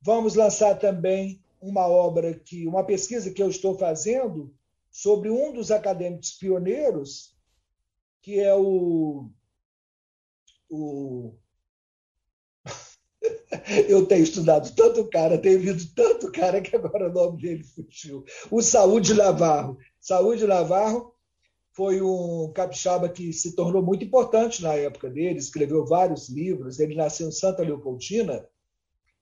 Vamos 0.02 0.36
lançar 0.36 0.80
também 0.80 1.44
uma 1.62 1.88
obra 1.88 2.34
que, 2.34 2.68
uma 2.68 2.84
pesquisa 2.84 3.32
que 3.32 3.42
eu 3.42 3.50
estou 3.50 3.78
fazendo 3.78 4.54
sobre 4.90 5.30
um 5.30 5.54
dos 5.54 5.70
acadêmicos 5.70 6.32
pioneiros, 6.32 7.38
que 8.22 8.40
é 8.40 8.54
o 8.56 9.30
o... 10.72 11.36
Eu 13.88 14.06
tenho 14.06 14.24
estudado 14.24 14.74
tanto 14.74 15.08
cara, 15.10 15.38
tenho 15.38 15.60
visto 15.60 15.94
tanto 15.94 16.32
cara 16.32 16.62
que 16.62 16.76
agora 16.76 17.10
o 17.10 17.14
nome 17.14 17.42
dele 17.42 17.64
fugiu. 17.64 18.24
O 18.50 18.62
Saúde 18.62 19.14
Navarro. 19.14 19.78
Saúde 20.00 20.48
Navarro 20.48 21.14
foi 21.74 22.02
um 22.02 22.52
capixaba 22.54 23.10
que 23.10 23.32
se 23.34 23.56
tornou 23.56 23.84
muito 23.84 24.04
importante 24.06 24.64
na 24.64 24.74
época 24.74 25.10
dele, 25.10 25.38
escreveu 25.38 25.86
vários 25.86 26.30
livros. 26.30 26.80
Ele 26.80 26.96
nasceu 26.96 27.28
em 27.28 27.32
Santa 27.32 27.64
Leopoldina 27.64 28.48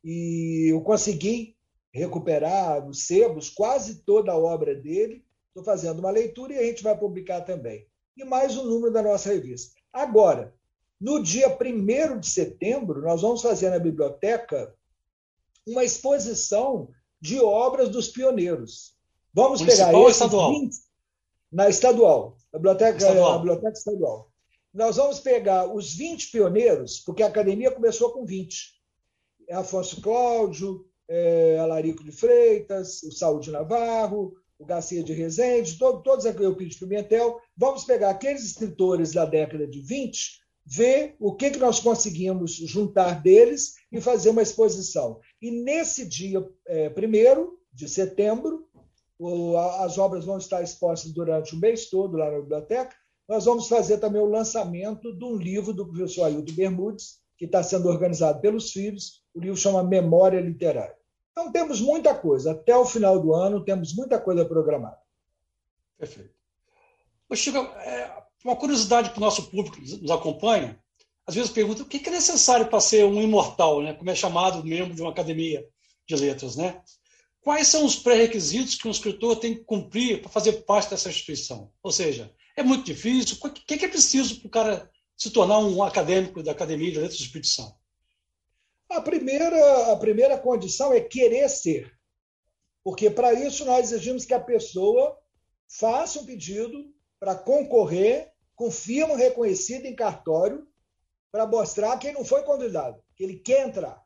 e 0.04 0.72
eu 0.72 0.82
consegui 0.82 1.56
recuperar 1.92 2.86
nos 2.86 3.06
sebos 3.06 3.50
quase 3.50 4.04
toda 4.04 4.32
a 4.32 4.38
obra 4.38 4.76
dele. 4.76 5.26
Estou 5.48 5.64
fazendo 5.64 6.00
uma 6.00 6.12
leitura 6.12 6.54
e 6.54 6.58
a 6.58 6.64
gente 6.64 6.84
vai 6.84 6.98
publicar 6.98 7.42
também. 7.42 7.88
E 8.16 8.24
mais 8.24 8.58
um 8.58 8.66
número 8.66 8.94
da 8.94 9.02
nossa 9.02 9.30
revista. 9.30 9.80
Agora, 9.92 10.54
no 11.00 11.22
dia 11.22 11.48
1 11.50 12.20
de 12.20 12.30
setembro, 12.30 13.02
nós 13.02 13.22
vamos 13.22 13.42
fazer 13.42 13.70
na 13.70 13.80
biblioteca 13.80 14.76
uma 15.66 15.84
exposição 15.84 16.90
de 17.22 17.40
obras 17.40 17.90
dos 17.90 18.10
pioneiros. 18.10 18.96
Vamos 19.34 19.62
Municipal 19.62 19.88
pegar 19.88 20.02
esses 20.02 20.22
estadual? 20.22 20.52
20, 20.52 20.76
na 21.52 21.70
estadual, 21.70 22.38
a 22.54 22.58
biblioteca 22.58 22.98
estadual. 22.98 23.34
A 23.34 23.38
biblioteca 23.38 23.78
estadual. 23.78 24.32
Nós 24.74 24.98
vamos 24.98 25.20
pegar 25.20 25.74
os 25.74 25.94
20 25.94 26.32
pioneiros, 26.32 27.00
porque 27.00 27.24
a 27.24 27.28
academia 27.28 27.72
começou 27.72 28.12
com 28.12 28.26
20. 28.26 28.79
É 29.50 29.56
Afonso 29.56 30.00
Cláudio, 30.00 30.86
é, 31.08 31.58
Alarico 31.60 32.04
de 32.04 32.12
Freitas, 32.12 33.02
o 33.02 33.12
Saúde 33.12 33.50
Navarro, 33.50 34.36
o 34.60 34.66
Garcia 34.66 35.04
de 35.04 35.12
Rezende, 35.12 35.80
todo, 35.80 36.04
todos 36.04 36.26
Pires 36.56 36.78
Pimentel. 36.78 37.40
Vamos 37.58 37.84
pegar 37.84 38.12
aqueles 38.12 38.46
escritores 38.46 39.12
da 39.12 39.26
década 39.26 39.66
de 39.66 39.82
20, 39.82 40.40
ver 40.66 41.16
o 41.20 41.34
que, 41.34 41.50
que 41.50 41.58
nós 41.58 41.80
conseguimos 41.80 42.52
juntar 42.52 43.24
deles 43.24 43.74
e 43.92 44.00
fazer 44.00 44.30
uma 44.30 44.44
exposição. 44.44 45.20
E 45.42 45.50
nesse 45.50 46.06
dia 46.06 46.48
é, 46.68 46.90
primeiro 46.90 47.58
de 47.74 47.90
setembro, 47.90 48.68
o, 49.18 49.58
as 49.58 49.98
obras 49.98 50.26
vão 50.26 50.38
estar 50.38 50.62
expostas 50.62 51.12
durante 51.12 51.56
o 51.56 51.60
mês 51.60 51.90
todo 51.90 52.18
lá 52.18 52.30
na 52.30 52.40
biblioteca. 52.40 52.96
Nós 53.28 53.46
vamos 53.46 53.68
fazer 53.68 53.98
também 53.98 54.22
o 54.22 54.30
lançamento 54.30 55.12
de 55.12 55.26
um 55.26 55.36
livro 55.36 55.74
do 55.74 55.88
professor 55.88 56.26
Ailton 56.26 56.54
Bermudes, 56.54 57.20
que 57.38 57.46
está 57.46 57.64
sendo 57.64 57.88
organizado 57.88 58.42
pelos 58.42 58.72
filhos. 58.72 59.24
O 59.39 59.41
livro 59.41 59.56
chama 59.56 59.82
Memória 59.82 60.41
Literária. 60.41 60.97
Então, 61.32 61.49
temos 61.49 61.80
muita 61.80 62.13
coisa. 62.13 62.52
Até 62.52 62.75
o 62.75 62.84
final 62.84 63.17
do 63.21 63.34
ano, 63.34 63.63
temos 63.63 63.95
muita 63.95 64.19
coisa 64.19 64.43
programada. 64.43 64.99
Perfeito. 65.97 66.34
Ô, 67.30 67.36
Chico, 67.38 67.58
é, 67.58 68.21
uma 68.43 68.58
curiosidade 68.58 69.12
para 69.12 69.17
o 69.17 69.21
nosso 69.21 69.49
público 69.49 69.78
que 69.78 69.95
nos 70.02 70.12
acompanha, 70.12 70.78
às 71.25 71.36
vezes 71.36 71.52
pergunta 71.52 71.84
o 71.84 71.86
que 71.86 72.06
é 72.06 72.12
necessário 72.12 72.67
para 72.67 72.82
ser 72.82 73.06
um 73.06 73.21
imortal, 73.21 73.82
né? 73.82 73.93
como 73.93 74.10
é 74.10 74.15
chamado 74.15 74.62
membro 74.62 74.93
de 74.93 75.02
uma 75.02 75.12
academia 75.12 75.65
de 76.06 76.15
letras. 76.17 76.58
Né? 76.58 76.82
Quais 77.39 77.65
são 77.67 77.86
os 77.86 77.95
pré-requisitos 77.95 78.75
que 78.75 78.89
um 78.89 78.91
escritor 78.91 79.38
tem 79.38 79.56
que 79.56 79.63
cumprir 79.63 80.21
para 80.21 80.30
fazer 80.30 80.52
parte 80.63 80.89
dessa 80.89 81.08
instituição? 81.08 81.71
Ou 81.82 81.93
seja, 81.93 82.30
é 82.58 82.63
muito 82.63 82.84
difícil? 82.84 83.38
O 83.41 83.49
que 83.49 83.86
é 83.86 83.88
preciso 83.88 84.41
para 84.41 84.47
o 84.47 84.52
cara 84.52 84.91
se 85.15 85.30
tornar 85.30 85.60
um 85.60 85.82
acadêmico 85.82 86.43
da 86.43 86.52
Academia 86.52 86.91
de 86.91 86.99
Letras 86.99 87.19
de 87.19 87.47
Santo? 87.47 87.79
A 88.89 89.02
primeira, 89.02 89.91
a 89.91 89.95
primeira 89.97 90.38
condição 90.38 90.91
é 90.91 90.99
querer 90.99 91.47
ser. 91.49 91.93
Porque 92.84 93.10
para 93.10 93.34
isso 93.34 93.65
nós 93.65 93.91
exigimos 93.91 94.25
que 94.25 94.34
a 94.34 94.39
pessoa 94.39 95.17
faça 95.67 96.19
um 96.19 96.25
pedido 96.25 96.91
para 97.19 97.36
concorrer 97.36 98.32
com 98.56 98.71
firma 98.71 99.15
reconhecida 99.15 99.88
em 99.88 99.95
cartório 99.95 100.67
para 101.32 101.45
mostrar 101.45 101.97
que 101.97 102.08
ele 102.08 102.17
não 102.17 102.25
foi 102.25 102.43
convidado, 102.43 103.04
que 103.15 103.23
ele 103.23 103.39
quer 103.39 103.67
entrar. 103.67 104.04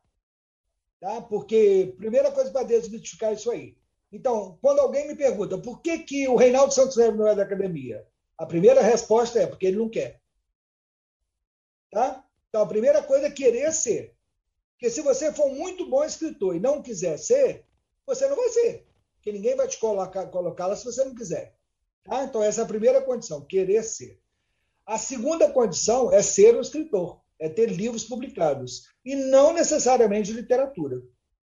Tá? 1.00 1.22
Porque, 1.22 1.96
primeira 1.98 2.32
coisa 2.32 2.52
para 2.52 2.68
desmitificar 2.68 3.34
isso 3.34 3.50
aí. 3.50 3.78
Então, 4.12 4.58
quando 4.62 4.80
alguém 4.80 5.08
me 5.08 5.16
pergunta 5.16 5.58
por 5.58 5.82
que, 5.82 6.00
que 6.00 6.28
o 6.28 6.36
Reinaldo 6.36 6.74
Santos 6.74 6.98
Neves 6.98 7.18
não 7.18 7.28
é 7.28 7.36
da 7.36 7.44
academia, 7.44 8.06
a 8.38 8.46
primeira 8.46 8.82
resposta 8.82 9.40
é 9.40 9.48
porque 9.48 9.68
ele 9.68 9.78
não 9.78 9.90
quer. 9.90 10.22
Tá? 11.90 12.24
Então, 12.50 12.62
a 12.62 12.68
primeira 12.68 13.02
coisa 13.02 13.28
é 13.28 13.32
querer 13.32 13.72
ser. 13.72 14.16
Porque 14.74 14.90
se 14.90 15.02
você 15.02 15.32
for 15.32 15.50
muito 15.50 15.90
bom 15.90 16.04
escritor 16.04 16.56
e 16.56 16.60
não 16.60 16.82
quiser 16.82 17.18
ser, 17.18 17.66
você 18.06 18.28
não 18.28 18.36
vai 18.36 18.50
ser. 18.50 18.86
Porque 19.16 19.32
ninguém 19.32 19.56
vai 19.56 19.68
te 19.68 19.80
colocá-la 19.80 20.76
se 20.76 20.86
você 20.86 21.04
não 21.06 21.16
quiser. 21.16 21.56
Tá? 22.04 22.24
Então, 22.24 22.44
essa 22.44 22.62
é 22.62 22.64
a 22.64 22.68
primeira 22.68 23.02
condição, 23.02 23.46
querer 23.46 23.84
ser. 23.84 24.20
A 24.86 24.98
segunda 24.98 25.50
condição 25.50 26.12
é 26.12 26.22
ser 26.22 26.56
um 26.58 26.62
escritor, 26.62 27.22
é 27.40 27.48
ter 27.48 27.70
livros 27.70 28.04
publicados. 28.04 28.90
E 29.06 29.16
não 29.16 29.54
necessariamente 29.54 30.34
literatura. 30.34 31.02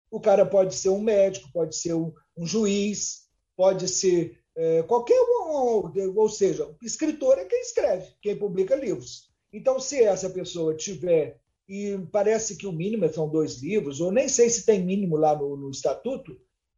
O 0.10 0.20
cara 0.20 0.46
pode 0.46 0.74
ser 0.74 0.90
um 0.90 1.00
médico, 1.00 1.52
pode 1.54 1.76
ser 1.76 1.94
um, 1.94 2.12
um 2.36 2.46
juiz, 2.46 3.28
pode 3.56 3.88
ser 3.88 4.40
é, 4.56 4.82
qualquer 4.84 5.20
um, 5.22 6.16
ou 6.16 6.30
seja, 6.30 6.76
escritor 6.82 7.38
é 7.38 7.46
quem 7.46 7.62
escreve, 7.62 8.14
quem 8.22 8.36
publica 8.36 8.76
livros. 8.76 9.30
Então, 9.54 9.80
se 9.80 10.04
essa 10.04 10.30
pessoa 10.30 10.76
tiver, 10.76 11.40
e 11.70 12.00
parece 12.12 12.58
que 12.58 12.66
o 12.66 12.72
mínimo 12.72 13.08
são 13.14 13.30
dois 13.30 13.62
livros, 13.62 14.02
ou 14.02 14.12
nem 14.12 14.28
sei 14.28 14.50
se 14.50 14.66
tem 14.66 14.84
mínimo 14.84 15.16
lá 15.16 15.36
no, 15.38 15.56
no 15.56 15.70
estatuto, 15.70 16.36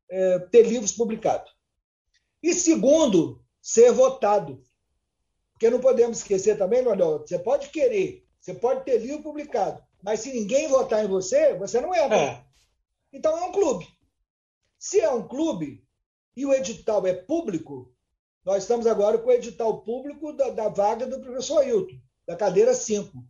é, 0.09 0.39
ter 0.51 0.63
livros 0.63 0.91
publicados. 0.91 1.49
E 2.43 2.53
segundo, 2.53 3.41
ser 3.61 3.93
votado. 3.93 4.61
Porque 5.53 5.69
não 5.69 5.79
podemos 5.79 6.17
esquecer 6.17 6.57
também, 6.57 6.81
Leonel, 6.81 7.19
você 7.19 7.39
pode 7.39 7.69
querer, 7.69 8.27
você 8.41 8.53
pode 8.53 8.83
ter 8.83 8.97
livro 8.97 9.23
publicado, 9.23 9.81
mas 10.03 10.19
se 10.19 10.33
ninguém 10.33 10.67
votar 10.67 11.05
em 11.05 11.07
você, 11.07 11.53
você 11.53 11.79
não 11.79 11.95
entra. 11.95 12.17
É. 12.17 12.43
Então 13.13 13.37
é 13.37 13.45
um 13.45 13.51
clube. 13.53 13.87
Se 14.77 14.99
é 14.99 15.09
um 15.09 15.25
clube 15.25 15.87
e 16.35 16.45
o 16.45 16.53
edital 16.53 17.07
é 17.07 17.13
público, 17.13 17.93
nós 18.43 18.63
estamos 18.63 18.85
agora 18.85 19.17
com 19.17 19.29
o 19.29 19.33
edital 19.33 19.83
público 19.83 20.33
da, 20.33 20.49
da 20.49 20.67
vaga 20.67 21.07
do 21.07 21.21
professor 21.21 21.59
Ailton, 21.59 21.95
da 22.27 22.35
cadeira 22.35 22.73
5. 22.73 23.23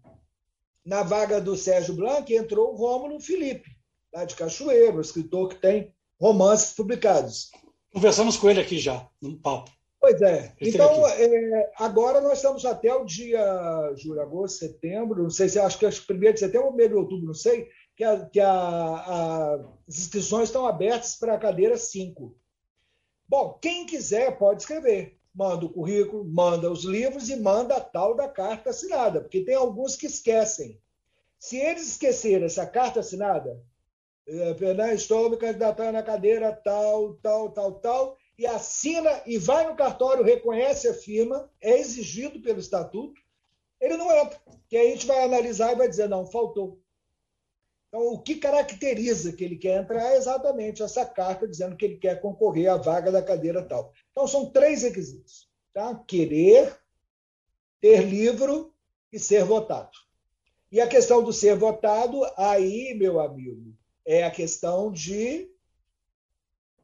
Na 0.85 1.03
vaga 1.03 1.39
do 1.39 1.55
Sérgio 1.55 1.95
Blanc 1.95 2.33
entrou 2.33 2.73
o 2.73 2.75
Rômulo 2.75 3.19
Felipe, 3.19 3.69
lá 4.13 4.25
de 4.25 4.35
Cachoeiro, 4.35 4.99
escritor 4.99 5.49
que 5.49 5.55
tem 5.55 5.93
romances 6.19 6.73
publicados. 6.73 7.51
Conversamos 7.93 8.37
com 8.37 8.49
ele 8.49 8.61
aqui 8.61 8.79
já, 8.79 9.07
num 9.21 9.37
papo. 9.39 9.71
Pois 9.99 10.19
é. 10.21 10.55
Então, 10.59 11.07
é, 11.07 11.71
agora 11.77 12.19
nós 12.21 12.39
estamos 12.39 12.65
até 12.65 12.91
o 12.93 13.05
dia 13.05 13.93
julho, 13.95 14.19
agosto, 14.19 14.57
setembro, 14.57 15.21
não 15.21 15.29
sei 15.29 15.47
se 15.47 15.59
acho 15.59 15.77
que 15.77 15.85
é 15.85 15.91
primeiro 15.91 16.33
de 16.33 16.39
setembro 16.39 16.69
ou 16.69 16.73
meio 16.73 16.89
de 16.89 16.95
outubro, 16.95 17.27
não 17.27 17.35
sei, 17.35 17.69
que, 17.95 18.03
a, 18.03 18.25
que 18.25 18.39
a, 18.39 18.51
a, 18.51 19.55
as 19.87 19.99
inscrições 19.99 20.49
estão 20.49 20.65
abertas 20.65 21.15
para 21.15 21.35
a 21.35 21.39
cadeira 21.39 21.77
5. 21.77 22.35
Bom, 23.29 23.59
quem 23.61 23.85
quiser 23.85 24.37
pode 24.39 24.63
escrever. 24.63 25.20
Manda 25.33 25.65
o 25.65 25.69
currículo, 25.69 26.25
manda 26.25 26.69
os 26.69 26.83
livros 26.83 27.29
e 27.29 27.35
manda 27.37 27.77
a 27.77 27.81
tal 27.81 28.15
da 28.15 28.27
carta 28.27 28.71
assinada, 28.71 29.21
porque 29.21 29.45
tem 29.45 29.55
alguns 29.55 29.95
que 29.95 30.05
esquecem. 30.05 30.79
Se 31.39 31.57
eles 31.57 31.87
esquecerem 31.87 32.45
essa 32.45 32.65
carta 32.65 32.99
assinada, 32.99 33.63
é, 34.27 34.73
né, 34.73 34.93
estou 34.93 35.29
me 35.29 35.37
candidatando 35.37 35.93
na 35.93 36.03
cadeira 36.03 36.51
tal, 36.51 37.15
tal, 37.15 37.51
tal, 37.51 37.73
tal, 37.79 38.17
e 38.37 38.45
assina 38.45 39.21
e 39.25 39.37
vai 39.37 39.67
no 39.67 39.75
cartório, 39.75 40.23
reconhece 40.23 40.87
a 40.87 40.93
firma, 40.93 41.49
é 41.59 41.79
exigido 41.79 42.41
pelo 42.41 42.59
estatuto, 42.59 43.21
ele 43.79 43.97
não 43.97 44.11
entra. 44.11 44.39
Que 44.69 44.77
a 44.77 44.83
gente 44.83 45.05
vai 45.05 45.23
analisar 45.23 45.73
e 45.73 45.75
vai 45.75 45.89
dizer, 45.89 46.07
não, 46.07 46.25
faltou. 46.25 46.79
Então, 47.91 48.13
o 48.13 48.21
que 48.21 48.35
caracteriza 48.35 49.33
que 49.33 49.43
ele 49.43 49.57
quer 49.57 49.81
entrar 49.81 50.13
é 50.13 50.15
exatamente 50.15 50.81
essa 50.81 51.05
carta 51.05 51.45
dizendo 51.45 51.75
que 51.75 51.83
ele 51.83 51.97
quer 51.97 52.21
concorrer 52.21 52.71
à 52.71 52.77
vaga 52.77 53.11
da 53.11 53.21
cadeira 53.21 53.61
tal. 53.61 53.91
Então, 54.11 54.25
são 54.25 54.49
três 54.49 54.83
requisitos. 54.83 55.49
Tá? 55.73 55.93
Querer, 56.07 56.73
ter 57.81 58.03
livro 58.03 58.73
e 59.11 59.19
ser 59.19 59.43
votado. 59.43 59.91
E 60.71 60.79
a 60.79 60.87
questão 60.87 61.21
do 61.21 61.33
ser 61.33 61.57
votado, 61.57 62.21
aí, 62.37 62.93
meu 62.93 63.19
amigo, 63.19 63.75
é 64.05 64.23
a 64.23 64.31
questão 64.31 64.89
de 64.89 65.51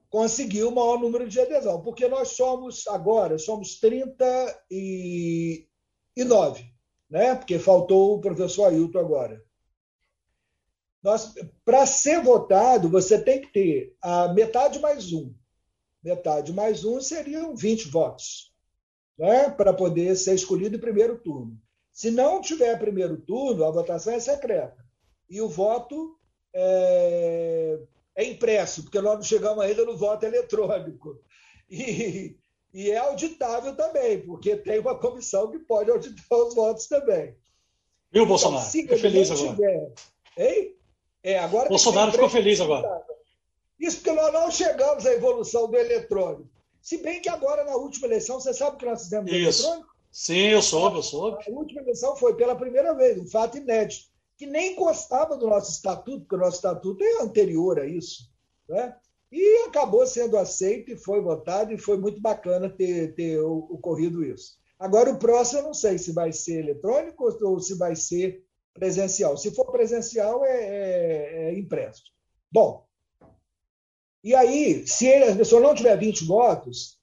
conseguiu 0.10 0.70
o 0.70 0.76
maior 0.76 1.00
número 1.00 1.28
de 1.28 1.40
adesão, 1.40 1.82
porque 1.82 2.08
nós 2.08 2.30
somos, 2.30 2.88
agora, 2.88 3.38
somos 3.38 3.80
39, 3.80 6.74
né? 7.10 7.36
porque 7.36 7.60
faltou 7.60 8.16
o 8.16 8.22
professor 8.22 8.66
Ailton 8.66 9.00
agora. 9.00 9.46
Para 11.64 11.86
ser 11.86 12.22
votado, 12.22 12.90
você 12.90 13.22
tem 13.22 13.40
que 13.40 13.48
ter 13.48 13.96
a 14.02 14.34
metade 14.34 14.80
mais 14.80 15.14
um. 15.14 15.34
Metade 16.04 16.52
mais 16.52 16.84
um 16.84 17.00
seriam 17.00 17.56
20 17.56 17.88
votos, 17.90 18.52
né? 19.18 19.50
para 19.50 19.74
poder 19.74 20.16
ser 20.16 20.36
escolhido 20.36 20.76
em 20.76 20.80
primeiro 20.80 21.18
turno. 21.18 21.58
Se 21.94 22.12
não 22.12 22.42
tiver 22.42 22.78
primeiro 22.78 23.18
turno, 23.18 23.64
a 23.64 23.72
votação 23.72 24.14
é 24.14 24.20
secreta. 24.20 24.78
E 25.30 25.42
o 25.42 25.50
voto 25.50 26.18
é, 26.54 27.80
é 28.16 28.24
impresso, 28.26 28.84
porque 28.84 29.02
nós 29.02 29.16
não 29.16 29.24
chegamos 29.24 29.64
ainda 29.64 29.86
no 29.86 29.98
voto 29.98 30.26
eletrônico. 30.26 31.20
E, 31.70 32.38
e 32.74 32.92
é 32.92 32.98
auditável 32.98 33.76
também, 33.76 34.22
porque 34.26 34.56
tem 34.56 34.80
uma 34.80 34.98
comissão 34.98 35.52
que 35.52 35.60
pode 35.60 35.92
auditar 35.92 36.40
os 36.40 36.56
votos 36.56 36.88
também. 36.88 37.36
Viu, 38.10 38.26
Bolsonaro? 38.26 38.62
Então, 38.62 38.72
Fica 38.72 38.98
feliz 38.98 39.30
agora. 39.30 39.50
Tiver... 39.50 39.94
Hein? 40.38 40.77
É, 41.24 41.40
agora 41.40 41.70
Bolsonaro 41.70 42.12
ficou 42.12 42.30
feliz 42.30 42.62
agora. 42.62 43.06
Isso 43.80 43.98
porque 43.98 44.12
nós 44.12 44.34
não 44.34 44.50
chegamos 44.50 45.06
à 45.06 45.14
evolução 45.14 45.70
do 45.70 45.78
eletrônico. 45.78 46.50
Se 46.82 46.98
bem 46.98 47.22
que 47.22 47.30
agora, 47.30 47.64
na 47.64 47.76
última 47.76 48.08
eleição, 48.08 48.40
você 48.40 48.54
sabe 48.54 48.76
o 48.76 48.80
que 48.80 48.86
nós 48.86 49.04
fizemos 49.04 49.32
no 49.32 49.38
Isso. 49.38 49.64
eletrônico? 49.64 49.98
Sim, 50.12 50.48
eu 50.48 50.62
soube, 50.62 50.98
eu 50.98 51.04
soube. 51.04 51.44
A 51.46 51.52
última 51.52 51.82
eleição 51.82 52.16
foi 52.16 52.36
pela 52.36 52.56
primeira 52.56 52.94
vez, 52.94 53.20
um 53.20 53.28
fato 53.28 53.58
inédito, 53.58 54.06
que 54.38 54.46
nem 54.46 54.74
encostava 54.74 55.36
do 55.36 55.48
nosso 55.48 55.72
estatuto, 55.72 56.22
porque 56.22 56.36
o 56.36 56.40
nosso 56.40 56.56
estatuto 56.58 57.04
é 57.04 57.22
anterior 57.22 57.80
a 57.80 57.86
isso. 57.86 58.32
Né? 58.70 58.96
E 59.32 59.66
acabou 59.68 60.08
sendo 60.08 60.38
aceito 60.38 60.92
e 60.92 60.98
foi 60.98 61.22
votado, 61.22 61.74
e 61.74 61.78
foi 61.78 61.98
muito 61.98 62.22
bacana 62.22 62.70
ter, 62.70 63.14
ter 63.16 63.40
ocorrido 63.42 64.24
isso. 64.24 64.58
Agora, 64.80 65.12
o 65.12 65.20
próximo, 65.20 65.60
eu 65.60 65.64
não 65.66 65.74
sei 65.74 65.98
se 65.98 66.12
vai 66.14 66.32
ser 66.32 66.60
eletrônico 66.60 67.26
ou 67.42 67.60
se 67.60 67.76
vai 67.76 67.96
ser 67.96 68.47
presencial. 68.78 69.38
Se 69.38 69.52
for 69.52 69.72
presencial, 69.72 70.46
é, 70.46 70.52
é, 70.52 71.50
é 71.50 71.60
impresso. 71.60 72.04
Bom, 72.52 72.86
e 74.24 74.36
aí, 74.36 74.86
se 74.88 75.08
ele, 75.08 75.26
a 75.26 75.36
pessoa 75.36 75.62
não 75.62 75.76
tiver 75.76 75.98
20 75.98 76.26
votos, 76.26 77.00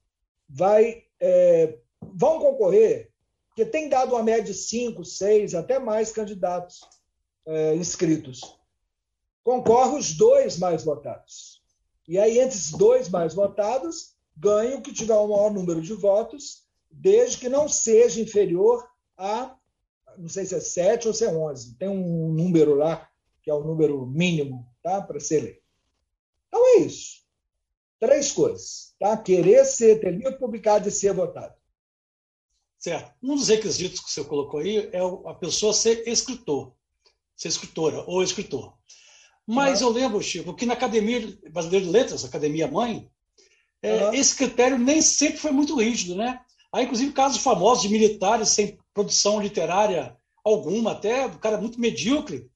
vai, 0.47 1.03
é, 1.19 1.77
vão 2.01 2.39
concorrer, 2.39 3.11
porque 3.47 3.65
tem 3.65 3.89
dado 3.89 4.13
uma 4.13 4.23
média 4.23 4.43
de 4.43 4.53
5, 4.53 5.03
6, 5.03 5.55
até 5.55 5.79
mais 5.79 6.11
candidatos 6.11 6.81
é, 7.45 7.75
inscritos. 7.75 8.41
Concorre 9.43 9.97
os 9.97 10.13
dois 10.13 10.57
mais 10.57 10.83
votados. 10.83 11.61
E 12.07 12.19
aí, 12.19 12.39
entre 12.39 12.57
os 12.57 12.71
dois 12.71 13.09
mais 13.09 13.33
votados, 13.33 14.15
ganha 14.35 14.77
o 14.77 14.81
que 14.81 14.93
tiver 14.93 15.15
o 15.15 15.27
maior 15.27 15.51
número 15.51 15.81
de 15.81 15.93
votos, 15.93 16.65
desde 16.91 17.37
que 17.37 17.49
não 17.49 17.67
seja 17.67 18.21
inferior 18.21 18.87
a, 19.17 19.55
não 20.17 20.29
sei 20.29 20.45
se 20.45 20.55
é 20.55 20.59
7 20.59 21.07
ou 21.07 21.13
se 21.13 21.25
é 21.25 21.29
11. 21.29 21.75
Tem 21.75 21.89
um 21.89 22.31
número 22.31 22.75
lá, 22.75 23.09
que 23.41 23.49
é 23.49 23.53
o 23.53 23.63
número 23.63 24.05
mínimo 24.05 24.67
tá, 24.81 25.01
para 25.01 25.19
ser 25.19 25.37
eleito. 25.37 25.61
Então 26.47 26.65
é 26.67 26.79
isso. 26.81 27.23
Três 27.99 28.31
coisas. 28.31 28.95
Tá? 28.99 29.17
Querer 29.17 29.65
ser, 29.65 29.99
ter 29.99 30.11
livro 30.11 30.37
publicado 30.37 30.87
e 30.87 30.91
ser 30.91 31.13
votado. 31.13 31.53
Certo. 32.77 33.13
Um 33.21 33.35
dos 33.35 33.47
requisitos 33.47 33.99
que 33.99 34.11
você 34.11 34.23
colocou 34.23 34.59
aí 34.59 34.89
é 34.91 34.99
a 34.99 35.33
pessoa 35.33 35.73
ser 35.73 36.07
escritor, 36.07 36.73
ser 37.35 37.47
escritora 37.47 38.03
ou 38.05 38.21
escritor. 38.21 38.77
Mas 39.45 39.81
uhum. 39.81 39.87
eu 39.87 39.93
lembro, 39.93 40.21
Chico, 40.21 40.55
que 40.55 40.65
na 40.65 40.73
Academia 40.73 41.35
Brasileira 41.51 41.85
de 41.85 41.91
Letras, 41.91 42.23
Academia 42.23 42.67
Mãe, 42.67 43.09
uhum. 43.83 44.13
esse 44.13 44.35
critério 44.35 44.77
nem 44.77 45.01
sempre 45.01 45.37
foi 45.37 45.51
muito 45.51 45.75
rígido, 45.75 46.15
né? 46.15 46.44
Há, 46.75 46.83
inclusive, 46.83 47.13
casos 47.13 47.41
famosos 47.41 47.83
de 47.83 47.89
militares 47.89 48.49
sem 48.49 48.77
produção 48.93 49.39
literária 49.39 50.13
alguma, 50.43 50.91
até 50.91 51.25
um 51.25 51.37
cara 51.37 51.57
muito 51.57 51.79
medíocre, 51.79 52.49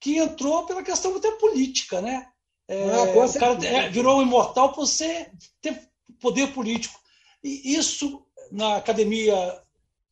que 0.00 0.16
entrou 0.16 0.64
pela 0.64 0.82
questão 0.82 1.14
até 1.14 1.30
política, 1.32 2.00
né? 2.00 2.26
É, 2.66 2.90
ah, 2.90 3.02
o 3.02 3.32
cara 3.34 3.66
é, 3.66 3.90
virou 3.90 4.18
um 4.18 4.22
imortal 4.22 4.72
por 4.72 4.86
você 4.86 5.30
ter 5.60 5.78
poder 6.18 6.54
político. 6.54 6.98
E 7.44 7.74
isso, 7.74 8.24
na 8.50 8.76
Academia 8.76 9.36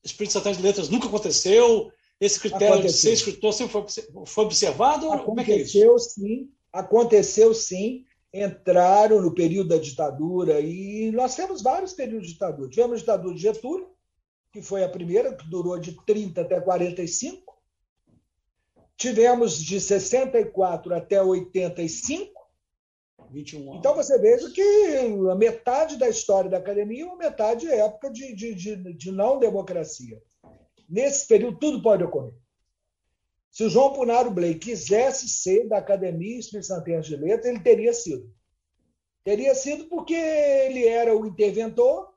Espírito 0.05 0.35
Santo 0.35 0.53
de 0.53 0.63
Letras, 0.63 0.91
nunca 0.91 1.09
aconteceu. 1.09 1.91
Esse 2.21 2.39
critério 2.39 2.75
aconteceu. 2.75 2.93
de 2.93 3.01
ser 3.01 3.13
escritor 3.15 3.55
sempre 3.55 3.73
foi, 3.73 4.27
foi 4.27 4.45
observado? 4.45 5.07
Aconteceu, 5.07 5.25
Como 5.25 5.41
é 5.41 5.45
que 5.45 5.53
é 5.53 5.57
isso? 5.57 5.99
sim. 6.01 6.51
Aconteceu 6.71 7.55
sim. 7.55 8.05
Entraram 8.37 9.23
no 9.23 9.33
período 9.33 9.69
da 9.69 9.79
ditadura 9.79 10.61
e 10.61 11.13
nós 11.13 11.37
temos 11.37 11.63
vários 11.63 11.93
períodos 11.93 12.27
de 12.27 12.33
ditadura. 12.33 12.69
Tivemos 12.69 12.97
a 12.97 12.99
ditadura 12.99 13.35
de 13.35 13.41
Getúlio, 13.41 13.89
que 14.53 14.61
foi 14.61 14.83
a 14.83 14.89
primeira, 14.89 15.33
que 15.33 15.49
durou 15.49 15.79
de 15.79 15.93
30 16.05 16.41
até 16.41 16.61
45. 16.61 17.55
Tivemos 18.97 19.57
de 19.57 19.81
64 19.81 20.95
até 20.95 21.23
85. 21.23 22.35
21 23.31 23.63
anos. 23.63 23.79
Então 23.79 23.95
você 23.95 24.19
veja 24.19 24.51
que 24.51 24.97
a 25.31 25.35
metade 25.37 25.97
da 25.97 26.09
história 26.09 26.51
da 26.51 26.59
academia, 26.59 27.07
uma 27.07 27.17
metade 27.17 27.69
é 27.69 27.81
época 27.81 28.11
de, 28.11 28.35
de, 28.35 28.55
de, 28.55 28.95
de 28.95 29.13
não 29.13 29.39
democracia. 29.39 30.21
Nesse 30.89 31.27
período, 31.27 31.59
tudo 31.59 31.83
pode 31.83 32.03
ocorrer. 32.03 32.35
Se 33.55 33.63
o 33.63 33.71
João 33.71 33.93
Punaro 33.93 34.33
Blake 34.33 34.59
quisesse 34.59 35.29
ser 35.29 35.69
da 35.69 35.79
Academia 35.79 36.41
Espírito 36.41 36.67
Santense 36.67 37.11
de 37.11 37.17
Letras, 37.17 37.47
ele 37.47 37.61
teria 37.61 37.95
sido. 37.95 38.29
Teria 39.23 39.55
sido 39.55 39.85
porque 39.85 40.13
ele 40.13 40.85
era 40.89 41.17
o 41.17 41.25
interventor 41.25 42.13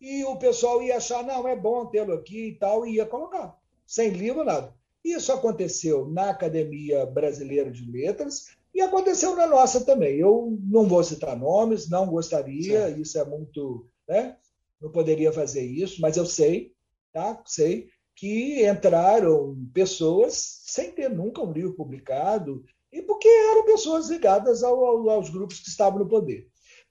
e 0.00 0.24
o 0.24 0.34
pessoal 0.34 0.82
ia 0.82 0.96
achar, 0.96 1.22
não, 1.22 1.46
é 1.46 1.54
bom 1.54 1.86
tê-lo 1.86 2.12
aqui 2.12 2.48
e 2.48 2.54
tal, 2.56 2.84
e 2.84 2.96
ia 2.96 3.06
colocar. 3.06 3.56
Sem 3.86 4.10
livro, 4.10 4.42
nada. 4.42 4.74
Isso 5.04 5.32
aconteceu 5.32 6.08
na 6.08 6.30
Academia 6.30 7.06
Brasileira 7.06 7.70
de 7.70 7.88
Letras 7.88 8.46
e 8.74 8.80
aconteceu 8.80 9.36
na 9.36 9.46
nossa 9.46 9.84
também. 9.84 10.18
Eu 10.18 10.58
não 10.60 10.88
vou 10.88 11.04
citar 11.04 11.38
nomes, 11.38 11.88
não 11.88 12.08
gostaria, 12.08 12.80
certo. 12.80 13.00
isso 13.00 13.16
é 13.16 13.24
muito. 13.24 13.88
Né? 14.08 14.36
Não 14.80 14.90
poderia 14.90 15.32
fazer 15.32 15.62
isso, 15.62 16.00
mas 16.00 16.16
eu 16.16 16.26
sei, 16.26 16.74
tá? 17.12 17.40
Sei 17.46 17.88
que 18.20 18.68
entraram 18.68 19.56
pessoas 19.72 20.60
sem 20.66 20.92
ter 20.92 21.08
nunca 21.08 21.40
um 21.40 21.52
livro 21.52 21.72
publicado, 21.72 22.62
e 22.92 23.00
porque 23.00 23.26
eram 23.26 23.64
pessoas 23.64 24.10
ligadas 24.10 24.62
ao, 24.62 24.84
ao, 24.84 25.08
aos 25.08 25.30
grupos 25.30 25.60
que 25.60 25.70
estavam 25.70 26.00
no 26.00 26.06
poder. 26.06 26.46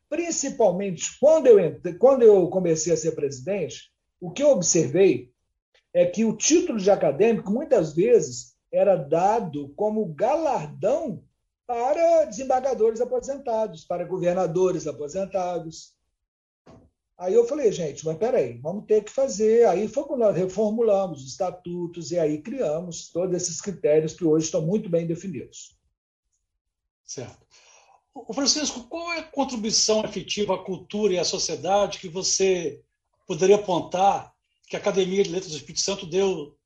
Principalmente 0.09 1.19
quando 1.19 1.45
eu, 1.45 1.79
quando 1.99 2.23
eu 2.23 2.47
comecei 2.47 2.91
a 2.91 2.97
ser 2.97 3.11
presidente, 3.11 3.91
o 4.19 4.31
que 4.31 4.41
eu 4.41 4.49
observei 4.49 5.31
é 5.93 6.03
que 6.03 6.25
o 6.25 6.35
título 6.35 6.79
de 6.79 6.89
acadêmico, 6.89 7.51
muitas 7.51 7.93
vezes, 7.93 8.55
era 8.71 8.95
dado 8.95 9.69
como 9.75 10.11
galardão 10.11 11.23
para 11.67 12.25
desembargadores 12.25 13.01
aposentados, 13.01 13.85
para 13.85 14.03
governadores 14.03 14.87
aposentados. 14.87 15.93
Aí 17.19 17.33
eu 17.33 17.45
falei, 17.45 17.69
gente, 17.69 18.05
mas 18.05 18.17
peraí, 18.17 18.57
vamos 18.59 18.85
ter 18.85 19.03
que 19.03 19.11
fazer. 19.11 19.67
Aí 19.67 19.89
foi 19.89 20.05
quando 20.05 20.21
nós 20.21 20.37
reformulamos 20.37 21.21
os 21.21 21.31
estatutos 21.31 22.11
e 22.11 22.17
aí 22.17 22.41
criamos 22.41 23.09
todos 23.09 23.35
esses 23.35 23.59
critérios 23.59 24.13
que 24.13 24.23
hoje 24.23 24.45
estão 24.45 24.61
muito 24.61 24.87
bem 24.87 25.05
definidos. 25.05 25.77
Certo. 27.03 27.45
O 28.13 28.33
Francisco, 28.33 28.87
qual 28.87 29.11
é 29.11 29.19
a 29.19 29.23
contribuição 29.23 30.05
efetiva 30.05 30.55
à 30.55 30.63
cultura 30.63 31.13
e 31.13 31.19
à 31.19 31.25
sociedade 31.25 31.99
que 31.99 32.07
você 32.07 32.81
poderia 33.27 33.57
apontar 33.57 34.33
que 34.67 34.77
a 34.77 34.79
Academia 34.79 35.21
de 35.21 35.29
Letras 35.29 35.51
do 35.51 35.57
Espírito 35.57 35.81
Santo 35.81 36.05
deu 36.05 36.57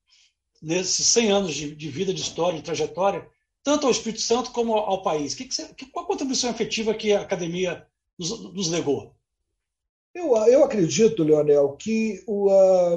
nesses 0.61 1.07
100 1.07 1.31
anos 1.31 1.55
de, 1.55 1.75
de 1.75 1.89
vida, 1.89 2.13
de 2.13 2.21
história, 2.21 2.59
de 2.59 2.63
trajetória, 2.63 3.27
tanto 3.63 3.87
ao 3.87 3.91
Espírito 3.91 4.21
Santo 4.21 4.51
como 4.51 4.75
ao, 4.75 5.01
país? 5.01 5.33
Que 5.33 5.45
que 5.45 5.55
você, 5.55 5.73
qual 5.91 6.05
a 6.05 6.07
contribuição 6.07 6.51
efetiva 6.51 6.93
que 6.93 7.11
a 7.11 7.21
academia 7.21 7.87
nos, 8.19 8.53
nos 8.53 8.69
legou? 8.69 9.15
Eu, 10.13 10.37
eu 10.47 10.63
acredito, 10.63 11.23
Leonel, 11.23 11.75
que 11.75 12.23
o, 12.27 12.49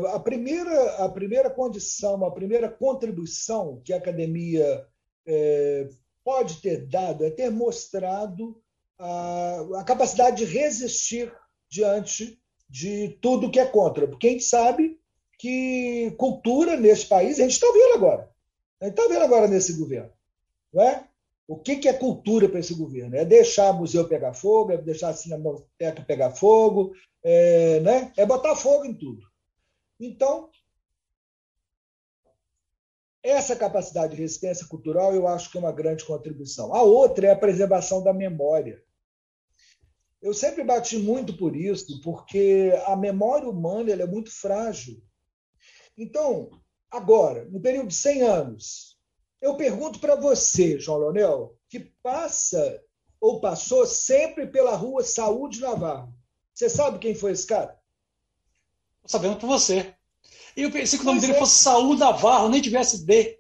a, 0.08 0.20
primeira, 0.20 1.04
a 1.04 1.08
primeira 1.08 1.48
condição, 1.48 2.22
a 2.24 2.30
primeira 2.30 2.68
contribuição 2.68 3.80
que 3.82 3.92
a 3.92 3.96
academia 3.96 4.86
é, 5.26 5.88
pode 6.22 6.60
ter 6.60 6.86
dado 6.86 7.24
é 7.24 7.30
ter 7.30 7.50
mostrado 7.50 8.60
a, 8.98 9.60
a 9.78 9.84
capacidade 9.84 10.44
de 10.44 10.44
resistir 10.44 11.32
diante 11.70 12.38
de 12.68 13.16
tudo 13.22 13.50
que 13.50 13.60
é 13.60 13.64
contra. 13.64 14.06
Porque 14.06 14.26
a 14.26 14.30
gente 14.32 14.44
sabe 14.44 15.00
que 15.38 16.14
cultura 16.18 16.76
nesse 16.76 17.06
país, 17.06 17.38
a 17.38 17.42
gente 17.42 17.52
está 17.52 17.66
vendo 17.72 17.94
agora. 17.94 18.30
A 18.80 18.86
gente 18.86 18.98
está 18.98 19.08
vendo 19.08 19.22
agora 19.22 19.48
nesse 19.48 19.72
governo. 19.74 20.12
Não 20.72 20.82
é? 20.82 21.08
O 21.48 21.56
que, 21.56 21.76
que 21.76 21.88
é 21.88 21.92
cultura 21.92 22.48
para 22.48 22.58
esse 22.58 22.74
governo? 22.74 23.16
É 23.16 23.24
deixar 23.24 23.70
o 23.70 23.78
museu 23.78 24.08
pegar 24.08 24.34
fogo, 24.34 24.72
é 24.72 24.76
deixar 24.76 25.10
a 25.10 25.14
cinemateca 25.14 26.02
pegar 26.02 26.32
fogo, 26.32 26.92
é, 27.22 27.80
né? 27.80 28.12
é 28.16 28.26
botar 28.26 28.56
fogo 28.56 28.84
em 28.84 28.94
tudo. 28.94 29.24
Então, 30.00 30.50
essa 33.22 33.56
capacidade 33.56 34.14
de 34.14 34.22
resistência 34.22 34.66
cultural 34.66 35.14
eu 35.14 35.26
acho 35.26 35.50
que 35.50 35.56
é 35.56 35.60
uma 35.60 35.72
grande 35.72 36.04
contribuição. 36.04 36.74
A 36.74 36.82
outra 36.82 37.28
é 37.28 37.30
a 37.30 37.38
preservação 37.38 38.02
da 38.02 38.12
memória. 38.12 38.82
Eu 40.20 40.34
sempre 40.34 40.64
bati 40.64 40.98
muito 40.98 41.36
por 41.36 41.54
isso, 41.54 42.00
porque 42.00 42.72
a 42.86 42.96
memória 42.96 43.48
humana 43.48 43.92
é 43.92 44.06
muito 44.06 44.30
frágil. 44.30 45.02
Então, 45.96 46.50
agora, 46.90 47.44
no 47.46 47.60
período 47.60 47.88
de 47.88 47.94
100 47.94 48.22
anos, 48.22 48.95
eu 49.40 49.56
pergunto 49.56 49.98
para 49.98 50.16
você, 50.16 50.78
João 50.78 50.98
Leonel, 50.98 51.56
que 51.68 51.80
passa 51.80 52.82
ou 53.20 53.40
passou 53.40 53.86
sempre 53.86 54.46
pela 54.46 54.76
rua 54.76 55.02
Saúde 55.02 55.60
Navarro. 55.60 56.12
Você 56.54 56.68
sabe 56.68 56.98
quem 56.98 57.14
foi 57.14 57.32
esse 57.32 57.46
cara? 57.46 57.78
Estou 59.04 59.20
sabendo 59.20 59.38
por 59.38 59.46
você. 59.46 59.94
Eu 60.56 60.70
pensei 60.70 60.98
que 60.98 61.04
o 61.04 61.06
nome 61.06 61.18
pois 61.18 61.26
dele 61.26 61.36
é. 61.36 61.40
fosse 61.40 61.62
Saúl 61.62 61.96
Navarro, 61.96 62.48
nem 62.48 62.62
tivesse 62.62 63.04
D. 63.04 63.38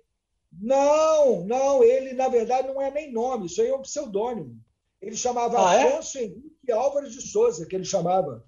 Não, 0.52 1.44
não, 1.44 1.82
ele 1.82 2.12
na 2.12 2.28
verdade 2.28 2.68
não 2.68 2.80
é 2.80 2.90
nem 2.90 3.12
nome, 3.12 3.46
isso 3.46 3.60
aí 3.60 3.68
é 3.68 3.74
um 3.74 3.82
pseudônimo. 3.82 4.58
Ele 5.00 5.16
chamava 5.16 5.68
ah, 5.68 5.74
é? 5.74 5.88
Afonso 5.88 6.18
é? 6.18 6.22
Henrique 6.22 6.72
Álvares 6.72 7.12
de 7.12 7.22
Souza, 7.22 7.66
que 7.66 7.74
ele 7.74 7.84
chamava. 7.84 8.44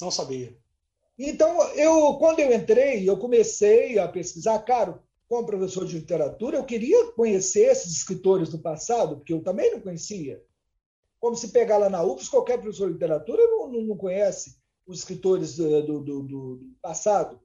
Não 0.00 0.10
sabia. 0.10 0.56
Então, 1.18 1.60
eu, 1.72 2.14
quando 2.14 2.38
eu 2.40 2.52
entrei, 2.52 3.08
eu 3.08 3.16
comecei 3.16 3.98
a 3.98 4.06
pesquisar, 4.06 4.58
cara, 4.60 5.02
como 5.28 5.46
professor 5.46 5.84
de 5.84 5.98
literatura, 5.98 6.56
eu 6.56 6.64
queria 6.64 7.12
conhecer 7.12 7.70
esses 7.70 7.92
escritores 7.92 8.48
do 8.48 8.58
passado, 8.58 9.16
porque 9.16 9.32
eu 9.32 9.42
também 9.42 9.70
não 9.70 9.80
conhecia. 9.80 10.42
Como 11.20 11.36
se 11.36 11.52
pegar 11.52 11.76
lá 11.76 11.90
na 11.90 12.02
UFS, 12.02 12.28
qualquer 12.28 12.58
professor 12.58 12.86
de 12.86 12.94
literatura 12.94 13.42
não, 13.42 13.70
não, 13.70 13.82
não 13.82 13.96
conhece 13.96 14.56
os 14.86 15.00
escritores 15.00 15.56
do, 15.56 15.82
do, 15.82 16.00
do, 16.00 16.22
do 16.22 16.60
passado. 16.80 17.38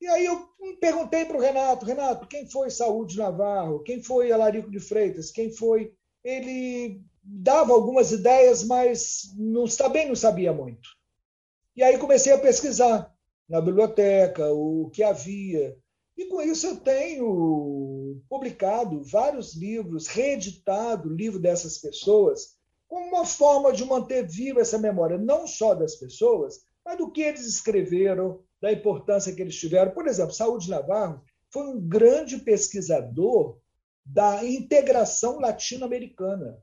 E 0.00 0.06
aí 0.06 0.24
eu 0.24 0.48
perguntei 0.80 1.24
para 1.24 1.36
o 1.36 1.40
Renato, 1.40 1.84
Renato, 1.84 2.28
quem 2.28 2.48
foi 2.48 2.70
Saúde 2.70 3.18
Navarro? 3.18 3.82
Quem 3.82 4.00
foi 4.00 4.30
Alarico 4.30 4.70
de 4.70 4.78
Freitas? 4.78 5.32
Quem 5.32 5.50
foi? 5.50 5.92
Ele 6.22 7.02
dava 7.20 7.72
algumas 7.72 8.12
ideias, 8.12 8.62
mas 8.62 9.34
não, 9.36 9.64
também 9.66 10.06
não 10.06 10.14
sabia 10.14 10.52
muito. 10.52 10.88
E 11.74 11.82
aí 11.82 11.98
comecei 11.98 12.32
a 12.32 12.38
pesquisar 12.38 13.12
na 13.48 13.60
biblioteca 13.60 14.52
o 14.52 14.90
que 14.90 15.02
havia. 15.02 15.76
E 16.18 16.26
com 16.26 16.42
isso 16.42 16.66
eu 16.66 16.76
tenho 16.76 18.20
publicado 18.28 19.04
vários 19.04 19.54
livros, 19.54 20.08
reeditado 20.08 21.08
livro 21.08 21.38
dessas 21.38 21.78
pessoas, 21.78 22.56
como 22.88 23.06
uma 23.06 23.24
forma 23.24 23.72
de 23.72 23.84
manter 23.84 24.26
viva 24.26 24.60
essa 24.60 24.78
memória, 24.78 25.16
não 25.16 25.46
só 25.46 25.76
das 25.76 25.94
pessoas, 25.94 26.64
mas 26.84 26.98
do 26.98 27.12
que 27.12 27.22
eles 27.22 27.46
escreveram, 27.46 28.42
da 28.60 28.72
importância 28.72 29.32
que 29.32 29.40
eles 29.40 29.54
tiveram. 29.54 29.92
Por 29.92 30.08
exemplo, 30.08 30.32
Saúde 30.32 30.68
Navarro 30.68 31.22
foi 31.52 31.68
um 31.68 31.80
grande 31.80 32.38
pesquisador 32.38 33.56
da 34.04 34.44
integração 34.44 35.38
latino-americana. 35.38 36.60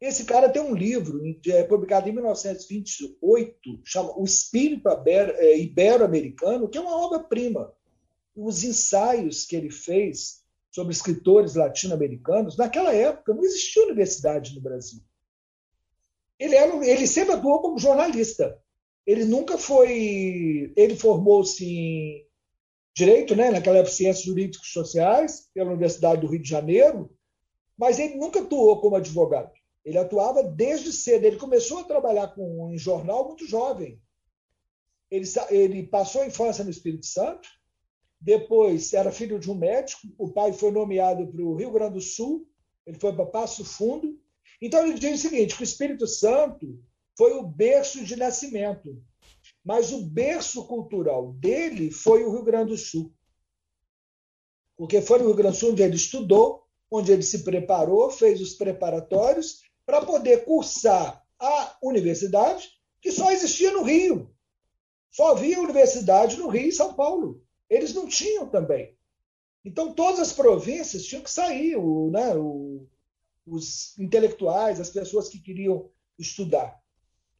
Esse 0.00 0.24
cara 0.24 0.48
tem 0.48 0.62
um 0.62 0.74
livro 0.74 1.20
é, 1.46 1.62
publicado 1.64 2.08
em 2.08 2.12
1928, 2.12 3.82
chama 3.84 4.18
O 4.18 4.24
Espírito 4.24 4.88
é, 4.88 5.58
Ibero-Americano, 5.58 6.70
que 6.70 6.78
é 6.78 6.80
uma 6.80 6.96
obra-prima. 6.96 7.70
Os 8.34 8.64
ensaios 8.64 9.44
que 9.44 9.56
ele 9.56 9.70
fez 9.70 10.42
sobre 10.70 10.94
escritores 10.94 11.54
latino-americanos, 11.54 12.56
naquela 12.56 12.94
época 12.94 13.34
não 13.34 13.44
existia 13.44 13.84
universidade 13.84 14.54
no 14.54 14.60
Brasil. 14.60 15.00
Ele, 16.38 16.56
era, 16.56 16.74
ele 16.86 17.06
sempre 17.06 17.34
atuou 17.34 17.60
como 17.60 17.78
jornalista. 17.78 18.58
Ele 19.06 19.24
nunca 19.24 19.58
foi. 19.58 20.72
Ele 20.76 20.96
formou-se 20.96 21.64
em 21.64 22.26
direito, 22.94 23.34
né, 23.34 23.50
naquela 23.50 23.78
época, 23.78 23.94
ciências 23.94 24.24
jurídicas 24.24 24.68
sociais, 24.68 25.48
pela 25.54 25.70
Universidade 25.70 26.20
do 26.20 26.26
Rio 26.26 26.42
de 26.42 26.48
Janeiro, 26.48 27.10
mas 27.76 27.98
ele 27.98 28.16
nunca 28.16 28.40
atuou 28.40 28.80
como 28.80 28.96
advogado. 28.96 29.52
Ele 29.84 29.98
atuava 29.98 30.42
desde 30.42 30.92
cedo. 30.92 31.24
Ele 31.24 31.36
começou 31.36 31.78
a 31.78 31.84
trabalhar 31.84 32.28
com 32.28 32.66
um 32.66 32.78
jornal 32.78 33.26
muito 33.26 33.46
jovem. 33.46 34.00
Ele, 35.10 35.26
ele 35.50 35.86
passou 35.86 36.22
a 36.22 36.26
infância 36.26 36.64
no 36.64 36.70
Espírito 36.70 37.06
Santo, 37.06 37.48
depois 38.22 38.92
era 38.92 39.10
filho 39.10 39.36
de 39.36 39.50
um 39.50 39.54
médico, 39.54 40.06
o 40.16 40.30
pai 40.30 40.52
foi 40.52 40.70
nomeado 40.70 41.26
para 41.26 41.42
o 41.42 41.56
Rio 41.56 41.72
Grande 41.72 41.94
do 41.94 42.00
Sul, 42.00 42.46
ele 42.86 42.98
foi 42.98 43.12
para 43.12 43.26
Passo 43.26 43.64
Fundo. 43.64 44.16
Então 44.60 44.86
ele 44.86 44.96
diz 44.98 45.18
o 45.18 45.22
seguinte: 45.22 45.56
que 45.56 45.62
o 45.62 45.64
Espírito 45.64 46.06
Santo 46.06 46.80
foi 47.18 47.32
o 47.32 47.42
berço 47.42 48.04
de 48.04 48.14
nascimento. 48.14 48.96
Mas 49.64 49.92
o 49.92 50.02
berço 50.02 50.66
cultural 50.68 51.32
dele 51.32 51.90
foi 51.90 52.22
o 52.22 52.30
Rio 52.30 52.44
Grande 52.44 52.70
do 52.70 52.78
Sul. 52.78 53.12
Porque 54.76 55.00
foi 55.00 55.18
no 55.18 55.26
Rio 55.26 55.34
Grande 55.34 55.56
do 55.56 55.60
Sul 55.60 55.72
onde 55.72 55.82
ele 55.82 55.96
estudou, 55.96 56.62
onde 56.88 57.10
ele 57.10 57.22
se 57.22 57.42
preparou, 57.42 58.08
fez 58.10 58.40
os 58.40 58.54
preparatórios 58.54 59.62
para 59.84 60.04
poder 60.04 60.44
cursar 60.44 61.24
a 61.40 61.76
universidade, 61.82 62.70
que 63.00 63.10
só 63.10 63.32
existia 63.32 63.72
no 63.72 63.82
Rio. 63.82 64.32
Só 65.10 65.32
havia 65.32 65.60
universidade 65.60 66.36
no 66.36 66.48
Rio 66.48 66.68
e 66.68 66.72
São 66.72 66.94
Paulo. 66.94 67.41
Eles 67.72 67.94
não 67.94 68.06
tinham 68.06 68.46
também. 68.46 68.94
Então, 69.64 69.94
todas 69.94 70.20
as 70.20 70.32
províncias 70.32 71.04
tinham 71.06 71.22
que 71.22 71.30
sair, 71.30 71.74
o, 71.76 72.10
né, 72.10 72.34
o, 72.36 72.86
os 73.46 73.98
intelectuais, 73.98 74.78
as 74.78 74.90
pessoas 74.90 75.30
que 75.30 75.38
queriam 75.38 75.88
estudar. 76.18 76.78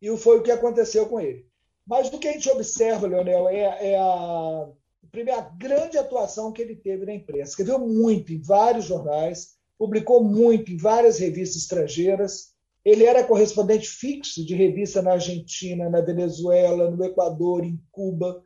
E 0.00 0.16
foi 0.16 0.38
o 0.38 0.42
que 0.42 0.50
aconteceu 0.50 1.06
com 1.06 1.20
ele. 1.20 1.46
Mas 1.86 2.08
do 2.08 2.18
que 2.18 2.28
a 2.28 2.32
gente 2.32 2.48
observa, 2.48 3.06
Leonel, 3.06 3.46
é, 3.46 3.92
é 3.92 3.98
a, 3.98 4.68
primeira, 5.10 5.42
grande 5.58 5.98
atuação 5.98 6.50
que 6.50 6.62
ele 6.62 6.76
teve 6.76 7.04
na 7.04 7.12
imprensa. 7.12 7.50
Escreveu 7.50 7.78
muito 7.78 8.32
em 8.32 8.40
vários 8.40 8.86
jornais, 8.86 9.56
publicou 9.76 10.24
muito 10.24 10.72
em 10.72 10.78
várias 10.78 11.18
revistas 11.18 11.60
estrangeiras. 11.60 12.52
Ele 12.82 13.04
era 13.04 13.24
correspondente 13.24 13.86
fixo 13.86 14.46
de 14.46 14.54
revista 14.54 15.02
na 15.02 15.12
Argentina, 15.12 15.90
na 15.90 16.00
Venezuela, 16.00 16.90
no 16.90 17.04
Equador, 17.04 17.64
em 17.64 17.78
Cuba, 17.90 18.42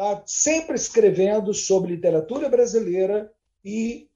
tá? 0.00 0.22
sempre 0.24 0.76
escrevendo 0.76 1.52
sobre 1.52 1.94
literatura 1.94 2.48
brasileira 2.48 3.30
e 3.62 4.08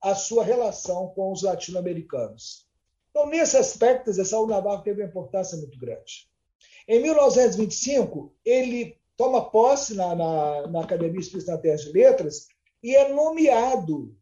a 0.00 0.14
sua 0.14 0.44
relação 0.44 1.08
com 1.08 1.32
os 1.32 1.42
latino-americanos. 1.42 2.68
Então, 3.10 3.26
nesse 3.26 3.56
aspecto, 3.56 4.12
Zé 4.12 4.22
Saúl 4.22 4.46
Navarro 4.46 4.84
teve 4.84 5.02
uma 5.02 5.08
importância 5.08 5.58
muito 5.58 5.76
grande. 5.76 6.30
Em 6.86 7.02
1925, 7.02 8.32
ele 8.44 8.96
toma 9.16 9.50
posse 9.50 9.94
na, 9.94 10.14
na, 10.14 10.66
na 10.68 10.80
Academia 10.80 11.18
Espírita 11.20 11.58
de 11.58 11.92
Letras 11.92 12.46
e 12.80 12.94
é 12.94 13.12
nomeado 13.12 14.16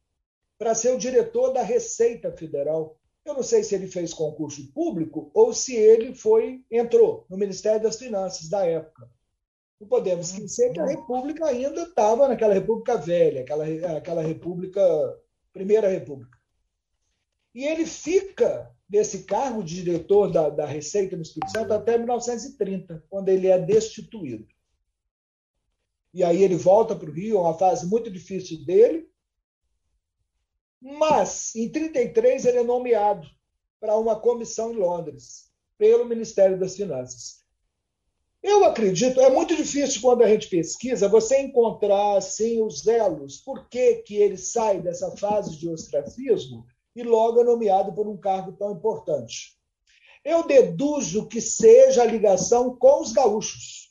para 0.58 0.74
ser 0.74 0.94
o 0.94 0.98
diretor 0.98 1.52
da 1.52 1.62
Receita 1.62 2.32
Federal. 2.32 2.96
Eu 3.26 3.34
não 3.34 3.42
sei 3.42 3.62
se 3.62 3.74
ele 3.74 3.86
fez 3.86 4.14
concurso 4.14 4.72
público 4.72 5.30
ou 5.34 5.52
se 5.52 5.76
ele 5.76 6.14
foi 6.14 6.64
entrou 6.70 7.26
no 7.28 7.36
Ministério 7.36 7.82
das 7.82 7.96
Finanças 7.96 8.48
da 8.48 8.64
época. 8.64 9.06
Não 9.80 9.88
podemos 9.88 10.30
esquecer 10.30 10.72
que 10.72 10.80
a 10.80 10.86
República 10.86 11.46
ainda 11.46 11.82
estava 11.84 12.28
naquela 12.28 12.52
República 12.52 12.98
Velha, 12.98 13.40
aquela, 13.40 13.64
aquela 13.96 14.22
República, 14.22 14.82
Primeira 15.54 15.88
República. 15.88 16.38
E 17.54 17.64
ele 17.64 17.86
fica 17.86 18.70
desse 18.86 19.24
cargo 19.24 19.64
de 19.64 19.76
diretor 19.76 20.30
da, 20.30 20.50
da 20.50 20.66
Receita 20.66 21.16
no 21.16 21.22
Espírito 21.22 21.52
Santo 21.52 21.72
até 21.72 21.96
1930, 21.96 23.04
quando 23.08 23.30
ele 23.30 23.46
é 23.46 23.58
destituído. 23.58 24.46
E 26.12 26.22
aí 26.22 26.42
ele 26.42 26.56
volta 26.56 26.94
para 26.94 27.08
o 27.08 27.12
Rio, 27.12 27.40
uma 27.40 27.56
fase 27.56 27.86
muito 27.86 28.10
difícil 28.10 28.64
dele. 28.64 29.08
Mas, 30.80 31.54
em 31.54 31.70
33, 31.70 32.44
ele 32.44 32.58
é 32.58 32.62
nomeado 32.64 33.26
para 33.78 33.96
uma 33.96 34.18
comissão 34.18 34.72
em 34.72 34.76
Londres, 34.76 35.50
pelo 35.78 36.04
Ministério 36.04 36.58
das 36.58 36.76
Finanças. 36.76 37.44
Eu 38.42 38.64
acredito, 38.64 39.20
é 39.20 39.28
muito 39.28 39.54
difícil 39.54 40.00
quando 40.00 40.22
a 40.22 40.28
gente 40.28 40.48
pesquisa 40.48 41.08
você 41.08 41.40
encontrar 41.40 42.16
assim, 42.16 42.62
os 42.62 42.86
elos. 42.86 43.38
Por 43.38 43.68
que, 43.68 43.96
que 43.96 44.16
ele 44.16 44.38
sai 44.38 44.80
dessa 44.80 45.14
fase 45.16 45.58
de 45.58 45.68
ostracismo 45.68 46.64
e 46.94 47.02
logo 47.02 47.40
é 47.40 47.44
nomeado 47.44 47.92
por 47.92 48.08
um 48.08 48.16
cargo 48.16 48.52
tão 48.52 48.72
importante. 48.72 49.58
Eu 50.24 50.46
deduzo 50.46 51.28
que 51.28 51.40
seja 51.40 52.02
a 52.02 52.06
ligação 52.06 52.76
com 52.76 53.00
os 53.00 53.12
gaúchos. 53.12 53.90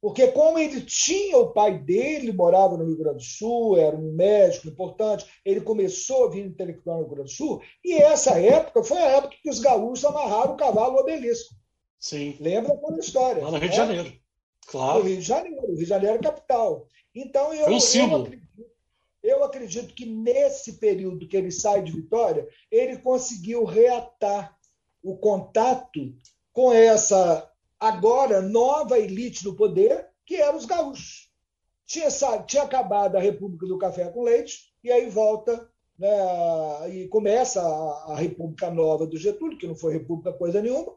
Porque, 0.00 0.28
como 0.28 0.58
ele 0.58 0.82
tinha 0.82 1.38
o 1.38 1.50
pai 1.50 1.78
dele, 1.78 2.30
morava 2.30 2.76
no 2.76 2.84
Rio 2.84 2.98
Grande 2.98 3.18
do 3.18 3.22
Sul, 3.22 3.78
era 3.78 3.96
um 3.96 4.12
médico 4.14 4.68
importante, 4.68 5.24
ele 5.42 5.62
começou 5.62 6.26
a 6.26 6.30
vir 6.30 6.44
intelectual 6.44 6.98
no 6.98 7.04
Rio 7.04 7.14
Grande 7.14 7.30
do 7.30 7.34
Sul, 7.34 7.62
e 7.82 7.94
essa 7.94 8.38
época 8.38 8.84
foi 8.84 8.98
a 8.98 9.16
época 9.16 9.36
que 9.42 9.48
os 9.48 9.60
gaúchos 9.60 10.04
amarraram 10.04 10.52
o 10.52 10.56
cavalo 10.58 10.98
obelisco. 10.98 11.54
Sim. 12.04 12.36
Lembra 12.38 12.70
a 12.70 12.98
história? 12.98 13.42
Lá 13.42 13.50
no 13.50 13.56
Rio 13.56 13.64
né? 13.64 13.70
de 13.70 13.76
Janeiro. 13.76 14.12
Claro. 14.66 14.98
No 14.98 15.08
Rio 15.08 15.16
de 15.16 15.22
Janeiro. 15.22 15.62
O 15.62 15.66
Rio 15.68 15.78
de 15.78 15.84
Janeiro 15.86 16.16
é 16.16 16.22
capital. 16.22 16.86
Então, 17.14 17.54
eu, 17.54 17.64
foi 17.64 17.74
um 17.74 17.80
símbolo. 17.80 18.28
Eu 18.30 18.44
eu 19.22 19.42
acredito 19.42 19.94
que 19.94 20.04
nesse 20.04 20.74
período 20.74 21.26
que 21.26 21.34
ele 21.34 21.50
sai 21.50 21.82
de 21.82 21.92
Vitória, 21.92 22.46
ele 22.70 22.98
conseguiu 22.98 23.64
reatar 23.64 24.54
o 25.02 25.16
contato 25.16 26.14
com 26.52 26.70
essa 26.70 27.50
agora 27.80 28.42
nova 28.42 28.98
elite 28.98 29.42
do 29.42 29.56
poder, 29.56 30.06
que 30.26 30.36
eram 30.36 30.58
os 30.58 30.66
gaúchos. 30.66 31.30
Tinha, 31.86 32.10
tinha 32.46 32.64
acabado 32.64 33.16
a 33.16 33.20
República 33.20 33.66
do 33.66 33.78
Café 33.78 34.10
com 34.10 34.24
Leite, 34.24 34.74
e 34.84 34.92
aí 34.92 35.08
volta 35.08 35.70
né, 35.98 36.10
e 36.90 37.08
começa 37.08 37.62
a, 37.62 38.12
a, 38.12 38.16
República 38.16 38.70
Nova 38.70 39.06
do 39.06 39.16
Getúlio, 39.16 39.56
que 39.56 39.66
não 39.66 39.74
foi 39.74 39.94
República 39.94 40.34
coisa 40.34 40.60
nenhuma, 40.60 40.92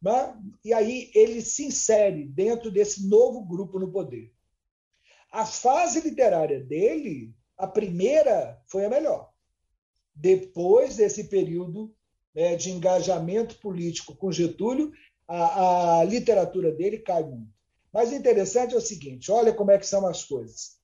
né, 0.00 0.34
e 0.64 0.72
aí 0.72 1.10
ele 1.14 1.42
se 1.42 1.66
insere 1.66 2.24
dentro 2.24 2.70
desse 2.70 3.06
novo 3.06 3.44
grupo 3.44 3.78
no 3.78 3.90
poder. 3.90 4.32
A 5.30 5.44
fase 5.44 6.00
literária 6.00 6.60
dele 6.60 7.34
a 7.56 7.66
primeira 7.66 8.58
foi 8.66 8.86
a 8.86 8.88
melhor. 8.88 9.30
Depois 10.14 10.96
desse 10.96 11.24
período 11.24 11.94
né, 12.34 12.56
de 12.56 12.70
engajamento 12.70 13.56
político 13.58 14.16
com 14.16 14.32
Getúlio, 14.32 14.92
a, 15.28 15.98
a 15.98 16.04
literatura 16.04 16.72
dele 16.72 16.98
cai 16.98 17.22
muito. 17.22 17.52
Mas 17.92 18.10
o 18.10 18.14
interessante 18.14 18.74
é 18.74 18.78
o 18.78 18.80
seguinte: 18.80 19.30
olha 19.30 19.52
como 19.52 19.70
é 19.70 19.78
que 19.78 19.86
são 19.86 20.06
as 20.06 20.24
coisas. 20.24 20.78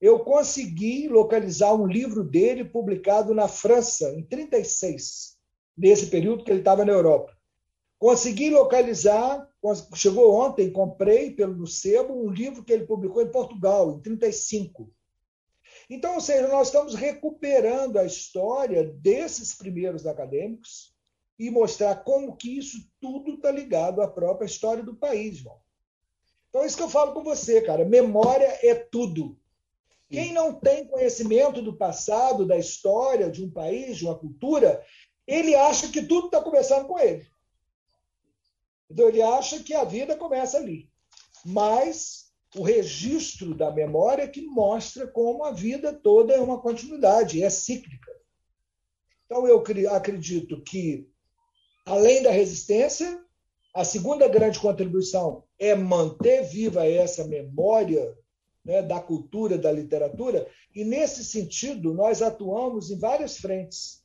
Eu 0.00 0.20
consegui 0.20 1.08
localizar 1.08 1.74
um 1.74 1.86
livro 1.86 2.22
dele 2.22 2.64
publicado 2.64 3.34
na 3.34 3.48
França, 3.48 4.12
em 4.12 4.22
36, 4.22 5.38
nesse 5.76 6.06
período 6.08 6.44
que 6.44 6.50
ele 6.50 6.58
estava 6.58 6.84
na 6.84 6.92
Europa. 6.92 7.33
Consegui 7.98 8.50
localizar, 8.50 9.48
chegou 9.94 10.34
ontem, 10.34 10.70
comprei 10.70 11.30
pelo 11.30 11.66
sebo 11.66 12.14
um 12.14 12.30
livro 12.30 12.62
que 12.62 12.72
ele 12.72 12.86
publicou 12.86 13.22
em 13.22 13.30
Portugal, 13.30 13.92
em 13.92 14.00
35. 14.00 14.90
Então, 15.88 16.14
ou 16.14 16.20
seja, 16.20 16.48
nós 16.48 16.68
estamos 16.68 16.94
recuperando 16.94 17.98
a 17.98 18.04
história 18.04 18.84
desses 18.84 19.54
primeiros 19.54 20.06
acadêmicos 20.06 20.94
e 21.38 21.50
mostrar 21.50 21.96
como 21.96 22.36
que 22.36 22.58
isso 22.58 22.78
tudo 23.00 23.34
está 23.34 23.50
ligado 23.50 24.00
à 24.00 24.08
própria 24.08 24.46
história 24.46 24.82
do 24.82 24.94
país, 24.94 25.38
João. 25.38 25.58
Então, 26.48 26.62
é 26.62 26.66
isso 26.66 26.76
que 26.76 26.82
eu 26.82 26.88
falo 26.88 27.12
com 27.12 27.22
você, 27.22 27.60
cara. 27.62 27.84
Memória 27.84 28.58
é 28.62 28.74
tudo. 28.74 29.36
Quem 30.08 30.32
não 30.32 30.54
tem 30.54 30.86
conhecimento 30.86 31.60
do 31.60 31.76
passado, 31.76 32.46
da 32.46 32.56
história 32.56 33.28
de 33.28 33.44
um 33.44 33.50
país, 33.50 33.96
de 33.96 34.04
uma 34.04 34.16
cultura, 34.16 34.80
ele 35.26 35.56
acha 35.56 35.88
que 35.88 36.02
tudo 36.02 36.26
está 36.26 36.40
começando 36.40 36.86
com 36.86 36.98
ele. 36.98 37.26
Então, 38.94 39.08
ele 39.08 39.20
acha 39.20 39.60
que 39.60 39.74
a 39.74 39.82
vida 39.82 40.14
começa 40.14 40.56
ali. 40.56 40.88
Mas 41.44 42.26
o 42.54 42.62
registro 42.62 43.52
da 43.52 43.72
memória 43.72 44.28
que 44.28 44.40
mostra 44.42 45.04
como 45.04 45.42
a 45.42 45.50
vida 45.50 45.92
toda 45.92 46.32
é 46.32 46.38
uma 46.38 46.60
continuidade, 46.60 47.42
é 47.42 47.50
cíclica. 47.50 48.12
Então, 49.26 49.48
eu 49.48 49.60
acredito 49.90 50.62
que, 50.62 51.10
além 51.84 52.22
da 52.22 52.30
resistência, 52.30 53.20
a 53.74 53.82
segunda 53.82 54.28
grande 54.28 54.60
contribuição 54.60 55.42
é 55.58 55.74
manter 55.74 56.44
viva 56.44 56.86
essa 56.86 57.26
memória 57.26 58.16
né, 58.64 58.80
da 58.80 59.00
cultura, 59.00 59.58
da 59.58 59.72
literatura, 59.72 60.48
e, 60.72 60.84
nesse 60.84 61.24
sentido, 61.24 61.92
nós 61.92 62.22
atuamos 62.22 62.92
em 62.92 62.98
várias 63.00 63.38
frentes. 63.38 64.04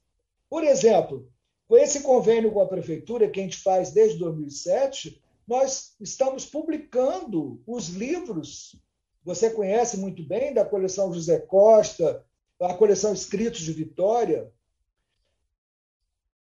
Por 0.50 0.64
exemplo, 0.64 1.32
com 1.70 1.78
esse 1.78 2.02
convênio 2.02 2.52
com 2.52 2.62
a 2.62 2.68
prefeitura, 2.68 3.30
que 3.30 3.40
a 3.40 3.44
gente 3.44 3.58
faz 3.58 3.92
desde 3.92 4.18
2007, 4.18 5.22
nós 5.48 5.96
estamos 6.02 6.44
publicando 6.44 7.62
os 7.66 7.90
livros, 7.90 8.76
você 9.24 9.52
conhece 9.52 9.96
muito 9.96 10.24
bem, 10.24 10.52
da 10.52 10.66
coleção 10.66 11.14
José 11.14 11.38
Costa, 11.40 12.26
a 12.60 12.74
coleção 12.74 13.14
Escritos 13.14 13.62
de 13.62 13.72
Vitória. 13.72 14.52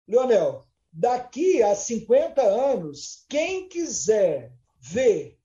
Leonel, 0.08 0.64
daqui 0.90 1.62
a 1.62 1.74
50 1.74 2.40
anos, 2.40 3.26
quem 3.28 3.68
quiser 3.68 4.54
ver 4.80 5.38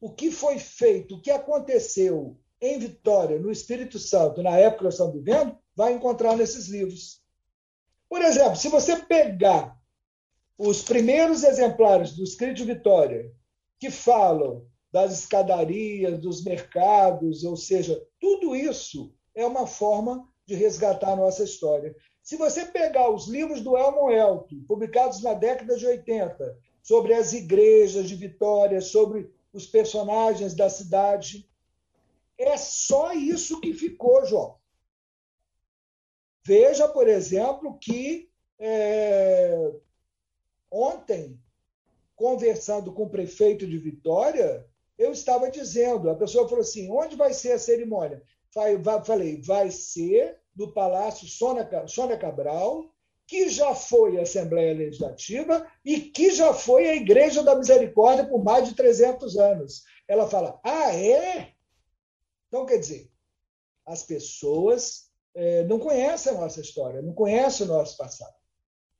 o 0.00 0.10
que 0.10 0.32
foi 0.32 0.58
feito, 0.58 1.14
o 1.14 1.20
que 1.20 1.30
aconteceu 1.30 2.36
em 2.60 2.80
Vitória, 2.80 3.38
no 3.38 3.52
Espírito 3.52 3.96
Santo, 3.96 4.42
na 4.42 4.58
época 4.58 4.78
que 4.78 4.84
nós 4.84 4.94
estamos 4.94 5.14
vivendo, 5.14 5.56
vai 5.76 5.92
encontrar 5.92 6.36
nesses 6.36 6.66
livros. 6.66 7.19
Por 8.10 8.22
exemplo, 8.22 8.56
se 8.56 8.68
você 8.68 8.96
pegar 8.96 9.78
os 10.58 10.82
primeiros 10.82 11.44
exemplares 11.44 12.12
do 12.12 12.24
Escrito 12.24 12.64
Vitória, 12.64 13.32
que 13.78 13.88
falam 13.88 14.66
das 14.92 15.12
escadarias, 15.12 16.18
dos 16.18 16.42
mercados, 16.42 17.44
ou 17.44 17.56
seja, 17.56 18.04
tudo 18.18 18.56
isso 18.56 19.14
é 19.32 19.46
uma 19.46 19.64
forma 19.64 20.28
de 20.44 20.56
resgatar 20.56 21.12
a 21.12 21.16
nossa 21.16 21.44
história. 21.44 21.94
Se 22.20 22.36
você 22.36 22.66
pegar 22.66 23.08
os 23.08 23.28
livros 23.28 23.60
do 23.60 23.76
Elmo 23.76 24.10
Elto, 24.10 24.56
publicados 24.66 25.22
na 25.22 25.32
década 25.32 25.76
de 25.76 25.86
80, 25.86 26.58
sobre 26.82 27.14
as 27.14 27.32
igrejas 27.32 28.08
de 28.08 28.16
Vitória, 28.16 28.80
sobre 28.80 29.32
os 29.52 29.68
personagens 29.68 30.52
da 30.52 30.68
cidade, 30.68 31.48
é 32.36 32.56
só 32.56 33.12
isso 33.12 33.60
que 33.60 33.72
ficou, 33.72 34.26
João. 34.26 34.59
Veja, 36.50 36.88
por 36.88 37.06
exemplo, 37.06 37.78
que 37.78 38.28
é, 38.58 39.70
ontem, 40.68 41.40
conversando 42.16 42.92
com 42.92 43.04
o 43.04 43.08
prefeito 43.08 43.64
de 43.68 43.78
Vitória, 43.78 44.66
eu 44.98 45.12
estava 45.12 45.48
dizendo, 45.48 46.10
a 46.10 46.16
pessoa 46.16 46.48
falou 46.48 46.62
assim, 46.62 46.90
onde 46.90 47.14
vai 47.14 47.32
ser 47.32 47.52
a 47.52 47.58
cerimônia? 47.60 48.20
Falei, 48.52 49.40
vai 49.40 49.70
ser 49.70 50.40
no 50.56 50.72
Palácio 50.72 51.28
Sônia 51.28 52.18
Cabral, 52.18 52.92
que 53.28 53.48
já 53.48 53.72
foi 53.72 54.18
a 54.18 54.22
Assembleia 54.22 54.74
Legislativa 54.74 55.64
e 55.84 56.00
que 56.00 56.32
já 56.32 56.52
foi 56.52 56.88
a 56.88 56.96
Igreja 56.96 57.44
da 57.44 57.54
Misericórdia 57.54 58.26
por 58.26 58.42
mais 58.42 58.68
de 58.68 58.74
300 58.74 59.36
anos. 59.36 59.84
Ela 60.08 60.28
fala, 60.28 60.58
ah, 60.64 60.92
é? 60.96 61.52
Então, 62.48 62.66
quer 62.66 62.78
dizer, 62.78 63.08
as 63.86 64.02
pessoas 64.02 65.09
não 65.68 65.78
conhece 65.78 66.28
a 66.28 66.34
nossa 66.34 66.60
história, 66.60 67.02
não 67.02 67.12
conhece 67.12 67.62
o 67.62 67.66
nosso 67.66 67.96
passado. 67.96 68.34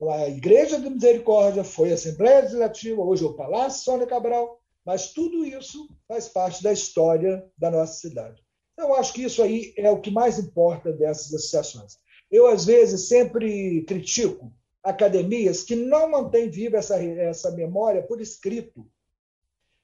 A 0.08 0.28
Igreja 0.28 0.78
da 0.78 0.88
Misericórdia 0.88 1.62
foi 1.62 1.90
a 1.90 1.94
Assembleia 1.94 2.40
Legislativa, 2.40 3.02
hoje 3.02 3.24
é 3.24 3.26
o 3.26 3.34
Palácio 3.34 3.84
Sônia 3.84 4.06
Cabral, 4.06 4.58
mas 4.84 5.12
tudo 5.12 5.44
isso 5.44 5.88
faz 6.08 6.28
parte 6.28 6.62
da 6.62 6.72
história 6.72 7.44
da 7.58 7.70
nossa 7.70 7.94
cidade. 7.94 8.42
Então, 8.72 8.94
acho 8.94 9.12
que 9.12 9.24
isso 9.24 9.42
aí 9.42 9.74
é 9.76 9.90
o 9.90 10.00
que 10.00 10.10
mais 10.10 10.38
importa 10.38 10.90
dessas 10.90 11.34
associações. 11.34 11.98
Eu, 12.30 12.46
às 12.46 12.64
vezes, 12.64 13.08
sempre 13.08 13.82
critico 13.84 14.50
academias 14.82 15.62
que 15.62 15.76
não 15.76 16.10
mantêm 16.10 16.48
viva 16.48 16.78
essa, 16.78 17.02
essa 17.02 17.50
memória 17.50 18.02
por 18.02 18.20
escrito. 18.20 18.86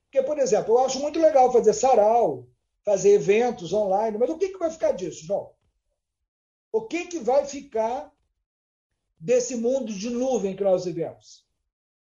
Porque, 0.04 0.26
por 0.26 0.38
exemplo, 0.38 0.74
eu 0.74 0.78
acho 0.78 0.98
muito 0.98 1.20
legal 1.20 1.52
fazer 1.52 1.74
sarau, 1.74 2.48
fazer 2.84 3.10
eventos 3.10 3.72
online, 3.74 4.16
mas 4.16 4.30
o 4.30 4.38
que, 4.38 4.48
que 4.48 4.58
vai 4.58 4.70
ficar 4.70 4.92
disso, 4.92 5.26
João? 5.26 5.50
O 6.76 6.82
que, 6.82 7.06
que 7.06 7.18
vai 7.18 7.46
ficar 7.46 8.14
desse 9.18 9.56
mundo 9.56 9.94
de 9.94 10.10
nuvem 10.10 10.54
que 10.54 10.62
nós 10.62 10.84
vivemos? 10.84 11.48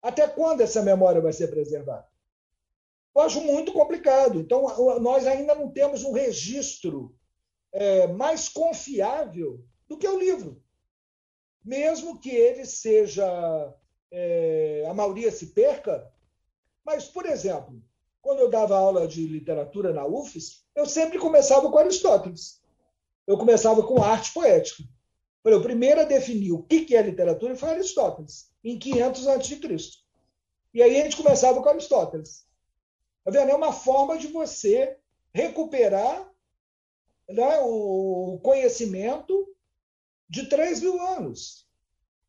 Até 0.01 0.27
quando 0.27 0.63
essa 0.63 0.81
memória 0.81 1.21
vai 1.21 1.35
ser 1.35 1.49
preservada? 1.49 2.09
Eu 3.15 3.21
acho 3.21 3.43
muito 3.43 3.71
complicado. 3.71 4.41
Então, 4.41 4.63
nós 4.99 5.27
ainda 5.27 5.55
não 5.55 5.71
temos 5.71 6.05
um 6.05 6.13
registro 6.13 7.15
é, 7.71 8.07
mais 8.07 8.49
confiável 8.49 9.63
do 9.87 9.99
que 9.99 10.09
o 10.09 10.19
livro. 10.19 10.65
Mesmo 11.63 12.19
que 12.19 12.31
ele 12.31 12.65
seja. 12.65 13.27
É, 14.11 14.87
a 14.89 14.95
maioria 14.95 15.31
se 15.31 15.49
perca. 15.49 16.11
Mas, 16.83 17.05
por 17.05 17.27
exemplo, 17.27 17.79
quando 18.23 18.39
eu 18.39 18.49
dava 18.49 18.75
aula 18.75 19.07
de 19.07 19.27
literatura 19.27 19.93
na 19.93 20.07
UFES, 20.07 20.65
eu 20.75 20.87
sempre 20.87 21.19
começava 21.19 21.71
com 21.71 21.77
Aristóteles 21.77 22.65
eu 23.27 23.37
começava 23.37 23.83
com 23.83 24.03
arte 24.03 24.33
poética. 24.33 24.85
Falei, 25.43 25.59
o 25.59 25.63
primeiro 25.63 26.01
a 26.01 26.05
definir 26.05 26.53
o 26.53 26.63
que 26.63 26.95
é 26.97 27.03
literatura 27.03 27.55
foi 27.55 27.71
Aristóteles, 27.71 28.51
em 28.65 28.79
500 28.79 29.29
a.C. 29.29 29.61
E 30.75 30.83
aí 30.83 31.01
a 31.01 31.05
gente 31.05 31.17
começava 31.17 31.63
com 31.63 31.69
Aristóteles. 31.69 32.47
Tá 33.25 33.31
vendo? 33.31 33.51
É 33.51 33.55
uma 33.55 33.73
forma 33.73 34.19
de 34.19 34.27
você 34.29 34.97
recuperar 35.33 36.31
né, 37.29 37.59
o 37.63 38.39
conhecimento 38.43 39.49
de 40.29 40.49
3 40.49 40.81
mil 40.81 41.01
anos. 41.01 41.67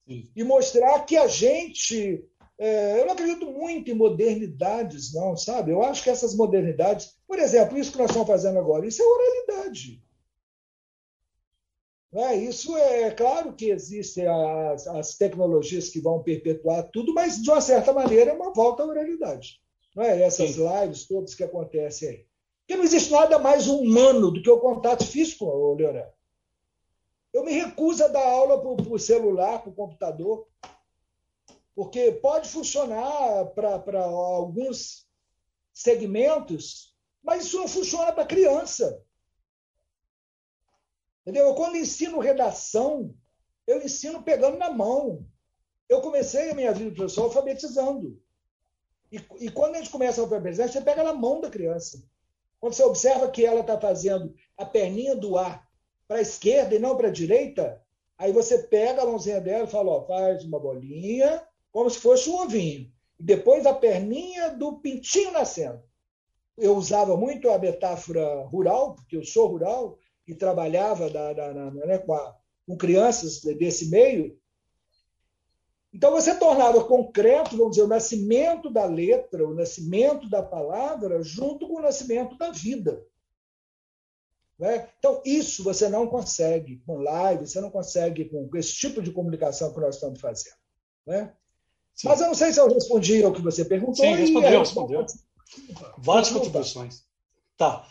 Sim. 0.08 0.30
E 0.36 0.44
mostrar 0.44 1.04
que 1.06 1.18
a 1.18 1.28
gente. 1.28 2.24
É, 2.60 3.00
eu 3.00 3.06
não 3.06 3.14
acredito 3.14 3.46
muito 3.46 3.92
em 3.92 3.94
modernidades, 3.94 5.14
não, 5.14 5.38
sabe? 5.38 5.72
Eu 5.72 5.84
acho 5.84 6.04
que 6.04 6.10
essas 6.10 6.36
modernidades. 6.36 7.16
Por 7.28 7.38
exemplo, 7.38 7.78
isso 7.78 7.92
que 7.92 7.98
nós 7.98 8.10
estamos 8.10 8.28
fazendo 8.28 8.58
agora, 8.58 8.88
isso 8.88 9.02
é 9.02 9.06
oralidade. 9.06 10.02
É, 12.18 12.36
isso 12.36 12.76
é 12.76 13.12
claro 13.12 13.54
que 13.54 13.70
existem 13.70 14.26
as, 14.26 14.88
as, 14.88 15.16
tecnologias 15.16 15.90
que 15.90 16.02
vão 16.02 16.24
perpetuar 16.24 16.90
tudo, 16.92 17.14
mas 17.14 17.40
de 17.40 17.48
uma 17.48 17.62
certa 17.62 17.94
maneira 17.94 18.32
é 18.32 18.34
uma 18.34 18.52
volta 18.52 18.82
à 18.82 18.88
oralidade. 18.88 19.62
É? 20.00 20.24
Essas 20.24 20.56
Sim. 20.56 20.68
lives 20.68 21.08
todas 21.08 21.36
que 21.36 21.44
acontecem 21.44 22.10
aí. 22.10 22.26
Porque 22.62 22.76
não 22.76 22.84
existe 22.84 23.12
nada 23.12 23.38
mais 23.38 23.68
humano 23.68 24.32
do 24.32 24.42
que 24.42 24.50
o 24.50 24.60
contato 24.60 25.06
físico, 25.06 25.76
Leonel. 25.76 26.12
Eu 27.32 27.46
me 27.46 27.52
recuso 27.52 28.04
a 28.04 28.08
dar 28.08 28.28
aula 28.28 28.60
por, 28.62 29.00
celular, 29.00 29.64
por 29.64 29.76
computador, 29.76 30.48
porque 31.76 32.14
pode 32.14 32.50
funcionar 32.50 33.46
para 33.54 34.04
alguns 34.04 35.08
segmentos, 35.72 36.96
mas 37.22 37.46
isso 37.46 37.58
não 37.58 37.68
funciona 37.68 38.12
para 38.12 38.26
criança. 38.26 39.06
Entendeu? 41.28 41.54
Quando 41.56 41.76
ensino 41.76 42.20
redação, 42.20 43.14
eu 43.68 43.84
ensino 43.84 44.24
pegando 44.24 44.58
na 44.58 44.72
mão. 44.72 45.28
Eu 45.90 46.00
comecei 46.00 46.52
a 46.52 46.56
minha 46.56 46.72
vida 46.72 46.96
professor 46.96 47.24
alfabetizando. 47.24 48.18
E, 49.12 49.18
e 49.42 49.52
quando 49.52 49.76
a 49.76 49.80
gente 49.80 49.90
começa 49.90 50.22
a 50.22 50.24
alfabetizar, 50.24 50.70
você 50.70 50.80
pega 50.80 51.04
na 51.04 51.12
mão 51.12 51.42
da 51.42 51.50
criança. 51.50 52.02
Quando 52.62 52.76
você 52.76 52.84
observa 52.84 53.30
que 53.30 53.46
ela 53.46 53.60
está 53.60 53.78
fazendo 53.78 54.34
a 54.58 54.66
perninha 54.66 55.18
do 55.18 55.38
ar 55.38 55.68
para 56.08 56.20
a 56.20 56.22
esquerda 56.22 56.74
e 56.74 56.80
não 56.80 56.96
para 56.96 57.10
a 57.10 57.12
direita, 57.12 57.84
aí 58.18 58.32
você 58.32 58.60
pega 58.60 59.02
a 59.02 59.06
mãozinha 59.06 59.42
dela 59.42 59.66
e 59.66 59.72
fala, 59.72 59.92
ó, 59.92 60.08
faz 60.08 60.46
uma 60.46 60.58
bolinha, 60.58 61.46
como 61.74 61.90
se 61.90 62.00
fosse 62.00 62.30
um 62.30 62.38
ovinho. 62.38 62.90
E 63.20 63.24
depois 63.24 63.66
a 63.66 63.74
perninha 63.74 64.52
do 64.52 64.80
pintinho 64.80 65.32
nascendo. 65.34 65.84
Eu 66.58 66.78
usava 66.78 67.18
muito 67.18 67.50
a 67.50 67.60
metáfora 67.60 68.46
rural, 68.46 68.96
porque 68.96 69.18
eu 69.18 69.26
sou 69.26 69.48
rural, 69.48 70.00
que 70.28 70.36
trabalhava 70.36 71.10
da, 71.10 71.32
da, 71.32 71.54
na, 71.54 71.72
né, 71.72 71.98
com, 72.00 72.14
a, 72.14 72.36
com 72.68 72.76
crianças 72.76 73.40
desse 73.40 73.90
meio, 73.90 74.38
Então, 75.94 76.12
você 76.12 76.36
tornava 76.36 76.84
concreto, 76.84 77.56
vamos 77.56 77.72
dizer, 77.72 77.84
o 77.84 77.88
nascimento 77.88 78.70
da 78.70 78.84
letra, 78.84 79.48
o 79.48 79.56
nascimento 79.56 80.30
da 80.30 80.44
palavra, 80.44 81.24
junto 81.24 81.66
com 81.66 81.76
o 81.76 81.82
nascimento 81.82 82.38
da 82.38 82.52
vida. 82.52 83.02
Né? 84.60 84.90
Então, 85.00 85.22
isso 85.26 85.64
você 85.64 85.88
não 85.88 86.06
consegue 86.08 86.84
com 86.86 86.98
live, 86.98 87.48
você 87.48 87.62
não 87.62 87.72
consegue 87.72 88.26
com 88.26 88.50
esse 88.58 88.74
tipo 88.74 89.02
de 89.02 89.12
comunicação 89.12 89.74
que 89.74 89.80
nós 89.80 89.96
estamos 89.96 90.20
fazendo. 90.20 90.58
Né? 91.06 91.34
Mas 92.04 92.20
eu 92.20 92.28
não 92.28 92.36
sei 92.36 92.52
se 92.52 92.60
eu 92.60 92.68
respondi 92.68 93.24
ao 93.24 93.32
que 93.32 93.42
você 93.42 93.64
perguntou. 93.64 94.04
Sim, 94.04 94.14
respondeu, 94.14 94.60
respondeu. 94.60 95.06
Várias 96.00 96.30
contribuições. 96.32 97.04
Tá. 97.56 97.88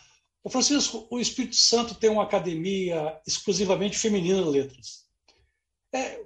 O 0.47 0.49
Francisco, 0.49 1.05
o 1.09 1.19
Espírito 1.19 1.57
Santo 1.57 1.93
tem 1.93 2.09
uma 2.09 2.23
academia 2.23 3.19
exclusivamente 3.27 3.97
feminina 3.97 4.41
de 4.41 4.49
letras. 4.49 5.03
É, 5.93 6.21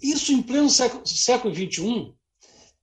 isso 0.00 0.32
em 0.32 0.40
pleno 0.40 0.70
século, 0.70 1.04
século 1.04 1.52
XXI, 1.52 2.14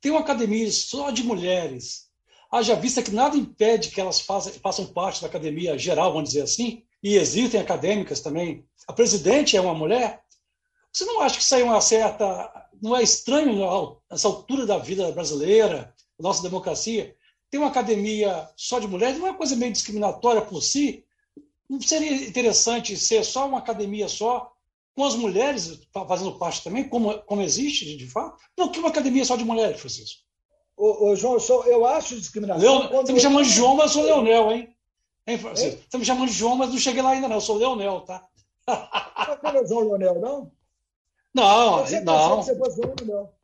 tem 0.01 0.11
uma 0.11 0.19
academia 0.19 0.69
só 0.69 1.09
de 1.09 1.23
mulheres. 1.23 2.09
Haja 2.51 2.75
vista 2.75 3.01
que 3.01 3.11
nada 3.11 3.37
impede 3.37 3.91
que 3.91 4.01
elas 4.01 4.19
façam, 4.19 4.51
façam 4.61 4.87
parte 4.87 5.21
da 5.21 5.27
academia 5.27 5.77
geral, 5.77 6.11
vamos 6.11 6.31
dizer 6.31 6.41
assim, 6.41 6.83
e 7.01 7.15
existem 7.15 7.61
acadêmicas 7.61 8.19
também. 8.19 8.65
A 8.89 8.91
presidente 8.91 9.55
é 9.55 9.61
uma 9.61 9.73
mulher. 9.73 10.21
Você 10.91 11.05
não 11.05 11.21
acha 11.21 11.37
que 11.37 11.43
isso 11.43 11.55
aí 11.55 11.61
é 11.61 11.63
uma 11.63 11.79
certa. 11.79 12.67
Não 12.81 12.93
é 12.93 13.01
estranho 13.01 13.55
nessa 14.11 14.27
altura 14.27 14.65
da 14.65 14.77
vida 14.77 15.09
brasileira, 15.13 15.95
nossa 16.19 16.43
democracia? 16.43 17.15
Tem 17.49 17.59
uma 17.59 17.69
academia 17.69 18.49
só 18.55 18.79
de 18.79 18.87
mulheres, 18.87 19.17
não 19.17 19.27
é 19.27 19.31
uma 19.31 19.37
coisa 19.37 19.55
meio 19.55 19.71
discriminatória 19.71 20.41
por 20.41 20.61
si? 20.61 21.05
Não 21.69 21.81
seria 21.81 22.11
interessante 22.27 22.95
ser 22.97 23.23
só 23.23 23.47
uma 23.47 23.59
academia 23.59 24.07
só 24.07 24.53
com 24.95 25.05
as 25.05 25.15
mulheres 25.15 25.79
fazendo 25.93 26.37
parte 26.39 26.63
também, 26.63 26.89
como, 26.89 27.19
como 27.19 27.41
existe, 27.41 27.95
de 27.95 28.07
fato? 28.07 28.41
Por 28.55 28.71
que 28.71 28.79
uma 28.79 28.89
academia 28.89 29.23
só 29.23 29.35
de 29.35 29.45
mulheres, 29.45 29.79
Francisco? 29.79 30.23
Ô, 30.75 31.09
ô 31.09 31.15
João, 31.15 31.33
eu, 31.33 31.39
sou, 31.39 31.63
eu 31.65 31.85
acho 31.85 32.19
discriminação. 32.19 32.61
Leon, 32.61 33.03
você 33.03 33.13
me 33.13 33.19
chamando 33.19 33.45
de 33.45 33.51
João, 33.51 33.75
mas 33.75 33.95
eu 33.95 34.01
sou 34.01 34.03
Leonel, 34.03 34.51
hein? 34.51 34.75
hein 35.27 35.37
Francisco? 35.37 35.81
Você 35.87 35.97
me 35.97 36.05
chamando 36.05 36.29
de 36.29 36.35
João, 36.35 36.55
mas 36.55 36.69
não 36.69 36.77
cheguei 36.77 37.01
lá 37.01 37.11
ainda, 37.11 37.27
não. 37.27 37.35
Eu 37.35 37.41
sou 37.41 37.57
Leonel, 37.57 38.01
tá? 38.01 38.27
Não 38.67 39.49
é 39.51 39.65
João 39.67 39.87
Leonel, 39.87 40.19
não? 40.19 40.51
Não, 41.33 41.85
eu 41.85 42.03
não. 42.03 42.43
Você 42.43 42.57
fosse 42.57 42.81
Leonel. 42.81 43.36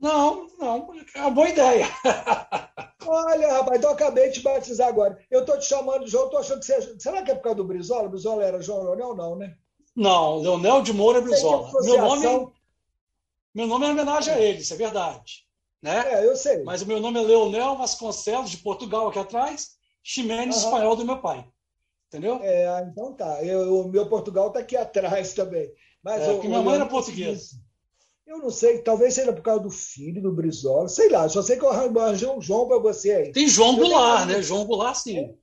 Não, 0.00 0.46
não, 0.58 0.94
é 1.14 1.20
uma 1.20 1.30
boa 1.30 1.48
ideia. 1.48 1.86
Olha, 3.04 3.52
rapaz, 3.54 3.78
então 3.78 3.90
eu 3.90 3.94
acabei 3.94 4.28
de 4.28 4.34
te 4.34 4.42
batizar 4.42 4.88
agora. 4.88 5.18
Eu 5.30 5.40
estou 5.40 5.58
te 5.58 5.64
chamando 5.64 6.04
de 6.04 6.10
João, 6.10 6.26
estou 6.26 6.40
achando 6.40 6.60
que 6.60 6.66
você. 6.66 6.98
Será 7.00 7.22
que 7.22 7.30
é 7.30 7.34
por 7.34 7.42
causa 7.42 7.56
do 7.56 7.64
Brizola? 7.64 8.06
O 8.06 8.10
Brizola 8.10 8.44
era 8.44 8.62
João 8.62 8.82
Leonel? 8.82 9.16
Não, 9.16 9.36
né? 9.36 9.56
Não, 9.96 10.36
Leonel 10.36 10.82
de 10.82 10.92
Moura 10.92 11.20
Brizola. 11.20 11.72
Meu 11.82 11.98
nome, 11.98 12.52
meu 13.54 13.66
nome 13.66 13.86
é 13.86 13.90
homenagem 13.90 14.32
a 14.32 14.40
ele, 14.40 14.60
isso 14.60 14.74
é 14.74 14.76
verdade. 14.76 15.46
Né? 15.82 16.14
É, 16.14 16.24
eu 16.24 16.36
sei. 16.36 16.62
Mas 16.62 16.82
o 16.82 16.86
meu 16.86 17.00
nome 17.00 17.18
é 17.18 17.22
Leonel 17.22 17.76
Vasconcelos, 17.76 18.50
de 18.50 18.58
Portugal, 18.58 19.08
aqui 19.08 19.18
atrás, 19.18 19.76
Ximenes, 20.02 20.56
uhum. 20.56 20.64
espanhol 20.64 20.96
do 20.96 21.04
meu 21.04 21.18
pai. 21.18 21.44
Entendeu? 22.08 22.40
É, 22.42 22.86
então 22.90 23.12
tá. 23.14 23.42
Eu, 23.44 23.80
o 23.80 23.88
meu 23.88 24.08
Portugal 24.08 24.48
está 24.48 24.60
aqui 24.60 24.76
atrás 24.76 25.34
também. 25.34 25.70
Mas 26.02 26.22
é, 26.22 26.30
o, 26.30 26.42
minha 26.42 26.62
mãe 26.62 26.76
era 26.76 26.86
portuguesa. 26.86 27.56
Eu 28.28 28.40
não 28.40 28.50
sei, 28.50 28.82
talvez 28.82 29.14
seja 29.14 29.32
por 29.32 29.40
causa 29.40 29.62
do 29.62 29.70
filho 29.70 30.20
do 30.20 30.30
Brizola, 30.30 30.86
sei 30.86 31.08
lá, 31.08 31.26
só 31.30 31.40
sei 31.40 31.56
que 31.56 31.64
eu 31.64 31.70
arranjei 31.70 32.28
um 32.28 32.42
João 32.42 32.68
para 32.68 32.78
você 32.78 33.10
aí. 33.10 33.32
Tem 33.32 33.48
João 33.48 33.74
Goulart, 33.74 34.26
né? 34.26 34.42
João 34.42 34.66
Goulart, 34.66 34.96
sim. 34.96 35.18
É. 35.18 35.34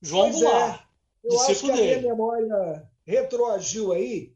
João 0.00 0.30
pois 0.30 0.40
Goulart. 0.40 0.80
É. 0.80 0.86
Eu 1.24 1.40
acho 1.40 1.60
que 1.60 1.72
dele. 1.72 1.94
a 1.94 1.98
minha 1.98 2.10
memória 2.12 2.88
retroagiu 3.04 3.90
aí. 3.90 4.32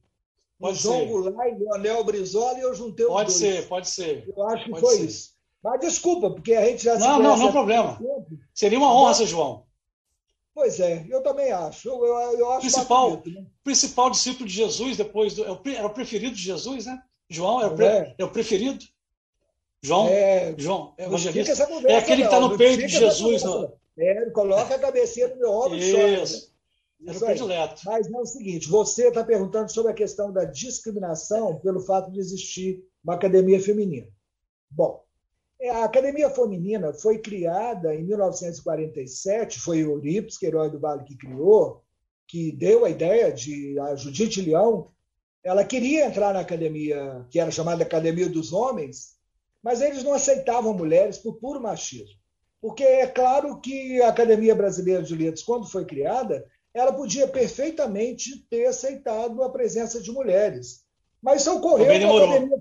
Pode 0.59 0.79
João 0.79 0.99
ser. 0.99 1.07
Goulart 1.07 1.53
e 1.53 1.59
Leonel 1.61 2.03
Brizola 2.03 2.59
e 2.59 2.63
eu 2.63 2.75
juntei 2.75 3.07
os 3.07 3.13
Pode 3.13 3.29
dois. 3.31 3.39
ser, 3.39 3.69
pode 3.69 3.89
ser. 3.89 4.29
Eu 4.37 4.49
acho 4.49 4.65
que 4.65 4.71
pode 4.71 4.81
foi 4.85 4.97
ser. 4.97 5.05
isso. 5.05 5.31
Mas 5.63 5.81
desculpa, 5.81 6.31
porque 6.33 6.55
a 6.55 6.67
gente 6.67 6.83
já 6.83 6.95
não, 6.95 7.01
se 7.01 7.07
Não, 7.07 7.23
não, 7.23 7.37
não 7.37 7.53
problema. 7.53 8.01
Seria 8.53 8.79
uma 8.79 8.93
honra, 8.93 9.15
seu 9.15 9.27
João. 9.27 9.65
Pois 10.53 10.81
é, 10.81 11.07
eu 11.09 11.23
também 11.23 11.53
acho. 11.53 11.89
Eu, 11.89 12.05
eu, 12.05 12.39
eu 12.39 12.51
acho 12.51 12.61
principal, 12.63 13.11
bonito, 13.17 13.31
né? 13.31 13.47
principal 13.63 14.11
discípulo 14.11 14.49
de 14.49 14.55
Jesus, 14.55 14.97
depois 14.97 15.35
do, 15.37 15.45
é 15.45 15.75
era 15.77 15.87
o 15.87 15.95
preferido 15.95 16.35
de 16.35 16.43
Jesus, 16.43 16.87
né? 16.87 17.01
João 17.31 17.63
é 17.63 17.67
o, 17.67 17.75
pre, 17.75 17.87
é. 17.87 18.15
é 18.19 18.25
o 18.25 18.31
preferido. 18.31 18.85
João, 19.83 20.09
é, 20.09 20.55
João, 20.59 20.95
é 20.99 21.07
evangelista. 21.07 21.63
é 21.89 21.97
aquele 21.97 22.23
que 22.23 22.27
está 22.27 22.41
no 22.41 22.59
peito 22.59 22.87
de 22.87 22.89
Jesus. 22.89 23.43
Não. 23.45 23.73
É, 23.97 24.31
coloca 24.31 24.75
a 24.75 24.79
cabecinha 24.79 25.29
no 25.29 25.37
meu 25.37 25.51
ombro 25.51 25.79
e 25.79 25.93
chora. 25.93 26.25
Né? 26.25 26.51
Era 27.07 27.17
o 27.17 27.21
predileto. 27.21 27.83
Mas 27.87 28.11
não 28.11 28.21
é 28.21 28.23
o 28.23 28.27
seguinte: 28.27 28.69
você 28.69 29.09
está 29.09 29.25
perguntando 29.25 29.73
sobre 29.73 29.93
a 29.93 29.95
questão 29.95 30.33
da 30.33 30.45
discriminação 30.45 31.59
pelo 31.61 31.81
fato 31.81 32.11
de 32.11 32.19
existir 32.19 32.85
uma 33.03 33.15
academia 33.15 33.61
feminina. 33.61 34.07
Bom, 34.71 35.03
é, 35.61 35.71
a 35.71 35.85
academia 35.85 36.31
feminina 36.31 36.93
foi 36.93 37.19
criada 37.19 37.95
em 37.95 38.05
1947, 38.05 39.61
foi 39.61 39.85
o 39.85 39.93
Euripides 39.93 40.39
Queiroz 40.39 40.71
do 40.71 40.81
Vale 40.81 41.05
que 41.05 41.17
criou, 41.17 41.83
que 42.27 42.53
deu 42.53 42.85
a 42.85 42.91
ideia 42.91 43.33
de 43.33 43.79
a 43.79 43.95
Judite 43.95 44.41
Leão. 44.41 44.91
Ela 45.43 45.65
queria 45.65 46.07
entrar 46.07 46.35
na 46.35 46.41
academia, 46.41 47.27
que 47.31 47.41
era 47.41 47.51
chamada 47.51 47.83
Academia 47.83 48.29
dos 48.29 48.53
Homens, 48.53 49.17
mas 49.63 49.81
eles 49.81 50.03
não 50.03 50.13
aceitavam 50.13 50.75
mulheres 50.75 51.19
por 51.19 51.35
puro 51.35 51.61
machismo. 51.61 52.19
Porque 52.61 52.83
é 52.83 53.07
claro 53.07 53.59
que 53.61 54.03
a 54.03 54.09
Academia 54.09 54.55
Brasileira 54.55 55.03
de 55.03 55.15
Letras, 55.15 55.43
quando 55.43 55.71
foi 55.71 55.85
criada, 55.87 56.45
ela 56.75 56.93
podia 56.93 57.27
perfeitamente 57.27 58.47
ter 58.51 58.67
aceitado 58.67 59.43
a 59.43 59.51
presença 59.51 60.01
de 60.01 60.13
mulheres. 60.13 60.85
Mas 61.23 61.41
isso 61.41 61.55
ocorreu 61.55 61.87
na 61.87 62.25
academia 62.25 62.59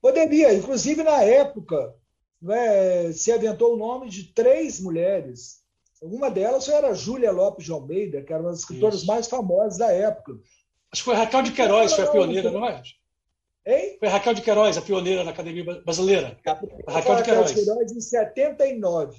Poderia, 0.00 0.54
inclusive 0.54 1.02
na 1.02 1.22
época, 1.22 1.94
né, 2.40 3.12
se 3.12 3.32
aventou 3.32 3.74
o 3.74 3.78
nome 3.78 4.08
de 4.08 4.32
três 4.32 4.80
mulheres. 4.80 5.62
Uma 6.00 6.30
delas 6.30 6.68
era 6.68 6.94
Júlia 6.94 7.32
Lopes 7.32 7.64
de 7.64 7.72
Almeida, 7.72 8.22
que 8.22 8.32
era 8.32 8.42
uma 8.42 8.50
das 8.50 8.60
escritoras 8.60 8.96
isso. 8.96 9.06
mais 9.06 9.26
famosas 9.26 9.78
da 9.78 9.90
época. 9.90 10.38
Acho 10.96 11.04
que 11.04 11.10
foi 11.10 11.14
Raquel 11.14 11.42
de 11.42 11.52
Queiroz, 11.52 11.92
foi 11.92 12.04
a 12.04 12.10
pioneira, 12.10 12.50
não 12.50 12.66
é? 12.66 12.82
Hein? 13.66 13.96
Foi 14.00 14.08
Raquel 14.08 14.32
de 14.32 14.40
Queiroz, 14.40 14.78
a 14.78 14.80
pioneira 14.80 15.24
na 15.24 15.30
Academia 15.30 15.62
Brasileira. 15.82 16.38
A 16.86 16.92
Raquel 16.92 17.16
de 17.16 17.22
Queiroz. 17.22 17.52
Queiroz 17.52 17.92
em 17.92 18.00
79. 18.00 19.14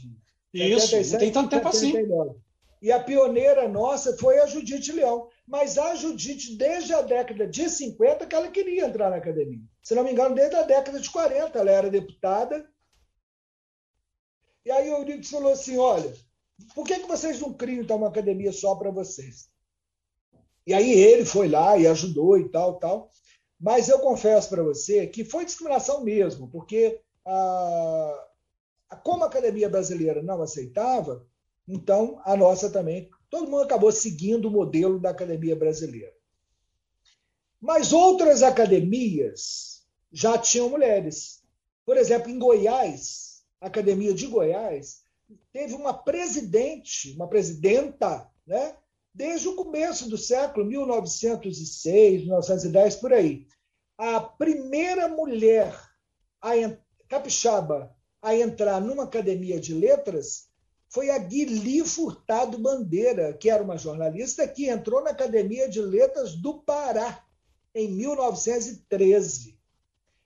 Isso, 0.56 0.88
77, 0.88 1.12
não 1.12 1.20
tem 1.20 1.32
tanto 1.32 1.50
tempo 1.52 1.72
79. 1.72 2.30
assim. 2.32 2.42
E 2.82 2.92
a 2.92 3.00
pioneira 3.00 3.68
nossa 3.68 4.18
foi 4.18 4.40
a 4.40 4.48
Judite 4.48 4.92
Leão. 4.92 5.30
Mas 5.46 5.78
a 5.78 5.94
Judite, 5.94 6.58
desde 6.58 6.96
a 6.96 7.04
década 7.04 7.46
de 7.46 7.70
50, 7.70 8.26
que 8.26 8.36
ela 8.36 8.50
queria 8.50 8.88
entrar 8.88 9.12
na 9.12 9.18
academia. 9.18 9.62
Se 9.84 9.94
não 9.94 10.04
me 10.04 10.12
engano, 10.12 10.34
desde 10.34 10.56
a 10.56 10.64
década 10.64 11.00
de 11.00 11.12
40, 11.12 11.60
ela 11.60 11.70
era 11.70 11.92
deputada. 11.92 12.68
E 14.66 14.72
aí 14.72 14.90
o 14.90 14.98
Euripides 14.98 15.30
falou 15.30 15.52
assim: 15.52 15.78
olha, 15.78 16.12
por 16.74 16.88
que, 16.88 17.02
que 17.02 17.08
vocês 17.08 17.40
não 17.40 17.54
criam 17.54 17.84
então, 17.84 17.98
uma 17.98 18.08
academia 18.08 18.52
só 18.52 18.74
para 18.74 18.90
vocês? 18.90 19.56
E 20.68 20.74
aí 20.74 20.92
ele 20.92 21.24
foi 21.24 21.48
lá 21.48 21.78
e 21.78 21.88
ajudou 21.88 22.38
e 22.38 22.50
tal, 22.50 22.78
tal. 22.78 23.10
Mas 23.60 23.88
eu 23.88 24.00
confesso 24.00 24.50
para 24.50 24.62
você 24.62 25.08
que 25.08 25.24
foi 25.24 25.46
discriminação 25.46 26.04
mesmo, 26.04 26.50
porque 26.50 27.02
a, 27.26 28.28
como 29.04 29.24
a 29.24 29.28
academia 29.28 29.70
brasileira 29.70 30.22
não 30.22 30.42
aceitava, 30.42 31.26
então, 31.68 32.22
a 32.24 32.36
nossa 32.36 32.70
também. 32.70 33.10
Todo 33.30 33.50
mundo 33.50 33.64
acabou 33.64 33.92
seguindo 33.92 34.48
o 34.48 34.52
modelo 34.52 35.00
da 35.00 35.10
academia 35.10 35.56
brasileira. 35.56 36.14
Mas 37.60 37.92
outras 37.92 38.44
academias 38.44 39.86
já 40.12 40.38
tinham 40.38 40.70
mulheres. 40.70 41.44
Por 41.86 41.98
exemplo, 41.98 42.30
em 42.30 42.40
Goiás, 42.40 43.44
a 43.60 43.68
Academia 43.68 44.14
de 44.14 44.28
Goiás 44.28 45.02
teve 45.52 45.74
uma 45.74 45.94
presidente, 45.94 47.14
uma 47.16 47.28
presidenta, 47.28 48.30
né? 48.46 48.76
Desde 49.18 49.48
o 49.48 49.56
começo 49.56 50.08
do 50.08 50.16
século, 50.16 50.64
1906, 50.64 52.22
1910, 52.22 52.96
por 52.98 53.12
aí. 53.12 53.48
A 53.98 54.20
primeira 54.20 55.08
mulher 55.08 55.76
a, 56.40 56.52
capixaba 57.10 57.92
a 58.22 58.36
entrar 58.36 58.80
numa 58.80 59.06
academia 59.06 59.60
de 59.60 59.74
letras 59.74 60.50
foi 60.90 61.10
a 61.10 61.18
Guili 61.18 61.84
Furtado 61.84 62.60
Bandeira, 62.60 63.34
que 63.34 63.50
era 63.50 63.64
uma 63.64 63.76
jornalista 63.76 64.48
que 64.48 64.70
entrou 64.70 65.04
na 65.04 65.10
Academia 65.10 65.68
de 65.68 65.82
Letras 65.82 66.36
do 66.36 66.60
Pará 66.62 67.26
em 67.74 67.92
1913. 67.92 69.58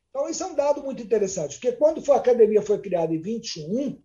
Então, 0.10 0.28
isso 0.28 0.44
é 0.44 0.48
um 0.48 0.54
dado 0.54 0.84
muito 0.84 1.02
interessante, 1.02 1.58
porque 1.58 1.72
quando 1.72 2.12
a 2.12 2.18
academia 2.18 2.62
foi 2.62 2.78
criada 2.82 3.14
em 3.14 3.22
21, 3.22 4.02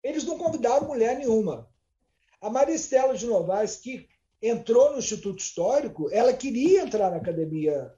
eles 0.00 0.22
não 0.22 0.38
convidaram 0.38 0.86
mulher 0.86 1.18
nenhuma. 1.18 1.68
A 2.40 2.48
Maristela 2.48 3.16
de 3.16 3.26
Novaes, 3.26 3.74
que 3.74 4.06
entrou 4.40 4.92
no 4.92 4.98
Instituto 4.98 5.38
Histórico, 5.38 6.08
ela 6.10 6.32
queria 6.32 6.82
entrar 6.82 7.10
na 7.10 7.16
Academia 7.16 7.92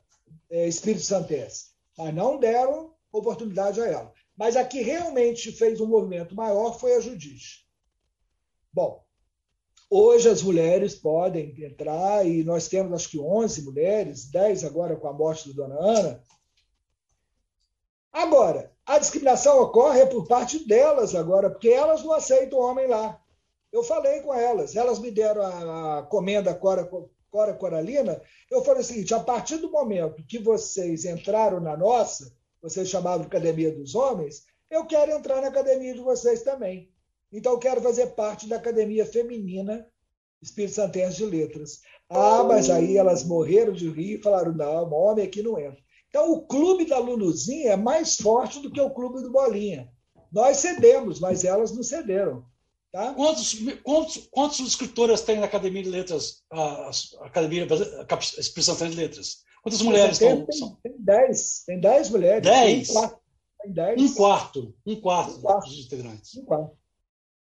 é, 0.50 0.66
Espírito 0.66 1.04
Santense, 1.04 1.66
mas 1.96 2.14
não 2.14 2.38
deram 2.38 2.94
oportunidade 3.12 3.80
a 3.80 3.86
ela. 3.86 4.12
Mas 4.36 4.56
a 4.56 4.64
que 4.64 4.80
realmente 4.80 5.52
fez 5.52 5.80
um 5.80 5.86
movimento 5.86 6.34
maior 6.34 6.78
foi 6.78 6.94
a 6.94 7.00
Judite. 7.00 7.68
Bom, 8.72 9.04
hoje 9.90 10.28
as 10.28 10.42
mulheres 10.42 10.94
podem 10.94 11.54
entrar 11.62 12.26
e 12.26 12.42
nós 12.44 12.68
temos 12.68 12.92
acho 12.92 13.10
que 13.10 13.18
11 13.18 13.62
mulheres, 13.62 14.30
10 14.30 14.64
agora 14.64 14.96
com 14.96 15.08
a 15.08 15.12
morte 15.12 15.48
da 15.48 15.54
dona 15.54 15.78
Ana. 15.78 16.24
Agora, 18.12 18.72
a 18.84 18.98
discriminação 18.98 19.60
ocorre 19.60 20.06
por 20.06 20.26
parte 20.26 20.66
delas 20.66 21.14
agora, 21.14 21.50
porque 21.50 21.68
elas 21.68 22.02
não 22.02 22.12
aceitam 22.12 22.58
o 22.58 22.62
homem 22.62 22.88
lá. 22.88 23.19
Eu 23.72 23.84
falei 23.84 24.20
com 24.20 24.34
elas, 24.34 24.74
elas 24.74 24.98
me 24.98 25.10
deram 25.10 25.42
a, 25.42 26.02
comenda 26.02 26.54
Cora, 26.54 26.88
Cora 27.30 27.54
Coralina. 27.54 28.20
Eu 28.50 28.64
falei 28.64 28.82
o 28.82 28.84
seguinte: 28.84 29.14
a 29.14 29.20
partir 29.20 29.58
do 29.58 29.70
momento 29.70 30.24
que 30.26 30.38
vocês 30.38 31.04
entraram 31.04 31.60
na 31.60 31.76
nossa, 31.76 32.34
vocês 32.60 32.88
chamavam 32.88 33.20
de 33.20 33.26
Academia 33.26 33.72
dos 33.72 33.94
Homens, 33.94 34.44
eu 34.70 34.86
quero 34.86 35.12
entrar 35.12 35.40
na 35.40 35.48
academia 35.48 35.94
de 35.94 36.00
vocês 36.00 36.42
também. 36.42 36.90
Então, 37.32 37.52
eu 37.52 37.58
quero 37.58 37.80
fazer 37.80 38.08
parte 38.08 38.48
da 38.48 38.56
academia 38.56 39.06
feminina 39.06 39.86
Espírito 40.42 40.74
Santense 40.74 41.18
de 41.18 41.26
Letras. 41.26 41.80
Ah, 42.08 42.42
mas 42.42 42.70
aí 42.70 42.96
elas 42.96 43.22
morreram 43.22 43.72
de 43.72 43.88
rir 43.88 44.18
e 44.18 44.22
falaram: 44.22 44.52
não, 44.52 44.92
homem 44.92 45.24
aqui 45.24 45.42
não 45.42 45.58
entra. 45.58 45.78
Então, 46.08 46.32
o 46.32 46.42
clube 46.42 46.86
da 46.86 46.98
Luluzinha 46.98 47.72
é 47.72 47.76
mais 47.76 48.16
forte 48.16 48.60
do 48.60 48.70
que 48.70 48.80
o 48.80 48.90
clube 48.90 49.22
do 49.22 49.30
Bolinha. 49.30 49.88
Nós 50.32 50.56
cedemos, 50.56 51.20
mas 51.20 51.44
elas 51.44 51.72
não 51.72 51.82
cederam. 51.82 52.44
Tá? 52.92 53.14
Quantos, 53.14 53.54
quantos, 53.84 54.28
quantos 54.30 54.60
escritoras 54.60 55.22
tem 55.22 55.38
na 55.38 55.46
Academia 55.46 55.82
de 55.82 55.90
Letras, 55.90 56.42
a, 56.50 56.90
a 57.20 57.26
Academia 57.26 57.66
a 57.66 58.40
Expressão 58.40 58.74
de 58.74 58.96
Letras? 58.96 59.44
Quantas 59.62 59.82
mulheres 59.82 60.18
tem, 60.18 60.40
estão? 60.48 60.76
Tem, 60.82 60.92
tem 60.92 61.04
dez, 61.04 61.62
tem 61.64 61.80
dez 61.80 62.10
mulheres. 62.10 62.42
Dez? 62.42 62.88
Tem, 62.88 63.10
tem 63.62 63.72
dez. 63.72 64.00
Um 64.00 64.14
quarto, 64.14 64.74
um 64.84 65.00
quarto, 65.00 65.36
um 65.36 65.40
quarto 65.42 65.68
dos 65.68 65.86
integrantes. 65.86 66.36
Um 66.36 66.44
quarto. 66.44 66.76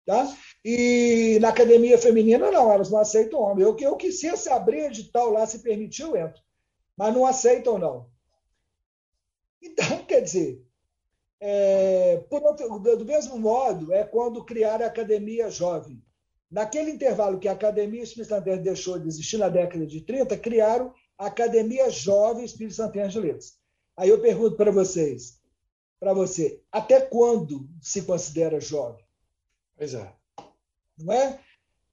Tá? 0.05 0.37
E 0.65 1.39
na 1.41 1.49
academia 1.49 1.97
feminina, 1.97 2.51
não, 2.51 2.73
elas 2.73 2.91
não 2.91 2.99
aceitam 2.99 3.41
homem. 3.41 3.65
Eu, 3.65 3.77
eu 3.79 3.97
que 3.97 4.13
se 4.13 4.29
abrir 4.49 4.87
edital 4.87 5.31
lá, 5.31 5.47
se 5.47 5.61
permitiu, 5.61 6.17
eu 6.17 6.27
entro. 6.27 6.41
Mas 6.97 7.15
não 7.15 7.25
aceitam, 7.25 7.79
não. 7.79 8.11
Então, 9.61 10.05
quer 10.05 10.21
dizer, 10.21 10.63
é, 11.45 12.25
outro, 12.31 12.79
do 12.79 13.05
mesmo 13.05 13.37
modo, 13.37 13.93
é 13.93 14.05
quando 14.05 14.45
criaram 14.45 14.85
a 14.85 14.89
Academia 14.89 15.51
Jovem. 15.51 16.01
Naquele 16.49 16.93
intervalo 16.93 17.41
que 17.41 17.49
a 17.49 17.53
Academia 17.53 18.01
Espírito 18.01 18.29
Santense 18.29 18.63
deixou 18.63 18.97
de 18.97 19.09
existir 19.09 19.39
na 19.39 19.49
década 19.49 19.85
de 19.85 20.03
30, 20.03 20.37
criaram 20.39 20.95
a 21.19 21.27
Academia 21.27 21.91
Jovem 21.91 22.45
Espírito 22.45 22.77
Santense 22.77 23.15
de 23.15 23.21
Letras. 23.21 23.55
Aí 23.97 24.09
eu 24.09 24.21
pergunto 24.21 24.57
para 24.57 24.71
vocês, 24.71 25.41
para 25.99 26.15
você, 26.15 26.63
até 26.71 27.01
quando 27.01 27.69
se 27.81 28.03
considera 28.03 28.61
jovem? 28.61 29.05
Pois 29.77 29.95
é. 29.95 30.13
Não 30.97 31.13
é? 31.13 31.41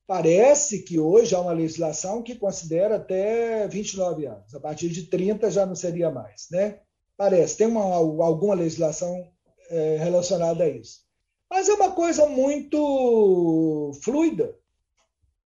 Parece 0.05 0.83
que 0.83 0.99
hoje 0.99 1.33
há 1.33 1.39
uma 1.39 1.53
legislação 1.53 2.21
que 2.21 2.35
considera 2.35 2.97
até 2.97 3.67
29 3.67 4.27
anos. 4.27 4.53
A 4.53 4.59
partir 4.59 4.89
de 4.89 5.07
30 5.07 5.49
já 5.49 5.65
não 5.65 5.75
seria 5.75 6.11
mais, 6.11 6.47
né? 6.51 6.81
Parece. 7.17 7.57
Tem 7.57 7.67
uma, 7.67 7.83
alguma 7.83 8.53
legislação 8.53 9.27
é, 9.69 9.97
relacionada 9.97 10.63
a 10.63 10.69
isso. 10.69 11.01
Mas 11.49 11.67
é 11.67 11.73
uma 11.73 11.91
coisa 11.91 12.27
muito 12.27 13.91
fluida. 14.03 14.55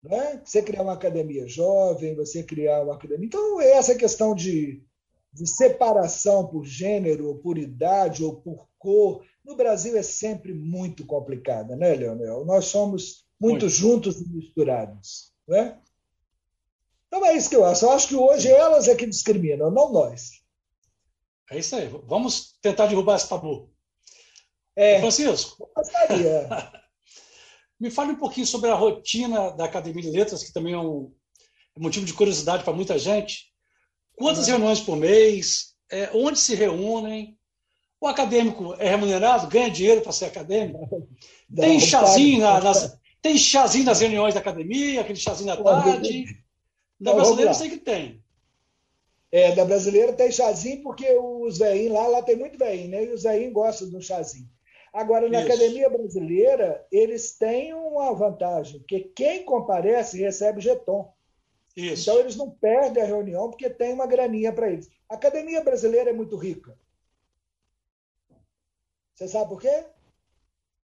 Né? 0.03 0.41
Você 0.43 0.61
criar 0.61 0.83
uma 0.83 0.93
academia 0.93 1.47
jovem, 1.47 2.15
você 2.15 2.43
criar 2.43 2.83
uma 2.83 2.95
academia. 2.95 3.25
Então, 3.25 3.61
essa 3.61 3.95
questão 3.95 4.35
de, 4.35 4.83
de 5.31 5.47
separação 5.47 6.45
por 6.47 6.65
gênero, 6.65 7.27
ou 7.27 7.35
por 7.37 7.57
idade, 7.57 8.23
ou 8.23 8.35
por 8.35 8.67
cor, 8.77 9.23
no 9.45 9.55
Brasil 9.55 9.97
é 9.97 10.03
sempre 10.03 10.53
muito 10.53 11.05
complicada, 11.05 11.75
né, 11.75 11.95
Leonel? 11.95 12.43
Nós 12.45 12.65
somos 12.65 13.25
muito, 13.39 13.61
muito. 13.61 13.69
juntos 13.69 14.19
e 14.19 14.29
misturados. 14.29 15.33
Né? 15.47 15.79
Então 17.07 17.25
é 17.25 17.35
isso 17.35 17.49
que 17.49 17.55
eu 17.55 17.63
acho. 17.63 17.85
Eu 17.85 17.91
acho 17.91 18.07
que 18.07 18.15
hoje 18.15 18.49
elas 18.49 18.87
é 18.87 18.95
que 18.95 19.05
discriminam, 19.05 19.71
não 19.71 19.91
nós. 19.91 20.41
É 21.49 21.59
isso 21.59 21.75
aí. 21.75 21.87
Vamos 22.07 22.57
tentar 22.61 22.87
derrubar 22.87 23.15
esse 23.15 23.29
tabu. 23.29 23.72
É, 24.75 24.99
Francisco, 24.99 25.69
me 27.79 27.91
fale 27.91 28.13
um 28.13 28.17
pouquinho 28.17 28.47
sobre 28.47 28.69
a 28.69 28.75
rotina 28.75 29.51
da 29.51 29.65
Academia 29.65 30.01
de 30.01 30.09
Letras, 30.09 30.43
que 30.43 30.53
também 30.53 30.73
é 30.73 30.79
um 30.79 31.13
é 31.75 31.79
motivo 31.79 32.05
de 32.05 32.13
curiosidade 32.13 32.63
para 32.63 32.73
muita 32.73 32.97
gente. 32.97 33.51
Quantas 34.15 34.45
uhum. 34.45 34.53
reuniões 34.53 34.79
por 34.79 34.95
mês? 34.95 35.73
É, 35.91 36.09
onde 36.13 36.39
se 36.39 36.55
reúnem? 36.55 37.37
O 37.99 38.07
acadêmico 38.07 38.73
é 38.79 38.89
remunerado? 38.89 39.47
Ganha 39.47 39.69
dinheiro 39.69 40.01
para 40.01 40.11
ser 40.11 40.25
acadêmico? 40.25 41.07
Não, 41.49 41.63
tem 41.63 41.79
chazinho 41.79 42.41
na, 42.41 42.59
nas, 42.59 42.97
tem 43.21 43.37
chazinho 43.37 43.85
nas 43.85 44.01
reuniões 44.01 44.33
da 44.33 44.39
academia, 44.39 45.01
aquele 45.01 45.19
chazinho 45.19 45.51
à 45.51 45.57
tarde. 45.57 46.25
Da 46.99 47.13
brasileira 47.13 47.51
eu 47.51 47.55
sei 47.55 47.69
que 47.69 47.77
tem. 47.77 48.21
É, 49.31 49.55
da 49.55 49.65
brasileira 49.65 50.13
tem 50.13 50.31
chazinho, 50.31 50.83
porque 50.83 51.09
os 51.17 51.57
veinhos 51.57 51.93
lá, 51.93 52.07
lá 52.07 52.21
tem 52.21 52.35
muito 52.35 52.57
veinho, 52.57 52.89
né? 52.89 53.05
E 53.05 53.13
os 53.13 53.23
veinhos 53.23 53.53
gostam 53.53 53.89
do 53.89 54.01
chazinho. 54.01 54.47
Agora, 54.93 55.27
na 55.27 55.39
Isso. 55.39 55.51
academia 55.51 55.89
brasileira, 55.89 56.85
eles 56.91 57.35
têm 57.35 57.73
uma 57.73 58.13
vantagem, 58.13 58.79
porque 58.79 58.99
quem 59.15 59.43
comparece 59.43 60.19
recebe 60.19 60.61
jeton. 60.61 61.11
Isso. 61.75 62.03
Então, 62.03 62.19
eles 62.19 62.35
não 62.35 62.51
perdem 62.51 63.01
a 63.01 63.05
reunião, 63.05 63.49
porque 63.49 63.67
tem 63.71 63.91
uma 63.91 64.05
graninha 64.05 64.53
para 64.53 64.71
eles. 64.71 64.87
A 65.09 65.15
academia 65.15 65.63
brasileira 65.63 66.11
é 66.11 66.13
muito 66.13 66.37
rica. 66.37 66.77
Você 69.15 69.27
sabe 69.27 69.49
por 69.49 69.59
quê? 69.59 69.85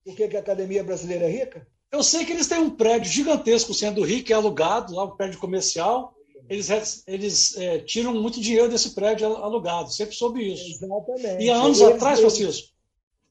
Por 0.03 0.15
que, 0.15 0.27
que 0.27 0.37
a 0.37 0.39
academia 0.39 0.83
brasileira 0.83 1.25
é 1.25 1.29
rica? 1.29 1.67
Eu 1.91 2.01
sei 2.01 2.25
que 2.25 2.31
eles 2.31 2.47
têm 2.47 2.59
um 2.59 2.75
prédio 2.75 3.11
gigantesco 3.11 3.73
sendo 3.75 4.03
rico, 4.03 4.27
que 4.27 4.33
é 4.33 4.35
alugado, 4.35 4.95
lá 4.95 5.03
um 5.03 5.15
prédio 5.15 5.39
comercial. 5.39 6.15
Eles, 6.47 7.03
eles 7.05 7.57
é, 7.57 7.79
tiram 7.79 8.13
muito 8.13 8.41
dinheiro 8.41 8.69
desse 8.69 8.95
prédio 8.95 9.27
alugado, 9.27 9.91
sempre 9.91 10.15
soube 10.15 10.51
isso. 10.51 10.83
Exatamente. 10.83 11.43
E 11.43 11.49
há 11.49 11.57
anos 11.57 11.79
eles, 11.79 11.95
atrás, 11.95 12.19
Francisco, 12.19 12.73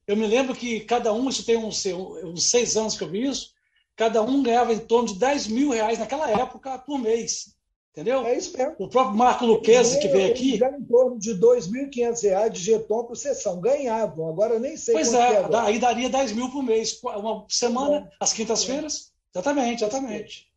eu 0.09 0.17
me 0.17 0.27
lembro 0.27 0.55
que 0.55 0.81
cada 0.81 1.13
um, 1.13 1.29
isso 1.29 1.45
tem 1.45 1.59
uns, 1.59 1.85
uns 2.25 2.51
seis 2.51 2.79
anos 2.79 2.97
que 2.97 3.05
eu 3.05 3.11
vi 3.11 3.29
isso, 3.29 3.53
cada 3.95 4.23
um 4.23 4.43
ganhava 4.43 4.73
em 4.73 4.79
torno 4.79 5.09
de 5.09 5.19
10 5.19 5.49
mil 5.49 5.71
reais 5.71 5.99
naquela 5.99 6.31
época 6.31 6.79
por 6.79 6.99
mês. 6.99 7.55
Entendeu? 7.93 8.25
É 8.25 8.37
isso 8.37 8.57
mesmo. 8.57 8.75
O 8.79 8.89
próprio 8.89 9.17
Marco 9.17 9.45
Luquezzi, 9.45 9.99
que 9.99 10.09
veio 10.09 10.31
aqui. 10.31 10.57
Já 10.57 10.71
em 10.71 10.85
torno 10.85 11.19
de 11.19 11.33
R$ 11.33 11.41
2.500 11.41 12.49
de 12.49 12.61
jeton 12.61 13.05
por 13.05 13.17
sessão. 13.17 13.61
Ganhavam, 13.61 14.29
agora 14.29 14.59
nem 14.59 14.77
sei 14.77 14.95
Pois 14.95 15.13
é, 15.13 15.19
é 15.19 15.57
aí 15.57 15.79
daria 15.79 16.09
10 16.09 16.33
mil 16.33 16.51
por 16.51 16.63
mês. 16.63 16.99
Uma 17.03 17.45
semana, 17.49 18.09
é. 18.11 18.17
às 18.21 18.33
quintas-feiras. 18.33 19.13
É. 19.35 19.39
Exatamente, 19.39 19.85
exatamente. 19.85 20.49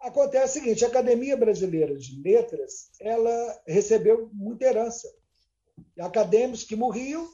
Acontece 0.00 0.58
o 0.58 0.62
seguinte: 0.62 0.84
a 0.84 0.88
Academia 0.88 1.36
Brasileira 1.36 1.96
de 1.98 2.22
Letras 2.22 2.88
ela 3.00 3.60
recebeu 3.66 4.30
muita 4.32 4.64
herança. 4.64 5.12
Acadêmicos 5.98 6.62
que 6.62 6.76
morriam 6.76 7.28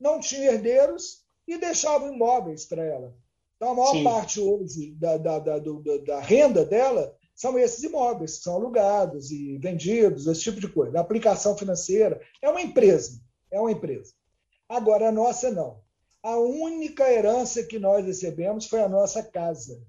não 0.00 0.20
tinham 0.20 0.52
herdeiros 0.52 1.24
e 1.46 1.58
deixavam 1.58 2.12
imóveis 2.12 2.64
para 2.64 2.84
ela. 2.84 3.14
Então, 3.56 3.72
a 3.72 3.74
maior 3.74 3.92
Sim. 3.92 4.04
parte 4.04 4.40
hoje 4.40 4.92
da, 4.92 5.16
da, 5.16 5.38
da, 5.40 5.58
da, 5.58 6.20
renda 6.20 6.64
dela 6.64 7.12
são 7.34 7.58
esses 7.58 7.82
imóveis 7.82 8.38
que 8.38 8.44
são 8.44 8.54
alugados 8.54 9.32
e 9.32 9.58
vendidos, 9.58 10.26
esse 10.26 10.42
tipo 10.42 10.60
de 10.60 10.68
coisa. 10.68 10.98
A 10.98 11.00
aplicação 11.00 11.56
financeira 11.56 12.20
é 12.40 12.48
uma 12.48 12.60
empresa, 12.60 13.20
é 13.50 13.60
uma 13.60 13.72
empresa. 13.72 14.12
Agora, 14.68 15.08
a 15.08 15.12
nossa 15.12 15.50
não. 15.50 15.80
A 16.22 16.36
única 16.36 17.10
herança 17.10 17.64
que 17.64 17.78
nós 17.78 18.04
recebemos 18.04 18.66
foi 18.66 18.80
a 18.80 18.88
nossa 18.88 19.22
casa. 19.22 19.82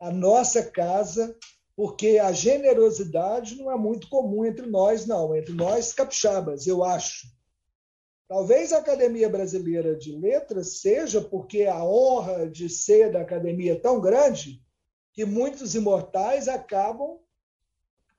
A 0.00 0.10
nossa 0.10 0.62
casa, 0.64 1.36
porque 1.76 2.18
a 2.18 2.32
generosidade 2.32 3.56
não 3.56 3.70
é 3.70 3.76
muito 3.76 4.08
comum 4.08 4.44
entre 4.44 4.66
nós, 4.66 5.06
não, 5.06 5.36
entre 5.36 5.52
nós 5.52 5.92
capixabas, 5.92 6.66
eu 6.66 6.82
acho. 6.82 7.28
Talvez 8.26 8.72
a 8.72 8.78
Academia 8.78 9.28
Brasileira 9.28 9.94
de 9.94 10.16
Letras 10.16 10.80
seja 10.80 11.20
porque 11.20 11.64
a 11.64 11.84
honra 11.84 12.48
de 12.48 12.68
ser 12.68 13.12
da 13.12 13.20
academia 13.20 13.72
é 13.72 13.78
tão 13.78 14.00
grande 14.00 14.62
que 15.12 15.24
muitos 15.24 15.74
imortais 15.74 16.48
acabam 16.48 17.18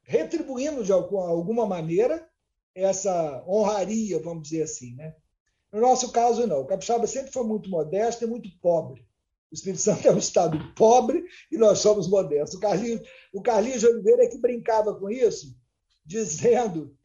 retribuindo 0.03 0.83
de 0.83 0.91
alguma 0.91 1.65
maneira 1.65 2.29
essa 2.75 3.43
honraria, 3.47 4.19
vamos 4.19 4.43
dizer 4.43 4.63
assim. 4.63 4.95
Né? 4.95 5.15
No 5.71 5.81
nosso 5.81 6.11
caso, 6.11 6.45
não. 6.45 6.61
O 6.61 6.65
capixaba 6.65 7.07
sempre 7.07 7.31
foi 7.31 7.43
muito 7.43 7.69
modesto 7.69 8.23
e 8.23 8.27
muito 8.27 8.49
pobre. 8.61 9.01
O 9.51 9.55
Espírito 9.55 9.81
Santo 9.81 10.07
é 10.07 10.11
um 10.11 10.17
estado 10.17 10.57
pobre 10.75 11.25
e 11.51 11.57
nós 11.57 11.79
somos 11.79 12.07
modestos. 12.07 12.55
O 12.55 12.59
Carlinhos, 12.59 13.01
o 13.33 13.41
Carlinhos 13.41 13.81
de 13.81 13.87
Oliveira 13.87 14.23
é 14.23 14.27
que 14.27 14.37
brincava 14.37 14.93
com 14.93 15.09
isso, 15.09 15.55
dizendo 16.05 16.95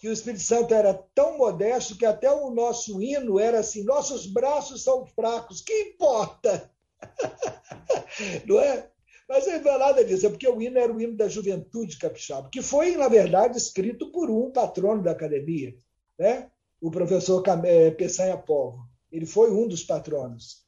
que 0.00 0.08
o 0.08 0.12
Espírito 0.12 0.42
Santo 0.42 0.72
era 0.72 0.94
tão 1.14 1.36
modesto 1.36 1.96
que 1.96 2.06
até 2.06 2.32
o 2.32 2.50
nosso 2.50 3.00
hino 3.02 3.38
era 3.38 3.60
assim: 3.60 3.84
nossos 3.84 4.26
braços 4.26 4.82
são 4.82 5.06
fracos, 5.06 5.60
que 5.60 5.72
importa? 5.82 6.72
Não 8.48 8.58
é? 8.58 8.90
Mas 9.28 9.46
não 9.46 9.52
é 9.52 9.78
nada 9.78 10.04
disso, 10.04 10.26
é 10.26 10.28
porque 10.28 10.48
o 10.48 10.60
hino 10.60 10.76
era 10.76 10.92
o 10.92 11.00
hino 11.00 11.16
da 11.16 11.28
juventude 11.28 11.96
capixaba, 11.98 12.48
que 12.50 12.60
foi, 12.60 12.96
na 12.96 13.06
verdade, 13.06 13.56
escrito 13.56 14.10
por 14.10 14.28
um 14.28 14.50
patrono 14.50 15.04
da 15.04 15.12
academia, 15.12 15.72
né? 16.18 16.50
o 16.80 16.90
professor 16.90 17.40
é, 17.64 17.92
Peçanha 17.92 18.36
Povo. 18.36 18.88
Ele 19.12 19.26
foi 19.26 19.52
um 19.52 19.68
dos 19.68 19.84
patronos. 19.84 20.66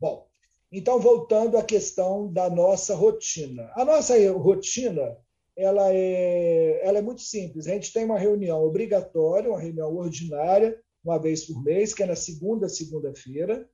Bom, 0.00 0.26
então, 0.72 0.98
voltando 0.98 1.56
à 1.56 1.62
questão 1.62 2.32
da 2.32 2.50
nossa 2.50 2.96
rotina. 2.96 3.70
A 3.76 3.84
nossa 3.84 4.14
rotina 4.32 5.16
ela 5.58 5.92
é, 5.92 6.86
ela 6.86 6.98
é 6.98 7.02
muito 7.02 7.20
simples. 7.20 7.66
A 7.66 7.72
gente 7.72 7.92
tem 7.92 8.04
uma 8.04 8.18
reunião 8.18 8.62
obrigatória, 8.62 9.50
uma 9.50 9.60
reunião 9.60 9.92
ordinária, 9.96 10.80
uma 11.04 11.18
vez 11.18 11.44
por 11.44 11.60
mês, 11.64 11.92
que 11.92 12.02
é 12.04 12.06
na 12.06 12.14
segunda 12.14 12.68
segunda-feira. 12.68 13.68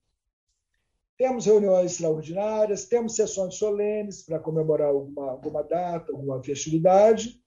Temos 1.18 1.44
reuniões 1.44 1.92
extraordinárias, 1.92 2.86
temos 2.86 3.14
sessões 3.14 3.56
solenes 3.56 4.22
para 4.22 4.38
comemorar 4.38 4.88
alguma, 4.88 5.32
alguma 5.32 5.62
data, 5.62 6.10
alguma 6.10 6.42
festividade. 6.42 7.38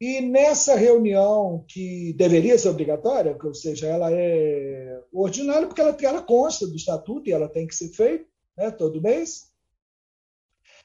E 0.00 0.20
nessa 0.22 0.74
reunião, 0.74 1.62
que 1.68 2.14
deveria 2.14 2.58
ser 2.58 2.70
obrigatória, 2.70 3.36
ou 3.40 3.54
seja, 3.54 3.86
ela 3.86 4.10
é 4.10 4.98
ordinária, 5.12 5.66
porque 5.66 5.82
ela, 5.82 5.96
ela 6.02 6.22
consta 6.22 6.66
do 6.66 6.74
estatuto 6.74 7.28
e 7.28 7.32
ela 7.32 7.48
tem 7.48 7.66
que 7.66 7.74
ser 7.74 7.90
feita 7.90 8.24
né, 8.56 8.70
todo 8.70 9.02
mês. 9.02 9.52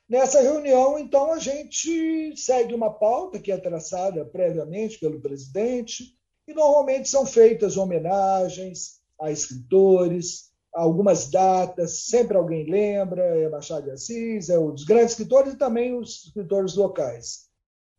Nessa 0.09 0.41
reunião, 0.41 0.97
então, 0.97 1.31
a 1.31 1.37
gente 1.37 2.35
segue 2.35 2.73
uma 2.73 2.91
pauta 2.91 3.39
que 3.39 3.51
é 3.51 3.57
traçada 3.57 4.25
previamente 4.25 4.97
pelo 4.97 5.21
presidente, 5.21 6.17
e 6.47 6.53
normalmente 6.53 7.07
são 7.07 7.27
feitas 7.27 7.77
homenagens 7.77 8.99
a 9.21 9.31
escritores, 9.31 10.49
algumas 10.73 11.29
datas, 11.29 12.05
sempre 12.05 12.37
alguém 12.37 12.67
lembra, 12.67 13.21
é 13.21 13.47
Machado 13.49 13.85
de 13.85 13.91
Assis, 13.91 14.49
é 14.49 14.57
os 14.57 14.83
grandes 14.83 15.11
escritores 15.11 15.53
e 15.53 15.57
também 15.57 15.95
os 15.95 16.25
escritores 16.25 16.75
locais. 16.75 17.47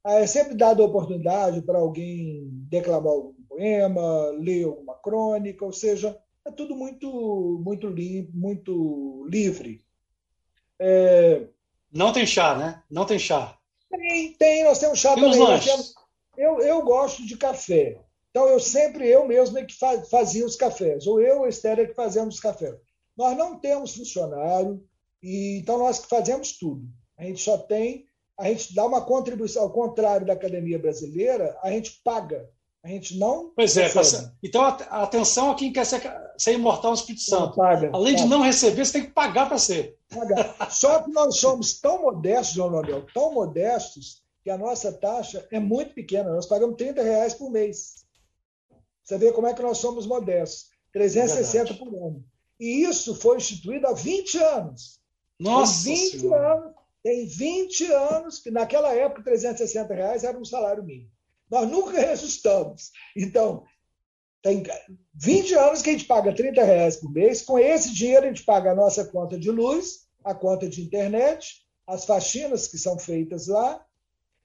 Ah, 0.03 0.15
é 0.15 0.27
sempre 0.27 0.57
dada 0.57 0.83
a 0.83 0.87
oportunidade 0.87 1.63
para 1.63 1.79
alguém 1.79 2.49
declamar 2.69 3.13
algum 3.13 3.35
poema, 3.49 4.31
ler 4.31 4.65
alguma 4.65 4.95
crônica, 4.97 5.65
ou 5.65 5.73
seja, 5.73 6.19
é 6.45 6.51
tudo 6.51 6.75
muito, 6.75 7.63
muito, 7.65 7.87
li, 7.87 8.29
muito 8.35 9.25
livre. 9.29 9.85
É... 10.77 11.47
Não 11.93 12.12
tem 12.12 12.26
chá, 12.26 12.57
né? 12.57 12.82
Não 12.91 13.05
tem 13.05 13.18
chá. 13.18 13.57
Tem, 13.91 14.32
tem, 14.34 14.64
nós 14.64 14.78
temos 14.78 14.99
chá 14.99 15.14
tem 15.14 15.24
também. 15.24 15.61
Temos... 15.61 15.95
Eu, 16.36 16.61
eu 16.61 16.82
gosto 16.82 17.26
de 17.26 17.36
café. 17.36 18.01
Então, 18.30 18.47
eu 18.47 18.61
sempre, 18.61 19.09
eu 19.09 19.26
mesmo 19.26 19.59
é 19.59 19.64
que 19.64 19.74
fazia 20.09 20.47
os 20.47 20.55
cafés, 20.55 21.07
ou 21.07 21.20
eu 21.20 21.45
a 21.45 21.49
Esther 21.49 21.80
é 21.80 21.86
que 21.86 21.95
fazemos 21.95 22.36
os 22.36 22.41
cafés. 22.41 22.76
Nós 23.16 23.36
não 23.36 23.59
temos 23.59 23.97
funcionário, 23.97 24.80
e 25.20 25.59
então 25.59 25.78
nós 25.78 25.99
que 25.99 26.09
fazemos 26.09 26.57
tudo. 26.57 26.86
A 27.18 27.24
gente 27.24 27.43
só 27.43 27.59
tem 27.59 28.07
a 28.41 28.49
gente 28.49 28.74
dá 28.74 28.86
uma 28.86 29.05
contribuição, 29.05 29.64
ao 29.64 29.70
contrário 29.70 30.26
da 30.26 30.32
academia 30.32 30.78
brasileira, 30.78 31.59
a 31.62 31.70
gente 31.70 32.01
paga. 32.03 32.49
A 32.83 32.89
gente 32.89 33.18
não. 33.18 33.53
Pois 33.55 33.76
é, 33.76 33.89
recebe. 33.89 34.33
então 34.43 34.62
atenção 34.62 35.51
a 35.51 35.55
quem 35.55 35.72
quer 35.72 35.85
ser, 35.85 36.01
ser 36.39 36.55
imortal 36.55 36.93
no 36.93 36.97
Espírito 36.97 37.22
Santo. 37.22 37.57
Paga, 37.57 37.91
Além 37.93 38.14
paga. 38.14 38.24
de 38.24 38.31
não 38.31 38.43
receber, 38.43 38.85
você 38.85 38.93
tem 38.93 39.05
que 39.05 39.12
pagar 39.12 39.49
para 39.49 39.59
ser. 39.59 39.99
Pagar. 40.09 40.70
Só 40.70 41.03
que 41.03 41.11
nós 41.11 41.37
somos 41.37 41.78
tão 41.78 42.03
modestos, 42.03 42.55
João 42.55 42.70
Nobel, 42.70 43.05
tão 43.12 43.35
modestos, 43.35 44.22
que 44.43 44.49
a 44.49 44.57
nossa 44.57 44.91
taxa 44.93 45.47
é 45.51 45.61
muito 45.61 45.93
pequena. 45.95 46.33
Nós 46.33 46.47
pagamos 46.47 46.76
30 46.76 47.03
reais 47.03 47.35
por 47.35 47.51
mês. 47.51 48.07
Você 49.05 49.18
vê 49.18 49.33
como 49.33 49.47
é 49.47 49.53
que 49.53 49.62
nós 49.62 49.78
somos 49.78 50.07
modestos. 50.07 50.70
360 50.93 51.72
é 51.72 51.76
por 51.76 51.89
ano. 51.89 52.24
E 52.59 52.85
isso 52.85 53.14
foi 53.14 53.37
instituído 53.37 53.87
há 53.87 53.93
20 53.93 54.39
anos. 54.39 55.01
Nossa! 55.39 55.85
20 55.85 56.20
senhora. 56.20 56.55
anos 56.55 56.81
tem 57.03 57.26
20 57.26 57.93
anos 57.93 58.39
que, 58.39 58.51
naquela 58.51 58.93
época, 58.95 59.22
360 59.22 59.95
reais 59.95 60.24
era 60.24 60.39
um 60.39 60.45
salário 60.45 60.85
mínimo. 60.85 61.11
Nós 61.51 61.68
nunca 61.68 61.92
reajustamos. 61.92 62.92
Então, 63.16 63.64
tem 64.42 64.62
20 65.14 65.55
anos 65.55 65.82
que 65.82 65.90
a 65.90 65.92
gente 65.92 66.07
paga 66.07 66.34
30 66.34 66.62
reais 66.62 66.96
por 66.96 67.12
mês. 67.12 67.42
Com 67.42 67.59
esse 67.59 67.92
dinheiro, 67.92 68.24
a 68.24 68.28
gente 68.28 68.44
paga 68.44 68.72
a 68.72 68.74
nossa 68.74 69.05
conta 69.05 69.38
de 69.38 69.51
luz, 69.51 70.09
a 70.24 70.34
conta 70.34 70.68
de 70.68 70.82
internet, 70.82 71.66
as 71.86 72.05
faxinas 72.05 72.68
que 72.68 72.78
são 72.78 72.98
feitas 72.98 73.48
lá. 73.48 73.84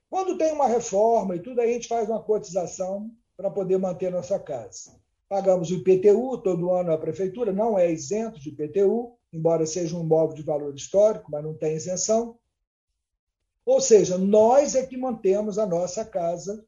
Quando 0.09 0.37
tem 0.37 0.51
uma 0.51 0.67
reforma 0.67 1.35
e 1.35 1.39
tudo, 1.39 1.61
aí 1.61 1.71
a 1.71 1.73
gente 1.73 1.87
faz 1.87 2.09
uma 2.09 2.21
cotização 2.21 3.09
para 3.37 3.51
poder 3.51 3.77
manter 3.77 4.11
nossa 4.11 4.39
casa. 4.39 4.99
Pagamos 5.27 5.71
o 5.71 5.75
IPTU, 5.75 6.37
todo 6.39 6.71
ano 6.71 6.91
a 6.91 6.97
prefeitura 6.97 7.51
não 7.51 7.77
é 7.77 7.91
isento 7.91 8.39
de 8.39 8.49
IPTU, 8.49 9.17
embora 9.33 9.65
seja 9.65 9.97
um 9.97 10.03
imóvel 10.03 10.35
de 10.35 10.43
valor 10.43 10.73
histórico, 10.75 11.31
mas 11.31 11.43
não 11.43 11.53
tem 11.53 11.75
isenção. 11.75 12.37
Ou 13.65 13.81
seja, 13.81 14.17
nós 14.17 14.75
é 14.75 14.85
que 14.85 14.95
mantemos 14.95 15.57
a 15.57 15.65
nossa 15.65 16.05
casa. 16.05 16.63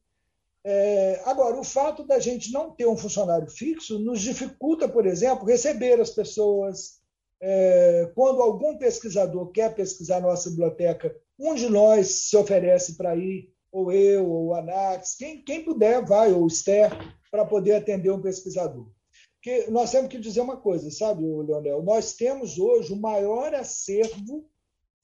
É, 0.69 1.21
agora, 1.23 1.57
o 1.57 1.63
fato 1.63 2.03
da 2.03 2.19
gente 2.19 2.51
não 2.51 2.71
ter 2.71 2.85
um 2.85 2.97
funcionário 2.97 3.49
fixo 3.49 3.97
nos 3.99 4.19
dificulta, 4.19 4.85
por 4.85 5.05
exemplo, 5.05 5.45
receber 5.45 5.97
as 6.01 6.09
pessoas. 6.09 6.97
É, 7.39 8.11
quando 8.13 8.41
algum 8.41 8.77
pesquisador 8.77 9.49
quer 9.51 9.73
pesquisar 9.73 10.19
nossa 10.19 10.49
biblioteca, 10.49 11.15
um 11.39 11.55
de 11.55 11.69
nós 11.69 12.07
se 12.07 12.35
oferece 12.35 12.97
para 12.97 13.15
ir, 13.15 13.49
ou 13.71 13.93
eu, 13.93 14.29
ou 14.29 14.47
o 14.47 14.53
Anax, 14.55 15.15
quem, 15.15 15.41
quem 15.41 15.63
puder 15.63 16.03
vai, 16.03 16.33
ou 16.33 16.43
o 16.43 16.47
Esther, 16.47 16.91
para 17.31 17.45
poder 17.45 17.75
atender 17.75 18.09
um 18.11 18.21
pesquisador. 18.21 18.89
Porque 19.35 19.71
nós 19.71 19.89
temos 19.89 20.09
que 20.09 20.19
dizer 20.19 20.41
uma 20.41 20.57
coisa, 20.57 20.91
sabe, 20.91 21.23
Leonel? 21.23 21.81
Nós 21.81 22.13
temos 22.13 22.59
hoje 22.59 22.91
o 22.91 22.99
maior 22.99 23.55
acervo 23.55 24.45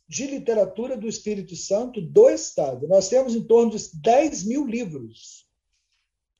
de 0.10 0.28
literatura 0.28 0.98
do 0.98 1.08
Espírito 1.08 1.56
Santo 1.56 2.02
do 2.02 2.30
Estado. 2.30 2.86
Nós 2.86 3.08
temos 3.08 3.34
em 3.34 3.44
torno 3.44 3.72
de 3.72 4.02
10 4.02 4.44
mil 4.44 4.68
livros. 4.68 5.43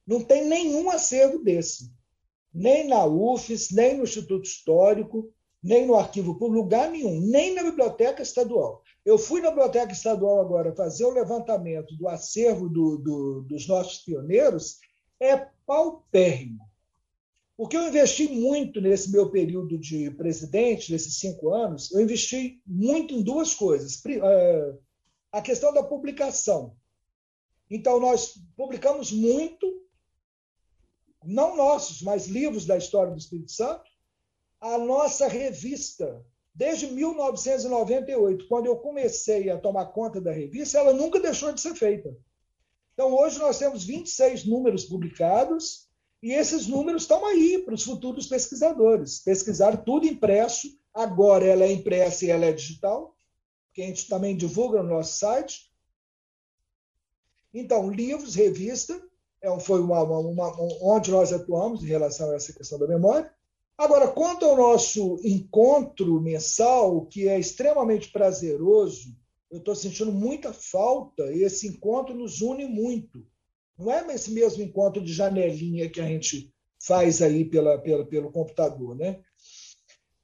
Não 0.06 0.24
tem 0.24 0.46
nenhum 0.46 0.90
acervo 0.90 1.40
desse. 1.40 1.92
Nem 2.54 2.88
na 2.88 3.06
UFES, 3.06 3.72
nem 3.72 3.98
no 3.98 4.04
Instituto 4.04 4.46
Histórico, 4.46 5.32
nem 5.62 5.88
no 5.88 5.96
Arquivo 5.96 6.38
Público, 6.38 6.62
lugar 6.62 6.92
nenhum, 6.92 7.22
nem 7.22 7.54
na 7.54 7.64
Biblioteca 7.64 8.22
Estadual. 8.22 8.82
Eu 9.06 9.18
fui 9.18 9.42
na 9.42 9.50
Biblioteca 9.50 9.94
Estadual 9.94 10.42
agora 10.42 10.76
fazer 10.76 11.06
o 11.06 11.14
levantamento 11.14 11.96
do 11.96 12.08
acervo 12.08 12.70
do, 12.70 12.98
do, 12.98 13.42
dos 13.42 13.68
nossos 13.68 14.00
pioneiros, 14.00 14.80
é 15.20 15.48
paupérrimo. 15.66 16.60
Porque 17.56 17.78
eu 17.78 17.88
investi 17.88 18.28
muito 18.28 18.82
nesse 18.82 19.12
meu 19.12 19.30
período 19.30 19.78
de 19.78 20.10
presidente, 20.12 20.92
nesses 20.92 21.18
cinco 21.18 21.54
anos, 21.54 21.92
eu 21.92 22.02
investi 22.02 22.62
muito 22.66 23.14
em 23.14 23.22
duas 23.22 23.54
coisas. 23.54 24.02
É, 24.06 24.74
a 25.32 25.42
questão 25.42 25.74
da 25.74 25.84
publicação. 25.84 26.76
Então, 27.70 28.00
nós 28.00 28.34
publicamos 28.56 29.12
muito, 29.12 29.83
não 31.26 31.56
nossos, 31.56 32.02
mas 32.02 32.28
livros 32.28 32.66
da 32.66 32.78
história 32.78 33.12
do 33.12 33.18
Espírito 33.18 33.52
Santo. 33.52 33.84
A 34.60 34.78
nossa 34.78 35.28
revista, 35.28 36.26
desde 36.54 36.88
1998, 36.88 38.48
quando 38.48 38.68
eu 38.68 38.78
comecei 38.78 39.50
a 39.50 39.58
tomar 39.58 39.88
conta 39.88 40.22
da 40.22 40.32
revista, 40.32 40.78
ela 40.78 40.94
nunca 40.94 41.20
deixou 41.20 41.52
de 41.52 41.62
ser 41.62 41.76
feita. 41.76 42.16
Então, 42.94 43.14
hoje 43.14 43.40
nós 43.40 43.58
temos 43.58 43.84
26 43.84 44.46
números 44.46 44.86
publicados, 44.86 45.90
e 46.22 46.32
esses 46.32 46.68
números 46.68 47.02
estão 47.02 47.26
aí 47.26 47.60
para 47.60 47.74
os 47.74 47.84
futuros 47.84 48.28
pesquisadores. 48.28 49.20
Pesquisar 49.20 49.84
tudo 49.84 50.08
impresso. 50.08 50.70
Agora 50.94 51.46
ela 51.46 51.66
é 51.66 51.72
impressa 51.72 52.24
e 52.24 52.30
ela 52.30 52.46
é 52.46 52.54
digital, 52.54 53.14
que 53.74 53.82
a 53.82 53.86
gente 53.86 54.08
também 54.08 54.38
divulga 54.38 54.82
no 54.82 54.90
nosso 54.90 55.18
site. 55.18 55.70
Então, 57.54 57.90
livros, 57.90 58.36
revista, 58.36 59.04
foi 59.60 59.82
uma, 59.82 60.02
uma, 60.04 60.20
uma, 60.20 60.56
onde 60.82 61.12
nós 61.12 61.34
atuamos 61.34 61.84
em 61.84 61.88
relação 61.88 62.32
a 62.32 62.36
essa 62.36 62.54
questão 62.54 62.80
da 62.80 62.88
memória. 62.88 63.32
Agora, 63.78 64.08
quanto 64.08 64.46
ao 64.46 64.56
nosso 64.56 65.20
encontro 65.24 66.22
mensal, 66.22 67.06
que 67.08 67.28
é 67.28 67.40
extremamente 67.40 68.12
prazeroso, 68.12 69.16
eu 69.52 69.58
estou 69.58 69.76
sentindo 69.76 70.12
muita 70.12 70.54
falta, 70.54 71.32
e 71.32 71.44
esse 71.44 71.68
encontro 71.68 72.16
nos 72.16 72.42
une 72.42 72.66
muito. 72.66 73.26
Não 73.78 73.92
é 73.92 74.06
esse 74.14 74.32
mesmo 74.32 74.64
encontro 74.64 75.04
de 75.04 75.12
janelinha 75.12 75.90
que 75.90 76.00
a 76.00 76.06
gente 76.06 76.54
faz 76.80 77.22
aí 77.22 77.46
pela, 77.46 77.78
pela 77.80 78.06
pelo 78.06 78.32
computador. 78.32 78.96
Né? 78.96 79.22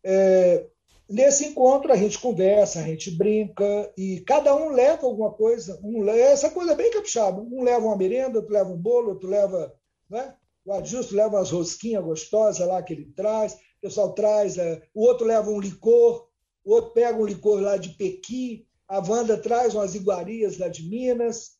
É, 0.03 0.67
nesse 1.09 1.45
encontro 1.45 1.91
a 1.91 1.95
gente 1.95 2.19
conversa, 2.19 2.79
a 2.79 2.83
gente 2.83 3.11
brinca 3.11 3.91
e 3.97 4.21
cada 4.21 4.55
um 4.55 4.69
leva 4.69 5.05
alguma 5.05 5.31
coisa. 5.31 5.79
Um, 5.83 6.07
essa 6.09 6.49
coisa 6.49 6.73
é 6.73 6.75
bem 6.75 6.91
capixaba. 6.91 7.41
Um 7.41 7.63
leva 7.63 7.85
uma 7.85 7.97
merenda, 7.97 8.39
outro 8.39 8.53
leva 8.53 8.69
um 8.69 8.77
bolo, 8.77 9.09
outro 9.09 9.27
leva. 9.27 9.73
Né? 10.09 10.33
O 10.65 10.73
Adjusto 10.73 11.15
leva 11.15 11.37
umas 11.37 11.51
rosquinhas 11.51 12.03
gostosas 12.03 12.67
lá 12.67 12.81
que 12.83 12.93
ele 12.93 13.11
traz, 13.15 13.53
o 13.53 13.81
pessoal 13.81 14.13
traz, 14.13 14.57
é, 14.57 14.81
o 14.93 15.05
outro 15.05 15.25
leva 15.25 15.49
um 15.49 15.59
licor, 15.59 16.27
o 16.63 16.73
outro 16.73 16.91
pega 16.91 17.17
um 17.17 17.25
licor 17.25 17.59
lá 17.61 17.77
de 17.77 17.89
Pequi, 17.89 18.67
a 18.87 18.99
Wanda 18.99 19.37
traz 19.37 19.73
umas 19.73 19.95
iguarias 19.95 20.57
lá 20.57 20.67
de 20.67 20.87
Minas, 20.87 21.59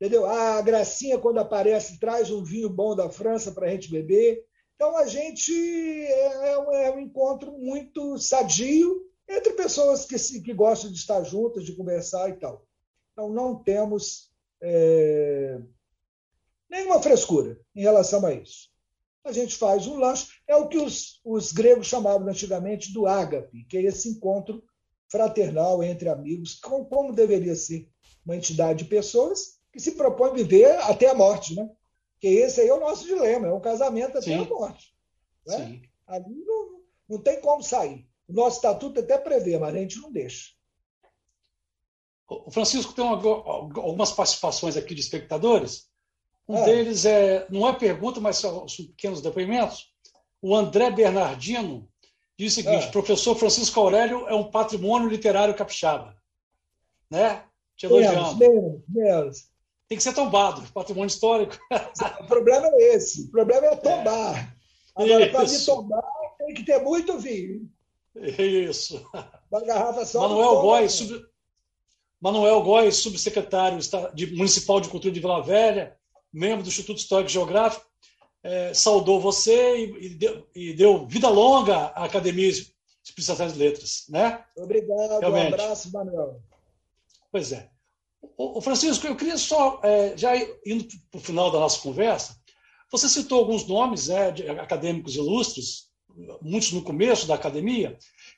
Entendeu? 0.00 0.26
A 0.26 0.62
Gracinha, 0.62 1.18
quando 1.18 1.38
aparece, 1.38 1.98
traz 1.98 2.30
um 2.30 2.44
vinho 2.44 2.70
bom 2.70 2.94
da 2.94 3.10
França 3.10 3.50
para 3.50 3.66
a 3.66 3.70
gente 3.70 3.90
beber. 3.90 4.44
Então, 4.78 4.96
a 4.96 5.08
gente 5.08 5.52
é, 5.52 6.50
é, 6.50 6.58
um, 6.60 6.72
é, 6.72 6.90
um, 6.92 7.00
encontro 7.00 7.50
muito 7.58 8.16
sadio 8.16 9.10
entre 9.28 9.54
pessoas 9.54 10.04
que, 10.04 10.16
que 10.40 10.54
gostam 10.54 10.88
de 10.88 10.96
estar 10.96 11.20
juntas, 11.24 11.64
de 11.64 11.74
conversar 11.74 12.30
e 12.30 12.34
tal. 12.34 12.64
Então, 13.12 13.28
não 13.28 13.60
temos 13.60 14.30
é, 14.62 15.60
nenhuma 16.70 17.02
frescura 17.02 17.58
em 17.74 17.80
relação 17.80 18.24
a 18.24 18.32
isso. 18.32 18.68
A 19.24 19.32
gente 19.32 19.56
faz 19.56 19.88
um 19.88 19.96
lanche, 19.96 20.28
é 20.46 20.54
o 20.54 20.68
que 20.68 20.78
os, 20.78 21.20
os 21.24 21.50
gregos 21.50 21.88
chamavam 21.88 22.28
antigamente 22.28 22.92
do 22.92 23.08
ágape, 23.08 23.64
que 23.64 23.78
é 23.78 23.82
esse 23.82 24.08
encontro 24.08 24.62
fraternal 25.10 25.82
entre 25.82 26.08
amigos, 26.08 26.54
como, 26.54 26.86
como 26.86 27.12
deveria 27.12 27.56
ser 27.56 27.90
uma 28.24 28.36
entidade 28.36 28.84
de 28.84 28.90
pessoas 28.90 29.58
que 29.72 29.80
se 29.80 29.96
propõe 29.96 30.34
viver 30.34 30.70
até 30.82 31.08
a 31.08 31.14
morte, 31.14 31.56
né? 31.56 31.68
Que 32.20 32.26
esse 32.26 32.60
aí 32.60 32.68
é 32.68 32.74
o 32.74 32.80
nosso 32.80 33.04
dilema, 33.04 33.48
é 33.48 33.52
um 33.52 33.60
casamento 33.60 34.18
até 34.18 34.22
Sim. 34.22 34.38
a 34.38 34.44
morte. 34.44 34.94
Né? 35.46 35.82
Ali 36.06 36.44
não, 36.44 36.80
não 37.08 37.18
tem 37.18 37.40
como 37.40 37.62
sair. 37.62 38.06
O 38.28 38.32
nosso 38.32 38.56
estatuto 38.56 39.00
até 39.00 39.16
prevê, 39.16 39.58
mas 39.58 39.74
a 39.74 39.78
gente 39.78 39.98
não 40.00 40.12
deixa. 40.12 40.52
O 42.28 42.50
Francisco 42.50 42.92
tem 42.92 43.04
uma, 43.04 43.16
algumas 43.16 44.12
participações 44.12 44.76
aqui 44.76 44.94
de 44.94 45.00
espectadores. 45.00 45.88
Um 46.46 46.58
é. 46.58 46.64
deles 46.64 47.04
é, 47.06 47.46
não 47.50 47.66
é 47.66 47.72
pergunta, 47.72 48.20
mas 48.20 48.36
são 48.36 48.66
pequenos 48.66 49.22
depoimentos. 49.22 49.92
O 50.40 50.54
André 50.54 50.90
Bernardino 50.90 51.88
diz 52.36 52.52
o 52.52 52.54
seguinte: 52.56 52.86
é. 52.86 52.90
professor 52.90 53.34
Francisco 53.34 53.80
Aurélio 53.80 54.26
é 54.28 54.34
um 54.34 54.50
patrimônio 54.50 55.08
literário 55.08 55.54
capixaba. 55.54 56.16
Né? 57.10 57.44
Te 57.76 57.86
elogiando. 57.86 58.36
Menos, 58.36 58.82
menos. 58.88 59.48
Tem 59.88 59.96
que 59.96 60.04
ser 60.04 60.12
tombado, 60.12 60.62
patrimônio 60.72 61.08
histórico. 61.08 61.58
o 62.20 62.26
problema 62.26 62.66
é 62.66 62.94
esse. 62.94 63.22
O 63.22 63.30
problema 63.30 63.66
é 63.68 63.76
tombar. 63.76 64.54
Agora, 64.94 65.30
para 65.30 65.44
me 65.44 65.64
tombar, 65.64 66.02
tem 66.38 66.54
que 66.54 66.64
ter 66.64 66.82
muito 66.82 67.18
vinho. 67.18 67.70
Isso. 68.14 69.02
Uma 69.50 69.64
garrafa 69.64 70.04
só. 70.04 70.28
Manuel 70.28 70.60
Góes, 70.60 70.92
sub... 70.92 71.24
Manuel 72.20 72.62
Góes, 72.62 72.96
subsecretário 72.96 73.78
de 74.12 74.34
Municipal 74.34 74.80
de 74.80 74.88
Cultura 74.88 75.14
de 75.14 75.20
Vila 75.20 75.42
Velha, 75.42 75.96
membro 76.32 76.62
do 76.62 76.68
Instituto 76.68 76.98
Histórico 76.98 77.30
e 77.30 77.32
Geográfico, 77.32 77.86
é, 78.42 78.74
saudou 78.74 79.20
você 79.20 79.76
e, 79.76 80.06
e, 80.06 80.08
deu, 80.10 80.48
e, 80.54 80.72
deu, 80.74 81.06
vida 81.06 81.28
longa 81.28 81.76
à 81.76 82.04
Academia 82.04 82.52
de 82.52 82.74
Especializações 83.04 83.52
de 83.52 83.58
Letras. 83.58 84.04
Né? 84.08 84.44
Obrigado, 84.56 85.20
Realmente. 85.20 85.50
um 85.50 85.54
abraço, 85.54 85.92
Manuel. 85.92 86.42
Pois 87.30 87.52
é. 87.52 87.70
O, 88.36 88.60
Francisco, 88.60 89.06
eu 89.06 89.16
queria 89.16 89.38
só, 89.38 89.80
é, 89.82 90.16
já 90.16 90.36
indo 90.66 90.86
para 91.10 91.18
o 91.18 91.22
final 91.22 91.50
da 91.50 91.60
nossa 91.60 91.80
conversa, 91.80 92.36
você 92.90 93.08
citou 93.08 93.38
alguns 93.38 93.66
nomes 93.66 94.08
né, 94.08 94.30
de 94.30 94.48
acadêmicos 94.48 95.14
ilustres, 95.14 95.88
muitos 96.42 96.72
no 96.72 96.82
começo 96.82 97.26
da 97.26 97.34
academia. 97.34 97.96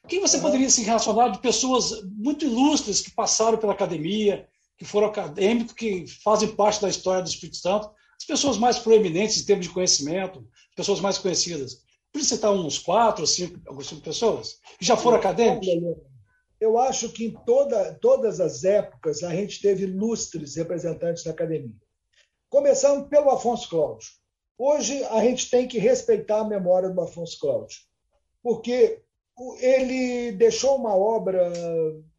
Quem 0.09 0.21
você 0.21 0.37
uhum. 0.37 0.43
poderia 0.43 0.69
se 0.69 0.83
relacionar 0.83 1.29
de 1.29 1.41
pessoas 1.41 2.03
muito 2.05 2.45
ilustres 2.45 3.01
que 3.01 3.11
passaram 3.13 3.59
pela 3.59 3.73
academia, 3.73 4.47
que 4.77 4.85
foram 4.85 5.09
acadêmicos, 5.09 5.73
que 5.73 6.07
fazem 6.23 6.49
parte 6.49 6.81
da 6.83 6.89
história 6.89 7.23
do 7.23 7.29
Espírito 7.29 7.59
Santo, 7.59 7.91
as 8.19 8.25
pessoas 8.27 8.59
mais 8.59 8.79
proeminentes 8.79 9.41
em 9.41 9.47
termos 9.47 9.67
de 9.67 9.73
conhecimento, 9.73 10.47
pessoas 10.75 11.01
mais 11.01 11.17
conhecidas? 11.17 11.83
Por 12.13 12.23
citar 12.23 12.53
uns 12.53 12.79
quatro 12.79 13.27
cinco, 13.27 13.83
cinco 13.83 14.03
pessoas 14.03 14.59
que 14.79 14.85
já 14.85 14.97
foram 14.97 15.19
acadêmicos? 15.19 15.69
Eu 16.61 16.77
acho 16.77 17.11
que 17.11 17.25
em 17.25 17.33
toda, 17.47 17.95
todas 17.95 18.39
as 18.39 18.65
épocas 18.65 19.23
a 19.23 19.35
gente 19.35 19.63
teve 19.63 19.85
ilustres 19.85 20.57
representantes 20.57 21.25
da 21.25 21.31
academia. 21.31 21.75
Começando 22.51 23.09
pelo 23.09 23.31
Afonso 23.31 23.69
Cláudio. 23.71 24.09
Hoje 24.59 25.03
a 25.05 25.25
gente 25.25 25.49
tem 25.49 25.67
que 25.67 25.79
respeitar 25.79 26.41
a 26.41 26.49
memória 26.49 26.91
do 26.91 27.01
Afonso 27.01 27.39
Cláudio, 27.41 27.79
porque 28.43 29.03
ele 29.59 30.33
deixou 30.33 30.77
uma 30.77 30.95
obra 30.95 31.51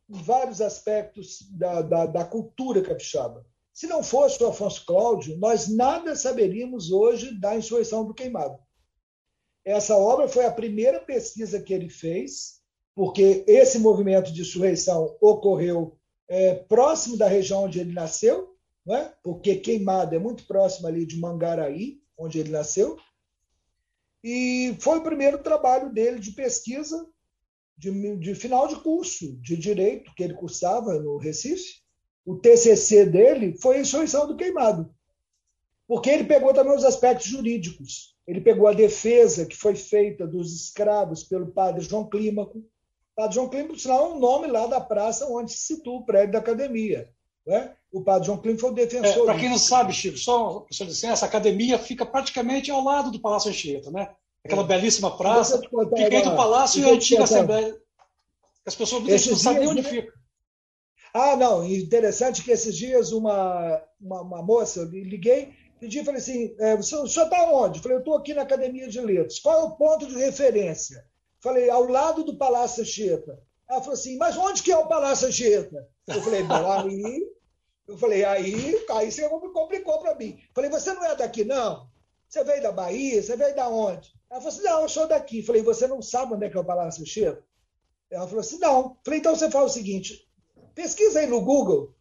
em 0.09 0.23
vários 0.23 0.59
aspectos 0.59 1.47
da, 1.51 1.83
da, 1.83 2.05
da 2.07 2.25
cultura 2.25 2.81
capixaba. 2.81 3.45
Se 3.71 3.85
não 3.85 4.03
fosse 4.03 4.41
o 4.43 4.47
Afonso 4.47 4.83
Cláudio, 4.85 5.37
nós 5.37 5.67
nada 5.67 6.15
saberíamos 6.15 6.91
hoje 6.91 7.39
da 7.39 7.55
insurreição 7.55 8.05
do 8.05 8.13
queimado. 8.13 8.57
Essa 9.63 9.95
obra 9.95 10.27
foi 10.27 10.45
a 10.45 10.51
primeira 10.51 10.99
pesquisa 10.99 11.61
que 11.61 11.73
ele 11.73 11.89
fez 11.89 12.60
porque 12.95 13.43
esse 13.47 13.79
movimento 13.79 14.31
de 14.31 14.41
insurreição 14.41 15.15
ocorreu 15.21 15.97
é, 16.27 16.55
próximo 16.55 17.17
da 17.17 17.27
região 17.27 17.65
onde 17.65 17.79
ele 17.79 17.93
nasceu, 17.93 18.55
não 18.85 18.95
é? 18.95 19.13
porque 19.23 19.55
Queimada 19.55 20.15
é 20.15 20.19
muito 20.19 20.45
próximo 20.45 20.87
ali 20.87 21.05
de 21.05 21.19
Mangaraí, 21.19 22.01
onde 22.17 22.39
ele 22.39 22.49
nasceu, 22.49 22.97
e 24.23 24.75
foi 24.79 24.99
o 24.99 25.03
primeiro 25.03 25.39
trabalho 25.39 25.91
dele 25.91 26.19
de 26.19 26.31
pesquisa 26.31 27.07
de, 27.77 28.17
de 28.17 28.35
final 28.35 28.67
de 28.67 28.75
curso 28.75 29.35
de 29.37 29.57
direito 29.57 30.13
que 30.13 30.23
ele 30.23 30.35
cursava 30.35 30.99
no 30.99 31.17
Recife. 31.17 31.81
O 32.23 32.37
TCC 32.37 33.07
dele 33.07 33.57
foi 33.59 33.77
a 33.77 33.79
insurreição 33.81 34.27
do 34.27 34.35
Queimado, 34.35 34.93
porque 35.87 36.09
ele 36.09 36.25
pegou 36.25 36.53
também 36.53 36.75
os 36.75 36.85
aspectos 36.85 37.27
jurídicos. 37.27 38.15
Ele 38.27 38.39
pegou 38.39 38.67
a 38.67 38.73
defesa 38.73 39.47
que 39.47 39.57
foi 39.57 39.75
feita 39.75 40.27
dos 40.27 40.53
escravos 40.53 41.23
pelo 41.23 41.51
padre 41.51 41.83
João 41.83 42.07
Clímaco, 42.07 42.63
Padre 43.15 43.35
João 43.35 43.49
Clímaco, 43.49 43.77
sinal, 43.77 44.05
é 44.05 44.09
um 44.13 44.19
nome 44.19 44.47
lá 44.47 44.67
da 44.67 44.79
praça 44.79 45.27
onde 45.27 45.51
se 45.51 45.73
situa 45.73 45.97
o 45.97 46.05
prédio 46.05 46.33
da 46.33 46.39
academia. 46.39 47.09
Né? 47.45 47.75
O 47.91 48.03
Padre 48.03 48.27
João 48.27 48.37
Clímaco 48.37 48.61
foi 48.61 48.71
o 48.71 48.75
defensor. 48.75 49.23
É, 49.23 49.25
Para 49.25 49.39
quem 49.39 49.49
não 49.49 49.57
sabe, 49.57 49.93
Chico, 49.93 50.17
só 50.17 50.65
sua 50.71 50.85
licença, 50.85 51.25
a 51.25 51.27
academia 51.27 51.77
fica 51.77 52.05
praticamente 52.05 52.71
ao 52.71 52.83
lado 52.83 53.11
do 53.11 53.19
Palácio 53.19 53.49
Anchieta, 53.49 53.91
né? 53.91 54.13
Aquela 54.43 54.63
é. 54.63 54.67
belíssima 54.67 55.15
praça, 55.15 55.59
fica 55.59 56.15
entre 56.15 56.29
o 56.29 56.35
Palácio 56.35 56.81
e 56.81 56.89
a 56.89 56.93
antiga 56.93 57.23
Assembleia. 57.23 57.77
As 58.65 58.75
pessoas 58.75 59.03
não 59.03 59.35
sabem 59.35 59.67
onde 59.67 59.81
né? 59.81 59.89
fica. 59.89 60.13
Ah, 61.13 61.35
não, 61.35 61.65
interessante 61.65 62.41
que 62.41 62.51
esses 62.51 62.75
dias 62.75 63.11
uma, 63.11 63.83
uma, 63.99 64.21
uma 64.21 64.41
moça, 64.41 64.79
eu 64.79 64.85
liguei, 64.85 65.53
pedi 65.79 65.99
e 65.99 66.05
falei 66.05 66.21
assim, 66.21 66.55
é, 66.57 66.75
o 66.75 66.83
senhor 66.83 67.05
está 67.05 67.51
onde? 67.51 67.79
Eu 67.79 67.83
falei, 67.83 67.97
eu 67.97 67.99
estou 67.99 68.15
aqui 68.15 68.33
na 68.33 68.43
Academia 68.43 68.87
de 68.87 69.01
Letras. 69.01 69.39
Qual 69.39 69.59
é 69.59 69.63
o 69.63 69.71
ponto 69.71 70.07
de 70.07 70.15
referência? 70.15 71.05
Falei, 71.41 71.69
ao 71.69 71.87
lado 71.87 72.23
do 72.23 72.37
Palácio 72.37 72.83
Anchieta. 72.83 73.41
Ela 73.67 73.79
falou 73.79 73.93
assim, 73.93 74.17
mas 74.17 74.37
onde 74.37 74.61
que 74.61 74.71
é 74.71 74.77
o 74.77 74.87
Palácio 74.87 75.27
Anchieta? 75.27 75.87
Eu 76.07 76.21
falei, 76.21 76.43
bom, 76.43 76.71
aí... 76.71 77.31
Eu 77.87 77.97
falei, 77.97 78.23
aí, 78.23 78.85
aí 78.89 79.11
você 79.11 79.27
complicou 79.27 79.99
para 79.99 80.15
mim. 80.15 80.39
Falei, 80.53 80.69
você 80.69 80.93
não 80.93 81.03
é 81.03 81.15
daqui, 81.15 81.43
não? 81.43 81.89
Você 82.29 82.43
veio 82.43 82.61
da 82.61 82.71
Bahia? 82.71 83.21
Você 83.21 83.35
veio 83.35 83.55
da 83.55 83.67
onde? 83.67 84.13
Ela 84.29 84.39
falou 84.39 84.55
assim, 84.55 84.63
não, 84.63 84.81
eu 84.83 84.89
sou 84.89 85.07
daqui. 85.07 85.43
Falei, 85.43 85.61
você 85.61 85.87
não 85.87 86.01
sabe 86.01 86.33
onde 86.33 86.45
é 86.45 86.49
que 86.49 86.55
é 86.55 86.59
o 86.59 86.65
Palácio 86.65 87.01
Anchieta? 87.01 87.43
Ela 88.09 88.27
falou 88.27 88.41
assim, 88.41 88.59
não. 88.59 88.97
Falei, 89.03 89.19
então 89.19 89.35
você 89.35 89.49
faz 89.49 89.71
o 89.71 89.73
seguinte, 89.73 90.25
pesquisa 90.75 91.19
aí 91.19 91.27
no 91.27 91.41
Google, 91.41 91.93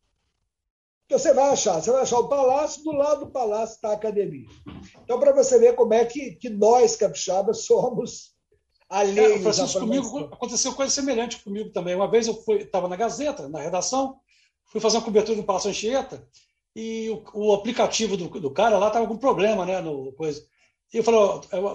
que 1.08 1.18
você 1.18 1.32
vai 1.32 1.50
achar. 1.50 1.80
Você 1.80 1.90
vai 1.90 2.02
achar 2.02 2.18
o 2.18 2.28
palácio, 2.28 2.84
do 2.84 2.92
lado 2.92 3.24
do 3.24 3.32
palácio 3.32 3.74
está 3.74 3.90
a 3.90 3.94
academia. 3.94 4.46
Então, 5.02 5.18
para 5.18 5.32
você 5.32 5.58
ver 5.58 5.74
como 5.74 5.94
é 5.94 6.04
que, 6.04 6.32
que 6.32 6.48
nós, 6.48 6.94
capixabas, 6.94 7.64
somos 7.64 8.36
alheios 8.90 9.36
é, 9.36 9.42
Francisco, 9.42 9.80
comigo 9.80 10.18
aconteceu 10.32 10.74
coisa 10.74 10.92
semelhante 10.92 11.38
comigo 11.38 11.70
também. 11.70 11.94
Uma 11.94 12.10
vez 12.10 12.26
eu 12.26 12.42
estava 12.58 12.88
na 12.88 12.96
Gazeta, 12.96 13.48
na 13.48 13.60
redação, 13.60 14.18
fui 14.66 14.80
fazer 14.80 14.98
uma 14.98 15.04
cobertura 15.04 15.36
do 15.36 15.44
Palácio 15.44 15.70
Anchieta 15.70 16.26
e 16.74 17.08
o, 17.10 17.22
o 17.34 17.54
aplicativo 17.54 18.16
do, 18.16 18.28
do, 18.28 18.50
cara 18.50 18.78
lá 18.78 18.88
estava 18.88 19.06
com 19.06 19.16
problema, 19.16 19.64
né? 19.64 19.80
No, 19.80 20.12
coisa. 20.12 20.44
E 20.92 20.96
eu 20.96 21.04
falei, 21.04 21.20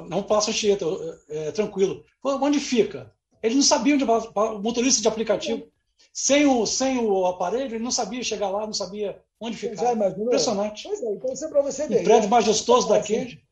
não 0.09 0.22
passa 0.22 0.51
Anchieta, 0.51 0.86
é, 1.30 1.47
é, 1.47 1.51
tranquilo. 1.51 2.03
Falei, 2.22 2.38
onde 2.41 2.59
fica? 2.59 3.13
Ele 3.41 3.55
não 3.55 3.63
sabia 3.63 3.95
onde 3.95 4.03
o 4.03 4.59
motorista 4.59 5.01
de 5.01 5.07
aplicativo. 5.07 5.68
Sem 6.11 6.45
o, 6.45 6.66
sem 6.66 6.97
o 6.97 7.26
aparelho, 7.26 7.76
ele 7.76 7.84
não 7.84 7.91
sabia 7.91 8.24
chegar 8.24 8.49
lá, 8.49 8.66
não 8.66 8.74
sabia 8.74 9.22
onde 9.39 9.57
ficar. 9.57 9.91
É, 9.91 10.09
Impressionante. 10.09 10.84
Pois 10.84 11.01
é, 11.01 11.11
então 11.11 11.34
isso 11.34 11.45
é 11.45 11.47
para 11.49 11.61
você 11.61 11.88
ver. 11.88 12.01
Um 12.01 12.03
prédio 12.03 12.30
majestoso 12.30 12.89
daquele. 12.89 13.45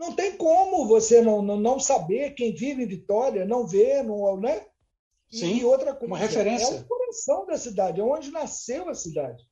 Não 0.00 0.14
tem 0.14 0.34
como 0.34 0.88
você 0.88 1.20
não, 1.20 1.42
não, 1.42 1.60
não 1.60 1.78
saber 1.78 2.30
quem 2.30 2.54
vive 2.54 2.82
em 2.82 2.86
Vitória, 2.86 3.44
não 3.44 3.66
vê, 3.66 4.02
não, 4.02 4.40
né? 4.40 4.64
Sim, 5.30 5.58
e 5.58 5.64
outra 5.66 5.92
coisa, 5.92 6.06
uma 6.06 6.16
referência. 6.16 6.74
É 6.74 6.80
o 6.80 6.84
coração 6.84 7.44
da 7.44 7.58
cidade, 7.58 8.00
é 8.00 8.02
onde 8.02 8.30
nasceu 8.30 8.88
a 8.88 8.94
cidade. 8.94 9.44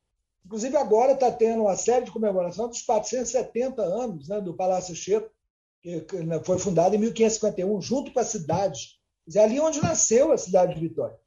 Inclusive, 0.46 0.74
agora 0.78 1.12
está 1.12 1.30
tendo 1.30 1.64
uma 1.64 1.76
série 1.76 2.06
de 2.06 2.10
comemoração 2.10 2.66
dos 2.66 2.80
470 2.80 3.82
anos 3.82 4.26
né, 4.26 4.40
do 4.40 4.54
Palácio 4.54 4.96
Cheto, 4.96 5.30
que 5.82 6.00
né, 6.24 6.42
foi 6.42 6.58
fundado 6.58 6.94
em 6.94 6.98
1551, 6.98 7.82
junto 7.82 8.10
com 8.10 8.18
a 8.18 8.24
cidade. 8.24 8.98
É 9.34 9.40
ali 9.40 9.60
onde 9.60 9.82
nasceu 9.82 10.32
a 10.32 10.38
cidade 10.38 10.74
de 10.74 10.80
Vitória. 10.80 11.18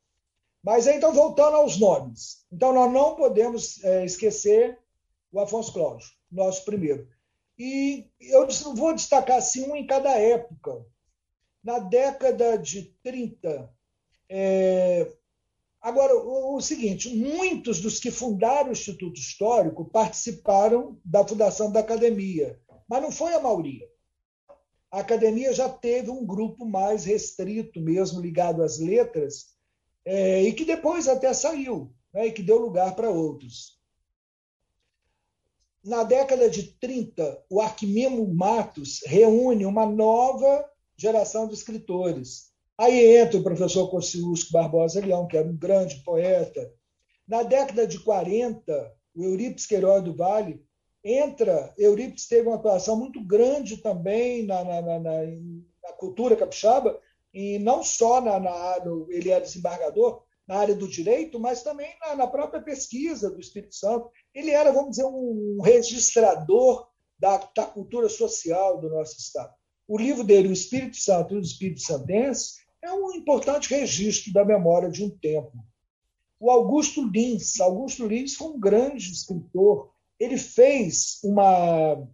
Mas 0.63 0.87
então, 0.87 1.13
voltando 1.13 1.57
aos 1.57 1.79
nomes. 1.79 2.43
Então, 2.51 2.73
nós 2.73 2.91
não 2.91 3.15
podemos 3.15 3.83
é, 3.83 4.03
esquecer 4.03 4.79
o 5.31 5.39
Afonso 5.39 5.71
Cláudio, 5.71 6.07
nosso 6.31 6.65
primeiro. 6.65 7.07
E 7.63 8.09
eu 8.19 8.47
vou 8.73 8.91
destacar 8.91 9.37
assim, 9.37 9.69
um 9.69 9.75
em 9.75 9.85
cada 9.85 10.09
época. 10.17 10.83
Na 11.63 11.77
década 11.77 12.57
de 12.57 12.91
30, 13.03 13.71
é... 14.27 15.07
agora, 15.79 16.15
o, 16.15 16.59
seguinte: 16.59 17.15
muitos 17.15 17.79
dos 17.79 17.99
que 17.99 18.09
fundaram 18.09 18.69
o 18.69 18.71
Instituto 18.71 19.19
Histórico 19.19 19.85
participaram 19.85 20.99
da 21.05 21.23
fundação 21.23 21.71
da 21.71 21.81
academia, 21.81 22.59
mas 22.89 22.99
não 22.99 23.11
foi 23.11 23.31
a 23.35 23.39
maioria. 23.39 23.87
A 24.89 25.01
academia 25.01 25.53
já 25.53 25.69
teve 25.69 26.09
um 26.09 26.25
grupo 26.25 26.65
mais 26.65 27.05
restrito, 27.05 27.79
mesmo 27.79 28.19
ligado 28.19 28.63
às 28.63 28.79
letras, 28.79 29.53
é, 30.03 30.41
e 30.41 30.51
que 30.51 30.65
depois 30.65 31.07
até 31.07 31.31
saiu, 31.31 31.93
né, 32.11 32.25
e 32.25 32.31
que 32.31 32.41
deu 32.41 32.57
lugar 32.57 32.95
para 32.95 33.11
outros 33.11 33.79
na 35.83 36.03
década 36.03 36.49
de 36.49 36.73
30, 36.79 37.45
o 37.49 37.59
Arquimimo 37.59 38.27
Matos 38.33 39.01
reúne 39.05 39.65
uma 39.65 39.85
nova 39.85 40.65
geração 40.95 41.47
de 41.47 41.55
escritores. 41.55 42.51
Aí 42.77 43.17
entra 43.17 43.39
o 43.39 43.43
professor 43.43 43.89
Kosciuszko 43.89 44.53
Barbosa 44.53 44.99
Leão, 44.99 45.27
que 45.27 45.37
era 45.37 45.47
um 45.47 45.57
grande 45.57 46.03
poeta. 46.03 46.71
Na 47.27 47.43
década 47.43 47.87
de 47.87 47.99
40, 47.99 48.93
o 49.15 49.23
Eurípides 49.23 49.65
Queiroz 49.65 50.03
do 50.03 50.15
Vale 50.15 50.63
entra. 51.03 51.73
Eurípides 51.77 52.27
teve 52.27 52.47
uma 52.47 52.55
atuação 52.55 52.95
muito 52.95 53.23
grande 53.23 53.77
também 53.77 54.45
na, 54.45 54.63
na, 54.63 54.81
na, 54.81 54.99
na 54.99 55.93
cultura 55.97 56.35
capixaba, 56.35 56.99
e 57.33 57.57
não 57.59 57.83
só 57.83 58.21
na, 58.21 58.39
na 58.39 58.77
ele 59.09 59.31
é 59.31 59.39
desembargador, 59.39 60.23
na 60.47 60.57
área 60.57 60.75
do 60.75 60.87
direito, 60.87 61.39
mas 61.39 61.63
também 61.63 61.89
na, 62.01 62.15
na, 62.15 62.27
própria 62.27 62.61
pesquisa 62.61 63.29
do 63.29 63.39
Espírito 63.39 63.75
Santo. 63.75 64.09
Ele 64.33 64.51
era, 64.51 64.71
vamos 64.71 64.91
dizer, 64.91 65.05
um 65.05 65.61
registrador 65.61 66.87
da, 67.19 67.37
da 67.55 67.65
cultura 67.65 68.09
social 68.09 68.79
do 68.79 68.89
nosso 68.89 69.17
Estado. 69.17 69.53
O 69.87 69.97
livro 69.97 70.23
dele, 70.23 70.47
O 70.47 70.53
Espírito 70.53 70.97
Santo 70.97 71.35
e 71.35 71.37
os 71.37 71.51
Espíritos 71.51 71.83
Santenses, 71.83 72.61
é 72.81 72.91
um 72.91 73.13
importante 73.13 73.69
registro 73.69 74.33
da 74.33 74.43
memória 74.43 74.89
de 74.89 75.03
um 75.03 75.09
tempo. 75.09 75.51
O 76.39 76.49
Augusto 76.49 77.07
Lins, 77.07 77.59
Augusto 77.59 78.07
Lins 78.07 78.33
foi 78.33 78.47
um 78.47 78.59
grande 78.59 79.11
escritor. 79.11 79.91
Ele 80.19 80.37
fez 80.37 81.19
uma, 81.23 82.07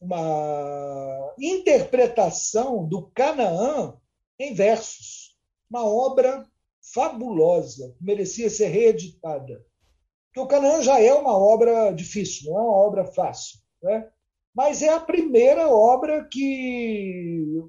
uma 0.00 1.34
interpretação 1.38 2.84
do 2.88 3.02
Canaã 3.14 3.94
em 4.38 4.54
versos, 4.54 5.36
uma 5.70 5.84
obra 5.84 6.49
fabulosa, 6.92 7.94
que 7.96 8.04
merecia 8.04 8.50
ser 8.50 8.68
reeditada. 8.68 9.64
Porque 10.26 10.40
o 10.40 10.46
Canaã 10.46 10.82
já 10.82 11.00
é 11.00 11.12
uma 11.12 11.36
obra 11.36 11.92
difícil, 11.92 12.50
não 12.50 12.58
é 12.58 12.62
uma 12.62 12.76
obra 12.76 13.04
fácil. 13.04 13.58
Né? 13.82 14.08
Mas 14.54 14.82
é 14.82 14.88
a 14.90 15.00
primeira 15.00 15.68
obra 15.68 16.24
que 16.30 17.62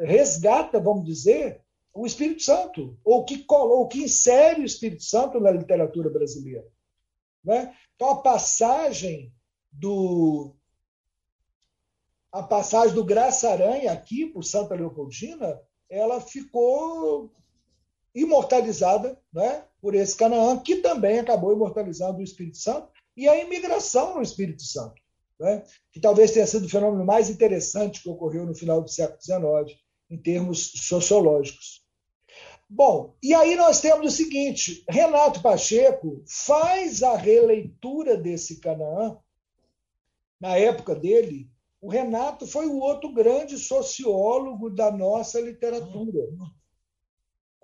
resgata, 0.00 0.80
vamos 0.80 1.04
dizer, 1.04 1.62
o 1.94 2.06
Espírito 2.06 2.42
Santo, 2.42 2.98
ou 3.04 3.24
que, 3.24 3.44
ou 3.48 3.86
que 3.86 4.02
insere 4.02 4.62
o 4.62 4.66
Espírito 4.66 5.04
Santo 5.04 5.38
na 5.40 5.50
literatura 5.50 6.10
brasileira. 6.10 6.66
Né? 7.44 7.74
Então, 7.94 8.10
a 8.10 8.22
passagem 8.22 9.32
do. 9.70 10.54
A 12.32 12.42
passagem 12.42 12.96
do 12.96 13.04
Graça 13.04 13.50
Aranha 13.50 13.92
aqui 13.92 14.26
por 14.26 14.42
Santa 14.42 14.74
Leopoldina, 14.74 15.60
ela 15.88 16.20
ficou 16.20 17.30
imortalizada 18.14 19.18
né, 19.32 19.64
por 19.80 19.94
esse 19.94 20.16
Canaã, 20.16 20.58
que 20.58 20.76
também 20.76 21.18
acabou 21.18 21.52
imortalizando 21.52 22.18
o 22.18 22.22
Espírito 22.22 22.58
Santo, 22.58 22.88
e 23.16 23.28
a 23.28 23.36
imigração 23.38 24.14
no 24.14 24.22
Espírito 24.22 24.62
Santo, 24.62 24.94
né, 25.38 25.64
que 25.92 26.00
talvez 26.00 26.30
tenha 26.30 26.46
sido 26.46 26.66
o 26.66 26.68
fenômeno 26.68 27.04
mais 27.04 27.28
interessante 27.28 28.02
que 28.02 28.08
ocorreu 28.08 28.46
no 28.46 28.54
final 28.54 28.80
do 28.80 28.90
século 28.90 29.20
XIX, 29.20 29.78
em 30.10 30.16
termos 30.16 30.72
sociológicos. 30.86 31.84
Bom, 32.68 33.14
e 33.22 33.34
aí 33.34 33.56
nós 33.56 33.80
temos 33.80 34.12
o 34.12 34.16
seguinte: 34.16 34.84
Renato 34.88 35.42
Pacheco 35.42 36.24
faz 36.26 37.02
a 37.02 37.16
releitura 37.16 38.16
desse 38.16 38.58
Canaã, 38.60 39.18
na 40.40 40.56
época 40.56 40.94
dele. 40.94 41.48
O 41.80 41.90
Renato 41.90 42.46
foi 42.46 42.66
o 42.66 42.78
outro 42.78 43.12
grande 43.12 43.58
sociólogo 43.58 44.70
da 44.70 44.90
nossa 44.90 45.38
literatura 45.38 46.26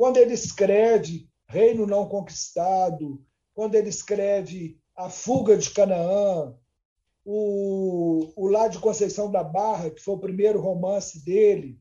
quando 0.00 0.16
ele 0.16 0.32
escreve 0.32 1.28
Reino 1.46 1.86
Não 1.86 2.08
Conquistado, 2.08 3.22
quando 3.52 3.74
ele 3.74 3.90
escreve 3.90 4.80
A 4.96 5.10
Fuga 5.10 5.58
de 5.58 5.68
Canaã, 5.68 6.56
o, 7.22 8.32
o 8.34 8.48
Lá 8.48 8.66
de 8.66 8.78
Conceição 8.78 9.30
da 9.30 9.44
Barra, 9.44 9.90
que 9.90 10.00
foi 10.00 10.14
o 10.14 10.18
primeiro 10.18 10.58
romance 10.58 11.22
dele, 11.22 11.78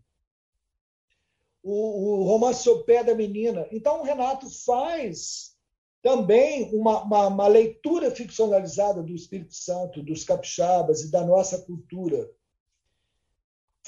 o, 1.63 2.19
o 2.19 2.23
romance 2.23 2.67
O 2.67 2.83
Pé 2.83 3.05
da 3.05 3.15
Menina. 3.15 3.65
Então, 3.71 4.01
o 4.01 4.03
Renato 4.03 4.49
faz 4.65 5.55
também 6.01 6.75
uma, 6.75 7.01
uma, 7.03 7.27
uma, 7.27 7.47
leitura 7.47 8.11
ficcionalizada 8.11 9.01
do 9.01 9.15
Espírito 9.15 9.53
Santo, 9.53 10.03
dos 10.03 10.25
capixabas 10.25 11.03
e 11.03 11.09
da 11.09 11.25
nossa 11.25 11.57
cultura 11.59 12.29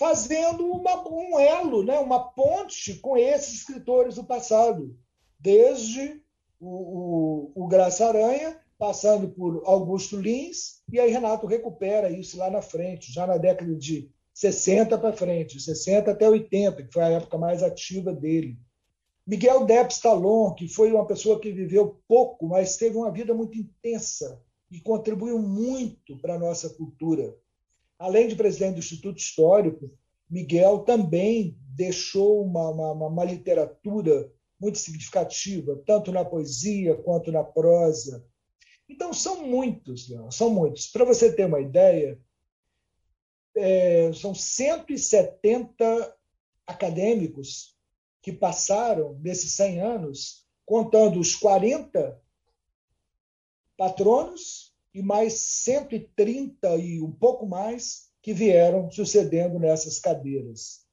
fazendo 0.02 0.66
uma, 0.66 1.08
um 1.08 1.40
elo, 1.40 1.84
né, 1.84 2.00
uma 2.00 2.20
ponte 2.32 2.96
com 2.96 3.16
esses 3.16 3.60
escritores 3.60 4.16
do 4.16 4.24
passado, 4.24 4.98
desde 5.40 6.20
o, 6.60 7.52
o, 7.56 7.64
o 7.64 7.68
Graça 7.68 8.08
Aranha, 8.08 8.60
passando 8.80 9.30
por 9.30 9.62
Augusto 9.64 10.20
Lins, 10.20 10.82
e 10.92 11.00
aí 11.00 11.12
Renato 11.12 11.46
recupera 11.46 12.10
isso 12.10 12.36
lá 12.36 12.50
na 12.50 12.64
frente, 12.64 13.14
já 13.14 13.28
na 13.28 13.38
década 13.38 13.76
de 13.76 14.10
60 14.34 14.98
para 14.98 15.14
frente, 15.14 15.60
60 15.60 16.10
até 16.10 16.28
80, 16.28 16.82
que 16.82 16.92
foi 16.92 17.04
a 17.04 17.10
época 17.10 17.38
mais 17.38 17.62
ativa 17.62 18.12
dele. 18.12 18.58
Miguel 19.28 19.66
Debs 19.68 20.00
Talon, 20.00 20.56
que 20.56 20.68
foi 20.68 20.92
uma 20.92 21.06
pessoa 21.06 21.40
que 21.40 21.52
viveu 21.52 22.02
pouco, 22.08 22.48
mas 22.48 22.76
teve 22.76 22.98
uma 22.98 23.12
vida 23.12 23.36
muito 23.36 23.56
intensa 23.56 24.42
e 24.72 24.82
contribuiu 24.82 25.38
muito 25.38 26.18
para 26.18 26.34
a 26.34 26.40
nossa 26.40 26.72
cultura. 26.72 27.38
Além 28.02 28.28
de 28.28 28.36
presidente 28.36 28.74
do 28.74 28.80
Instituto 28.80 29.20
Histórico, 29.20 29.96
Miguel 30.28 30.80
também 30.80 31.56
deixou 31.76 32.44
uma, 32.44 32.68
uma, 32.70 33.08
uma 33.08 33.24
literatura 33.24 34.28
muito 34.60 34.80
significativa, 34.80 35.80
tanto 35.86 36.12
na 36.12 36.26
poesia 36.26 36.96
quanto 36.96 37.32
na 37.32 37.44
prosa. 37.44 38.26
Então, 38.90 39.14
são 39.14 39.46
muitos, 39.46 40.10
Leon, 40.10 40.32
são 40.32 40.50
muitos. 40.50 40.88
Para 40.88 41.06
você 41.06 41.32
ter 41.32 41.46
uma 41.46 41.62
ideia, 41.62 42.20
é, 43.56 44.12
são 44.14 44.34
170 44.34 46.18
acadêmicos 46.66 47.78
que 48.20 48.32
passaram 48.32 49.14
nesses 49.22 49.52
100 49.52 49.80
anos, 49.80 50.48
contando 50.66 51.20
os 51.20 51.36
40 51.36 52.20
patronos 53.78 54.71
e 54.94 55.02
mais 55.02 55.34
130 55.34 56.76
e 56.78 57.02
um 57.02 57.12
pouco 57.12 57.46
mais 57.46 58.12
que 58.22 58.34
vieram 58.34 58.92
sucedendo 58.92 59.58
nessas 59.60 60.00
cadeiras. 60.00 60.86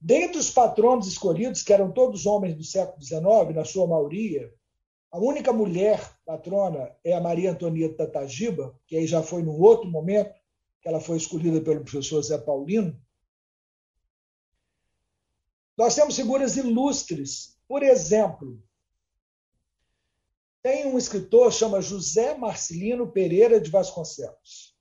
Dentre 0.00 0.38
os 0.38 0.50
patronos 0.50 1.06
escolhidos, 1.06 1.62
que 1.62 1.72
eram 1.72 1.90
todos 1.90 2.26
homens 2.26 2.54
do 2.54 2.64
século 2.64 3.02
XIX, 3.02 3.54
na 3.54 3.64
sua 3.64 3.86
maioria, 3.86 4.52
a 5.10 5.18
única 5.18 5.52
mulher 5.52 6.16
patrona 6.24 6.94
é 7.02 7.14
a 7.14 7.20
Maria 7.20 7.52
Antonieta 7.52 8.06
Tagiba, 8.06 8.78
que 8.86 8.96
aí 8.96 9.06
já 9.06 9.22
foi 9.22 9.42
num 9.42 9.60
outro 9.60 9.90
momento, 9.90 10.38
que 10.80 10.88
ela 10.88 11.00
foi 11.00 11.16
escolhida 11.16 11.60
pelo 11.60 11.82
professor 11.82 12.22
Zé 12.22 12.38
Paulino. 12.38 13.00
Nós 15.76 15.94
temos 15.94 16.14
figuras 16.14 16.56
ilustres. 16.56 17.58
Por 17.66 17.82
exemplo, 17.82 18.62
tem 20.62 20.86
um 20.86 20.98
escritor 20.98 21.52
chama 21.52 21.80
José 21.80 22.36
Marcelino 22.36 23.10
Pereira 23.10 23.60
de 23.60 23.70
Vasconcelos. 23.70 24.76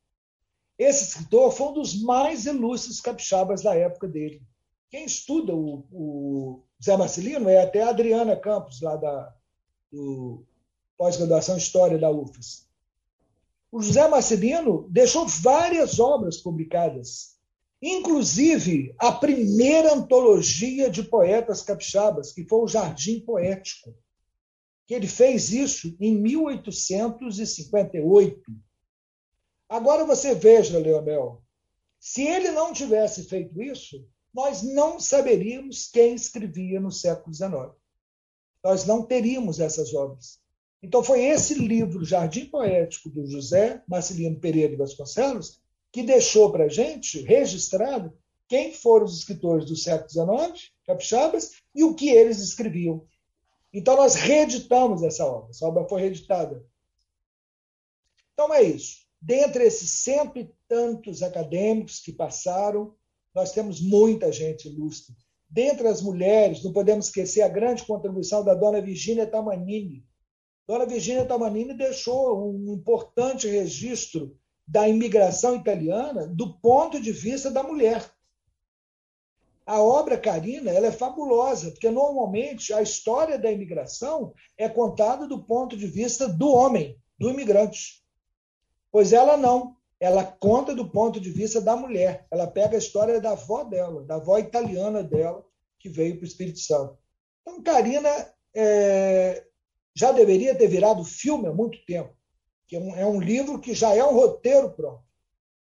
Esse 0.77 1.03
escritor 1.05 1.51
foi 1.51 1.67
um 1.67 1.73
dos 1.73 2.01
mais 2.01 2.45
ilustres 2.45 3.01
capixabas 3.01 3.63
da 3.63 3.75
época 3.75 4.07
dele. 4.07 4.41
Quem 4.89 5.05
estuda 5.05 5.53
o, 5.53 5.85
o 5.91 6.63
Zé 6.83 6.95
Marcelino 6.95 7.49
é 7.49 7.61
até 7.61 7.83
a 7.83 7.89
Adriana 7.89 8.35
Campos, 8.35 8.81
lá 8.81 8.95
da 8.95 9.35
pós-graduação 10.97 11.57
História 11.57 11.97
da 11.97 12.09
UFES. 12.09 12.67
O 13.71 13.81
José 13.81 14.07
Marcelino 14.07 14.87
deixou 14.89 15.27
várias 15.27 15.99
obras 15.99 16.37
publicadas, 16.37 17.37
inclusive 17.81 18.95
a 18.97 19.11
primeira 19.11 19.93
antologia 19.93 20.89
de 20.89 21.03
poetas 21.03 21.61
capixabas, 21.61 22.31
que 22.31 22.45
foi 22.45 22.59
o 22.59 22.67
Jardim 22.67 23.19
Poético 23.19 23.93
que 24.87 24.95
ele 24.95 25.07
fez 25.07 25.51
isso 25.51 25.95
em 25.99 26.17
1858. 26.17 28.41
Agora 29.67 30.05
você 30.05 30.33
veja, 30.33 30.79
Leonel, 30.79 31.43
se 31.99 32.23
ele 32.23 32.51
não 32.51 32.71
tivesse 32.71 33.25
feito 33.25 33.61
isso, 33.61 34.07
nós 34.33 34.63
não 34.63 34.97
saberíamos 34.99 35.89
quem 35.91 36.15
escrevia 36.15 36.79
no 36.79 36.91
século 36.91 37.35
XIX. 37.35 37.75
Nós 38.63 38.85
não 38.85 39.03
teríamos 39.03 39.59
essas 39.59 39.93
obras. 39.93 40.39
Então 40.81 41.03
foi 41.03 41.25
esse 41.25 41.53
livro, 41.55 42.05
Jardim 42.05 42.45
Poético, 42.45 43.09
do 43.09 43.27
José 43.27 43.83
Marcelino 43.87 44.39
Pereira 44.39 44.69
de 44.69 44.77
Vasconcelos, 44.77 45.59
que 45.91 46.03
deixou 46.03 46.49
para 46.51 46.65
a 46.65 46.69
gente 46.69 47.21
registrado 47.23 48.13
quem 48.47 48.73
foram 48.73 49.05
os 49.05 49.17
escritores 49.17 49.65
do 49.65 49.75
século 49.75 50.09
XIX, 50.09 50.71
capixabas, 50.85 51.51
e 51.75 51.83
o 51.83 51.93
que 51.93 52.07
eles 52.09 52.39
escreviam. 52.39 53.05
Então, 53.77 53.95
nós 53.95 54.15
reeditamos 54.15 55.03
essa 55.03 55.23
obra. 55.23 55.51
Essa 55.51 55.67
obra 55.67 55.87
foi 55.87 56.01
reeditada. 56.01 56.65
Então, 58.33 58.51
é 58.51 58.63
isso. 58.63 59.05
Dentre 59.21 59.65
esses 59.65 59.91
cento 60.03 60.39
e 60.39 60.51
tantos 60.67 61.21
acadêmicos 61.21 61.99
que 61.99 62.11
passaram, 62.11 62.95
nós 63.35 63.51
temos 63.51 63.79
muita 63.79 64.31
gente 64.31 64.67
ilustre. 64.67 65.15
Dentre 65.47 65.87
as 65.87 66.01
mulheres, 66.01 66.63
não 66.63 66.73
podemos 66.73 67.05
esquecer 67.05 67.43
a 67.43 67.47
grande 67.47 67.85
contribuição 67.85 68.43
da 68.43 68.55
dona 68.55 68.81
Virginia 68.81 69.27
Tamanini. 69.27 70.03
Dona 70.67 70.87
Virginia 70.87 71.23
Tamanini 71.23 71.75
deixou 71.75 72.51
um 72.51 72.73
importante 72.73 73.47
registro 73.47 74.35
da 74.67 74.89
imigração 74.89 75.55
italiana 75.55 76.25
do 76.25 76.59
ponto 76.59 76.99
de 76.99 77.11
vista 77.11 77.51
da 77.51 77.61
mulher. 77.61 78.11
A 79.67 79.81
obra 79.81 80.17
Carina 80.17 80.71
ela 80.71 80.87
é 80.87 80.91
fabulosa, 80.93 81.71
porque 81.71 81.89
normalmente 81.89 82.73
a 82.73 82.81
história 82.81 83.37
da 83.37 83.51
imigração 83.51 84.33
é 84.57 84.69
contada 84.69 85.27
do 85.27 85.43
ponto 85.43 85.75
de 85.75 85.85
vista 85.85 86.25
do 86.25 86.53
homem, 86.53 86.97
do 87.19 87.29
imigrante. 87.29 88.01
Pois 88.89 89.11
ela 89.11 89.35
não. 89.35 89.75
ela 89.99 90.23
conta 90.23 90.73
do 90.73 90.89
ponto 90.89 91.19
de 91.19 91.29
vista 91.29 91.59
da 91.59 91.75
mulher. 91.75 92.25
Ela 92.31 92.47
pega 92.47 92.75
a 92.75 92.79
história 92.79 93.19
da 93.19 93.31
avó 93.31 93.65
dela, 93.65 94.03
da 94.05 94.15
avó 94.15 94.37
italiana 94.37 95.03
dela, 95.03 95.45
que 95.79 95.89
veio 95.89 96.15
para 96.15 96.23
o 96.23 96.27
Espírito 96.27 96.59
Santo. 96.59 96.97
Então, 97.41 97.61
Karina 97.61 98.09
é, 98.55 99.43
já 99.93 100.13
deveria 100.13 100.55
ter 100.55 100.67
virado 100.67 101.03
filme 101.03 101.47
há 101.47 101.53
muito 101.53 101.77
tempo, 101.85 102.15
que 102.67 102.77
é 102.77 102.79
um, 102.79 102.95
é 102.95 103.05
um 103.05 103.19
livro 103.19 103.59
que 103.59 103.73
já 103.73 103.93
é 103.93 104.03
um 104.03 104.13
roteiro 104.13 104.71
pronto. 104.71 105.03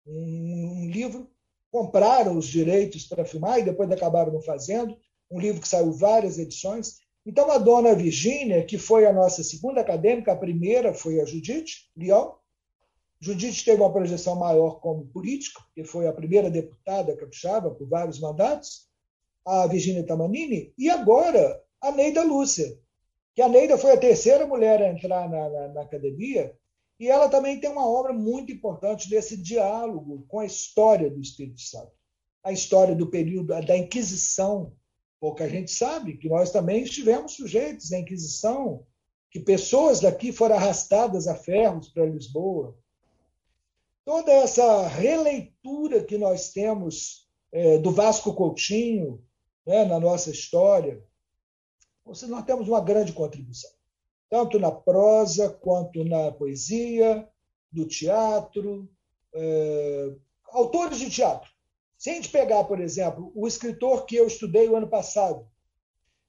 Um, 0.05 0.83
um 0.83 0.91
livro, 0.91 1.31
compraram 1.75 2.39
os 2.39 2.47
direitos 2.47 3.05
para 3.05 3.25
filmar 3.25 3.59
e 3.59 3.65
depois 3.65 3.91
acabaram 3.91 4.33
não 4.33 4.41
fazendo, 4.41 4.97
um 5.29 5.41
livro 5.41 5.61
que 5.61 5.67
saiu 5.67 5.91
várias 5.91 6.39
edições. 6.39 6.99
Então, 7.27 7.51
a 7.51 7.59
dona 7.59 7.97
Virgínia, 7.97 8.65
que 8.65 8.79
foi 8.79 9.05
a 9.07 9.13
nossa 9.13 9.43
segunda 9.43 9.81
acadêmica, 9.81 10.31
a 10.31 10.37
primeira 10.37 10.95
foi 10.95 11.21
a 11.21 11.25
Judite 11.25 11.91
Leão, 11.97 12.37
Judite 13.21 13.65
teve 13.65 13.83
uma 13.83 13.93
projeção 13.93 14.37
maior 14.37 14.79
como 14.79 15.07
política, 15.07 15.61
porque 15.65 15.83
foi 15.83 16.07
a 16.07 16.13
primeira 16.13 16.49
deputada 16.49 17.17
capixaba 17.17 17.73
por 17.73 17.89
vários 17.89 18.21
mandatos, 18.21 18.87
a 19.45 19.67
Virginia 19.67 20.07
Tamanini, 20.07 20.73
e 20.79 20.89
agora 20.89 21.61
a 21.81 21.91
Neida 21.91 22.23
Lúcia, 22.23 22.79
que 23.35 23.43
a 23.43 23.49
Neida 23.49 23.77
foi 23.77 23.91
a 23.91 23.99
terceira 23.99 24.47
mulher 24.47 24.81
a 24.81 24.93
entrar 24.93 25.29
na, 25.29 25.49
na, 25.51 25.69
na 25.75 25.83
academia, 25.83 26.57
e 26.99 27.09
ela 27.09 27.29
também 27.29 27.59
tem 27.59 27.71
uma 27.71 27.87
obra 27.87 28.13
muito 28.13 28.53
importante 28.53 29.09
desse 29.09 29.37
diálogo 29.37 30.25
com 30.29 30.41
a 30.41 30.47
história 30.47 31.11
do 31.11 31.21
Espírito 31.21 31.61
Santo, 31.61 31.93
a 32.43 32.53
história 32.53 32.95
do 32.95 33.11
período 33.11 33.49
da 33.63 33.77
Inquisição. 33.77 34.73
Pouca 35.21 35.49
gente 35.49 35.73
sabe 35.73 36.17
que 36.17 36.29
nós 36.29 36.51
também 36.51 36.83
estivemos 36.83 37.33
sujeitos 37.33 37.93
à 37.93 37.99
Inquisição, 37.99 38.87
que 39.31 39.41
pessoas 39.41 40.01
daqui 40.01 40.31
foram 40.31 40.57
arrastadas 40.57 41.27
a 41.27 41.35
ferros 41.35 41.89
para 41.89 42.07
Lisboa, 42.07 42.79
toda 44.05 44.31
essa 44.31 44.87
releitura 44.87 46.05
que 46.05 46.19
nós 46.19 46.51
temos 46.51 47.29
é, 47.51 47.79
do 47.79 47.91
Vasco 47.91 48.35
Coutinho 48.35 49.25
né, 49.67 49.85
na 49.85 49.99
nossa 49.99 50.31
história, 50.31 51.03
nós 52.05 52.45
temos 52.45 52.69
uma 52.69 52.81
grande 52.81 53.13
contribuição, 53.13 53.71
tanto 54.35 54.59
na 54.59 54.73
prosa 54.73 55.49
quanto 55.49 56.03
na 56.03 56.33
poesia, 56.33 57.25
do 57.71 57.87
teatro, 57.87 58.91
é, 59.33 60.13
autores 60.47 60.99
de 60.99 61.09
teatro. 61.09 61.49
Se 61.97 62.11
a 62.11 62.15
gente 62.15 62.31
pegar, 62.31 62.65
por 62.65 62.81
exemplo, 62.81 63.31
o 63.33 63.47
escritor 63.47 64.05
que 64.07 64.17
eu 64.17 64.27
estudei 64.27 64.69
o 64.69 64.75
ano 64.75 64.89
passado, 64.89 65.49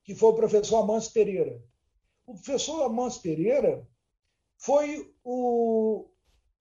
que 0.03 0.13
foi 0.13 0.29
o 0.29 0.35
professor 0.35 0.83
Amâncio 0.83 1.13
Pereira. 1.13 1.59
O 2.27 2.35
professor 2.35 2.83
Amâncio 2.83 3.23
Pereira 3.23 3.89
foi 4.55 5.11
o, 5.23 6.05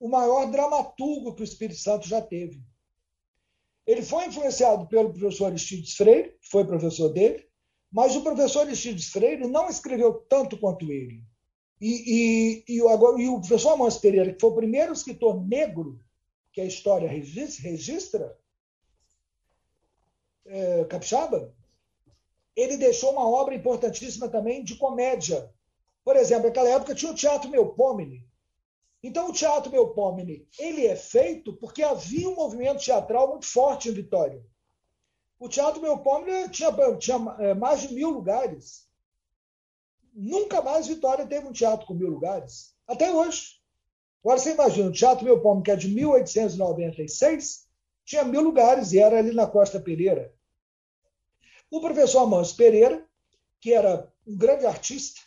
o 0.00 0.08
maior 0.08 0.50
dramaturgo 0.50 1.34
que 1.34 1.42
o 1.42 1.44
Espírito 1.44 1.78
Santo 1.78 2.08
já 2.08 2.22
teve. 2.22 2.64
Ele 3.86 4.00
foi 4.00 4.28
influenciado 4.28 4.88
pelo 4.88 5.12
professor 5.12 5.48
Aristides 5.48 5.94
Freire, 5.94 6.38
que 6.40 6.48
foi 6.48 6.64
professor 6.64 7.10
dele, 7.10 7.46
mas 7.92 8.16
o 8.16 8.22
professor 8.22 8.60
Aristides 8.60 9.10
Freire 9.10 9.46
não 9.46 9.68
escreveu 9.68 10.24
tanto 10.26 10.56
quanto 10.56 10.90
ele. 10.90 11.22
E, 11.80 12.64
e, 12.68 12.76
e, 12.76 12.88
agora, 12.88 13.20
e 13.20 13.28
o 13.28 13.40
professor 13.40 13.72
Amâncio 13.72 14.00
Pereira, 14.00 14.32
que 14.32 14.40
foi 14.40 14.50
o 14.50 14.54
primeiro 14.54 14.92
escritor 14.92 15.44
negro 15.44 16.00
que 16.52 16.60
a 16.60 16.64
história 16.64 17.08
registra, 17.08 18.38
é, 20.46 20.84
capixaba, 20.84 21.52
ele 22.54 22.76
deixou 22.76 23.12
uma 23.12 23.28
obra 23.28 23.54
importantíssima 23.54 24.28
também 24.28 24.62
de 24.62 24.76
comédia. 24.76 25.52
Por 26.04 26.16
exemplo, 26.16 26.46
naquela 26.46 26.68
época 26.68 26.94
tinha 26.94 27.10
o 27.10 27.14
Teatro 27.14 27.50
Melpomene, 27.50 28.24
então, 29.06 29.28
o 29.28 29.32
Teatro 29.34 29.70
Melpomene 29.70 30.48
ele 30.58 30.86
é 30.86 30.96
feito 30.96 31.52
porque 31.52 31.82
havia 31.82 32.26
um 32.26 32.36
movimento 32.36 32.82
teatral 32.82 33.28
muito 33.28 33.44
forte 33.44 33.90
em 33.90 33.92
Vitória. 33.92 34.42
O 35.38 35.46
Teatro 35.46 35.82
Melpomene 35.82 36.48
tinha, 36.48 36.72
tinha 36.96 37.36
é, 37.38 37.52
mais 37.52 37.82
de 37.82 37.92
mil 37.92 38.08
lugares. 38.08 38.88
Nunca 40.14 40.62
mais 40.62 40.86
Vitória 40.86 41.26
teve 41.26 41.46
um 41.46 41.52
teatro 41.52 41.86
com 41.86 41.94
mil 41.94 42.08
lugares. 42.08 42.74
Até 42.86 43.12
hoje. 43.12 43.60
Agora 44.22 44.38
você 44.38 44.52
imagina, 44.52 44.88
o 44.88 44.92
Teatro 44.92 45.24
Melpomene, 45.24 45.62
que 45.62 45.70
é 45.70 45.76
de 45.76 45.88
1896, 45.88 47.66
tinha 48.04 48.24
mil 48.24 48.40
lugares 48.40 48.92
e 48.92 48.98
era 48.98 49.18
ali 49.18 49.34
na 49.34 49.46
Costa 49.46 49.78
Pereira. 49.80 50.32
O 51.70 51.80
professor 51.80 52.20
Amâncio 52.20 52.56
Pereira, 52.56 53.04
que 53.60 53.72
era 53.72 54.10
um 54.26 54.36
grande 54.36 54.64
artista, 54.64 55.20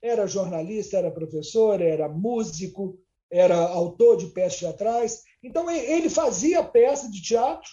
era 0.00 0.26
jornalista, 0.26 0.96
era 0.96 1.10
professor, 1.10 1.80
era 1.80 2.08
músico, 2.08 2.98
era 3.30 3.56
autor 3.56 4.16
de 4.16 4.26
peças 4.28 4.58
teatrais. 4.58 5.24
Então, 5.42 5.70
ele 5.70 6.08
fazia 6.08 6.64
peça 6.64 7.10
de 7.10 7.22
teatro, 7.22 7.70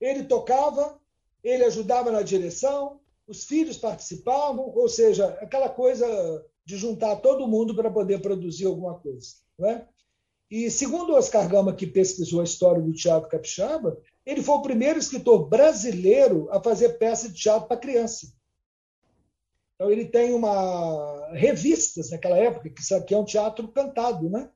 ele 0.00 0.24
tocava, 0.24 1.00
ele 1.42 1.64
ajudava 1.64 2.10
na 2.10 2.22
direção, 2.22 3.00
os 3.26 3.44
filhos 3.44 3.76
participavam, 3.76 4.72
ou 4.74 4.88
seja, 4.88 5.26
aquela 5.40 5.68
coisa 5.68 6.06
de 6.64 6.76
juntar 6.76 7.16
todo 7.16 7.48
mundo 7.48 7.74
para 7.74 7.90
poder 7.90 8.20
produzir 8.20 8.66
alguma 8.66 8.98
coisa. 8.98 9.34
Não 9.58 9.68
é? 9.68 9.86
E 10.50 10.70
segundo 10.70 11.14
Oscar 11.14 11.48
Gama, 11.48 11.74
que 11.74 11.86
pesquisou 11.86 12.40
a 12.40 12.44
história 12.44 12.80
do 12.80 12.92
teatro 12.92 13.28
capixaba, 13.28 14.00
ele 14.24 14.42
foi 14.42 14.54
o 14.54 14.62
primeiro 14.62 14.98
escritor 14.98 15.48
brasileiro 15.48 16.48
a 16.50 16.62
fazer 16.62 16.98
peça 16.98 17.28
de 17.28 17.34
teatro 17.34 17.68
para 17.68 17.76
criança. 17.76 18.32
Então, 19.74 19.90
ele 19.90 20.06
tem 20.06 20.32
uma 20.32 21.32
revistas 21.32 22.10
naquela 22.10 22.38
época, 22.38 22.70
que 22.70 22.80
isso 22.80 22.94
aqui 22.94 23.14
é 23.14 23.18
um 23.18 23.24
teatro 23.24 23.68
cantado, 23.68 24.30
né? 24.30 24.48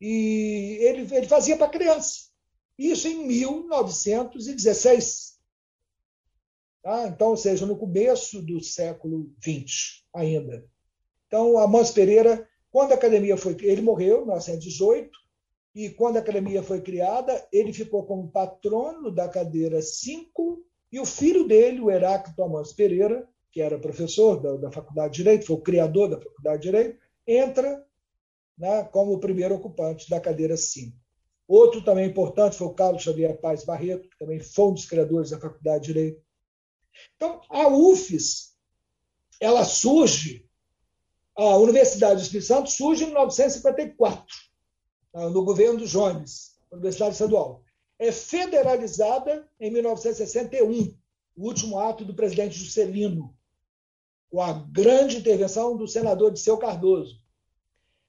E 0.00 0.78
ele, 0.80 1.14
ele 1.14 1.28
fazia 1.28 1.56
para 1.56 1.68
criança. 1.68 2.32
Isso 2.76 3.06
em 3.06 3.24
1916. 3.26 5.31
Tá? 6.82 7.06
Então, 7.06 7.28
ou 7.28 7.36
seja, 7.36 7.64
no 7.64 7.76
começo 7.76 8.42
do 8.42 8.62
século 8.62 9.30
XX 9.40 10.02
ainda. 10.14 10.66
Então, 11.26 11.58
Amâncio 11.58 11.94
Pereira, 11.94 12.48
quando 12.70 12.92
a 12.92 12.94
academia 12.94 13.36
foi. 13.36 13.56
Ele 13.60 13.82
morreu 13.82 14.22
em 14.22 14.26
1918, 14.26 15.10
e 15.74 15.88
quando 15.90 16.16
a 16.16 16.20
academia 16.20 16.62
foi 16.62 16.80
criada, 16.80 17.46
ele 17.52 17.72
ficou 17.72 18.04
como 18.04 18.30
patrono 18.30 19.10
da 19.10 19.28
cadeira 19.28 19.80
5, 19.80 20.62
e 20.90 21.00
o 21.00 21.06
filho 21.06 21.46
dele, 21.46 21.80
o 21.80 21.90
Heráclito 21.90 22.42
Amâncio 22.42 22.76
Pereira, 22.76 23.26
que 23.50 23.60
era 23.60 23.78
professor 23.78 24.40
da, 24.40 24.56
da 24.56 24.70
Faculdade 24.70 25.14
de 25.14 25.22
Direito, 25.22 25.46
foi 25.46 25.56
o 25.56 25.62
criador 25.62 26.10
da 26.10 26.20
Faculdade 26.20 26.62
de 26.62 26.68
Direito, 26.68 26.98
entra 27.26 27.84
né, 28.58 28.84
como 28.84 29.12
o 29.12 29.20
primeiro 29.20 29.54
ocupante 29.54 30.10
da 30.10 30.20
cadeira 30.20 30.56
5. 30.56 30.94
Outro 31.48 31.82
também 31.82 32.08
importante 32.08 32.56
foi 32.56 32.66
o 32.66 32.74
Carlos 32.74 33.02
Xavier 33.02 33.38
Paz 33.40 33.64
Barreto, 33.64 34.08
que 34.08 34.18
também 34.18 34.40
foi 34.40 34.66
um 34.66 34.74
dos 34.74 34.86
criadores 34.86 35.30
da 35.30 35.40
Faculdade 35.40 35.86
de 35.86 35.92
Direito. 35.92 36.22
Então, 37.16 37.40
a 37.48 37.68
UFES, 37.68 38.56
ela 39.40 39.64
surge, 39.64 40.48
a 41.36 41.56
Universidade 41.56 42.16
do 42.16 42.22
Espírito 42.22 42.46
Santo 42.46 42.70
surge 42.70 43.04
em 43.04 43.06
1954, 43.08 44.24
tá, 45.12 45.30
no 45.30 45.44
governo 45.44 45.78
do 45.78 45.86
Jones, 45.86 46.58
Universidade 46.70 47.12
Estadual. 47.12 47.62
É 47.98 48.10
federalizada 48.10 49.48
em 49.60 49.70
1961, 49.70 50.96
o 51.36 51.46
último 51.46 51.78
ato 51.78 52.04
do 52.04 52.14
presidente 52.14 52.58
Juscelino, 52.58 53.36
com 54.30 54.40
a 54.40 54.52
grande 54.52 55.18
intervenção 55.18 55.76
do 55.76 55.86
senador 55.86 56.32
Disseu 56.32 56.56
Cardoso. 56.58 57.20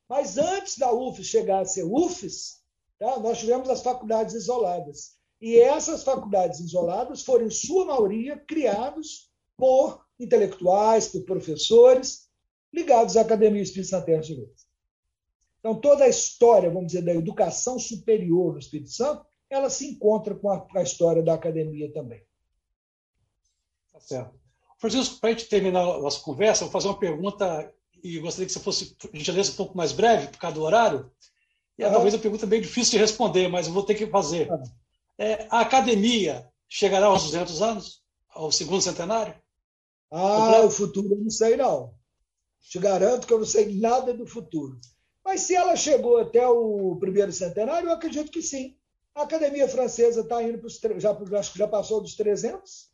Mas 0.07 0.37
antes 0.37 0.77
da 0.77 0.91
UFES 0.91 1.27
chegar 1.27 1.61
a 1.61 1.65
ser 1.65 1.83
UFES, 1.83 2.61
tá, 2.99 3.19
nós 3.19 3.39
tivemos 3.39 3.69
as 3.69 3.81
faculdades 3.81 4.33
isoladas. 4.33 5.17
E 5.43 5.59
essas 5.59 6.05
faculdades 6.05 6.61
isoladas 6.61 7.21
foram, 7.21 7.47
em 7.47 7.49
sua 7.49 7.83
maioria, 7.83 8.37
criadas 8.37 9.29
por 9.57 10.05
intelectuais, 10.17 11.09
por 11.09 11.25
professores, 11.25 12.29
ligados 12.71 13.17
à 13.17 13.21
Academia 13.21 13.61
Espírito 13.61 13.89
Santo 13.89 14.05
de 14.05 14.35
Letras. 14.35 14.65
Então, 15.59 15.75
toda 15.75 16.05
a 16.05 16.07
história, 16.07 16.69
vamos 16.69 16.93
dizer, 16.93 17.01
da 17.01 17.13
educação 17.13 17.77
superior 17.77 18.53
no 18.53 18.59
Espírito 18.59 18.91
Santo, 18.91 19.25
ela 19.49 19.69
se 19.69 19.85
encontra 19.85 20.33
com 20.33 20.49
a, 20.49 20.65
a 20.77 20.81
história 20.81 21.21
da 21.21 21.33
academia 21.33 21.91
também. 21.91 22.23
Tá 23.91 23.99
certo. 23.99 24.39
Francisco, 24.77 25.19
para 25.19 25.31
a 25.31 25.33
gente 25.33 25.49
terminar 25.49 25.81
a 25.81 25.99
nossa 25.99 26.21
conversa, 26.21 26.63
vou 26.63 26.71
fazer 26.71 26.87
uma 26.87 26.97
pergunta 26.97 27.69
e 28.01 28.17
gostaria 28.19 28.45
que 28.45 28.53
você 28.53 28.61
fosse, 28.61 28.95
gentileza, 29.11 29.51
um 29.51 29.55
pouco 29.55 29.75
mais 29.75 29.91
breve, 29.91 30.27
por 30.27 30.37
causa 30.37 30.55
do 30.55 30.63
horário. 30.63 31.11
E 31.77 31.83
é, 31.83 31.89
talvez 31.89 32.13
a 32.13 32.19
pergunta 32.19 32.47
bem 32.47 32.61
difícil 32.61 32.91
de 32.91 32.99
responder, 32.99 33.49
mas 33.49 33.67
eu 33.67 33.73
vou 33.73 33.83
ter 33.83 33.95
que 33.95 34.07
fazer. 34.07 34.49
Uhum. 34.49 34.82
É, 35.17 35.47
a 35.49 35.61
academia 35.61 36.47
chegará 36.67 37.07
aos 37.07 37.23
200 37.23 37.61
anos? 37.61 38.03
Ao 38.29 38.51
segundo 38.51 38.81
centenário? 38.81 39.35
Ah, 40.11 40.61
o 40.61 40.71
futuro 40.71 41.13
eu 41.13 41.19
não 41.19 41.29
sei, 41.29 41.55
não. 41.55 41.93
Te 42.61 42.79
garanto 42.79 43.27
que 43.27 43.33
eu 43.33 43.39
não 43.39 43.45
sei 43.45 43.79
nada 43.79 44.13
do 44.13 44.25
futuro. 44.25 44.79
Mas 45.23 45.41
se 45.41 45.55
ela 45.55 45.75
chegou 45.75 46.17
até 46.17 46.47
o 46.47 46.97
primeiro 46.99 47.31
centenário, 47.31 47.89
eu 47.89 47.93
acredito 47.93 48.31
que 48.31 48.41
sim. 48.41 48.75
A 49.13 49.23
Academia 49.23 49.67
Francesa 49.67 50.21
está 50.21 50.41
indo 50.41 50.57
para 50.57 50.67
os. 50.67 50.79
Já, 50.97 51.11
acho 51.39 51.51
que 51.51 51.59
já 51.59 51.67
passou 51.67 52.01
dos 52.01 52.15
300 52.15 52.91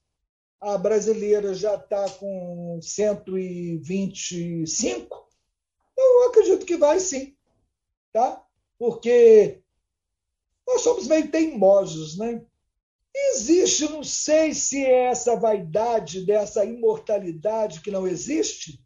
a 0.61 0.77
brasileira 0.77 1.53
já 1.53 1.75
está 1.75 2.09
com 2.11 2.79
125. 2.81 5.29
Eu 5.97 6.29
acredito 6.29 6.65
que 6.65 6.77
vai 6.77 6.99
sim, 6.99 7.35
tá? 8.11 8.45
Porque 8.77 9.61
nós 10.69 10.81
somos 10.81 11.07
meio 11.07 11.29
teimosos, 11.29 12.17
né? 12.17 12.41
Existe, 13.31 13.89
não 13.89 14.03
sei 14.03 14.53
se 14.53 14.85
é 14.85 15.05
essa 15.05 15.35
vaidade 15.35 16.25
dessa 16.25 16.63
imortalidade 16.63 17.81
que 17.81 17.89
não 17.89 18.07
existe, 18.07 18.79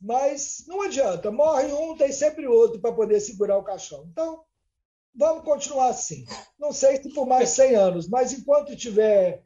mas 0.00 0.64
não 0.68 0.82
adianta, 0.82 1.30
morre 1.30 1.72
um, 1.72 1.96
tem 1.96 2.12
sempre 2.12 2.46
outro 2.46 2.80
para 2.80 2.94
poder 2.94 3.20
segurar 3.20 3.58
o 3.58 3.64
caixão. 3.64 4.08
Então, 4.10 4.44
vamos 5.14 5.44
continuar 5.44 5.88
assim. 5.88 6.24
Não 6.58 6.72
sei 6.72 7.02
se 7.02 7.12
por 7.12 7.26
mais 7.26 7.50
100 7.50 7.74
anos, 7.74 8.08
mas 8.08 8.32
enquanto 8.32 8.76
tiver. 8.76 9.42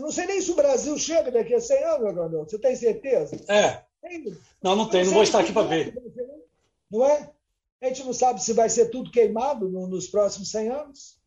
Não 0.00 0.12
sei 0.12 0.26
nem 0.26 0.40
se 0.40 0.50
o 0.50 0.56
Brasil 0.56 0.96
chega 0.96 1.30
daqui 1.30 1.54
a 1.54 1.60
100 1.60 1.84
anos, 1.84 2.06
Agronel. 2.06 2.44
Você 2.44 2.58
tem 2.58 2.76
certeza? 2.76 3.36
É. 3.48 3.84
Não, 4.62 4.76
não 4.76 4.88
tem, 4.88 5.00
não, 5.00 5.08
não 5.08 5.14
vou 5.14 5.22
estar 5.22 5.40
aqui 5.40 5.52
para 5.52 5.66
ver. 5.66 5.94
Não 6.90 7.04
é? 7.04 7.30
A 7.82 7.86
gente 7.86 8.04
não 8.04 8.12
sabe 8.12 8.42
se 8.42 8.52
vai 8.52 8.68
ser 8.68 8.90
tudo 8.90 9.10
queimado 9.10 9.68
nos 9.68 10.08
próximos 10.08 10.50
100 10.50 10.68
anos. 10.68 11.18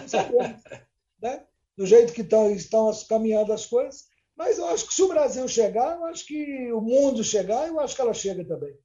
Não 0.00 0.08
sabemos, 0.08 0.62
né? 1.20 1.44
Do 1.76 1.86
jeito 1.86 2.12
que 2.12 2.22
estão, 2.22 2.50
estão 2.50 2.90
caminhando 3.08 3.52
as 3.52 3.66
coisas. 3.66 4.06
Mas 4.36 4.58
eu 4.58 4.66
acho 4.68 4.86
que 4.86 4.94
se 4.94 5.02
o 5.02 5.08
Brasil 5.08 5.46
chegar, 5.48 5.96
eu 5.96 6.04
acho 6.06 6.24
que 6.24 6.72
o 6.72 6.80
mundo 6.80 7.24
chegar, 7.24 7.66
eu 7.66 7.80
acho 7.80 7.94
que 7.94 8.00
ela 8.00 8.14
chega 8.14 8.44
também. 8.44 8.76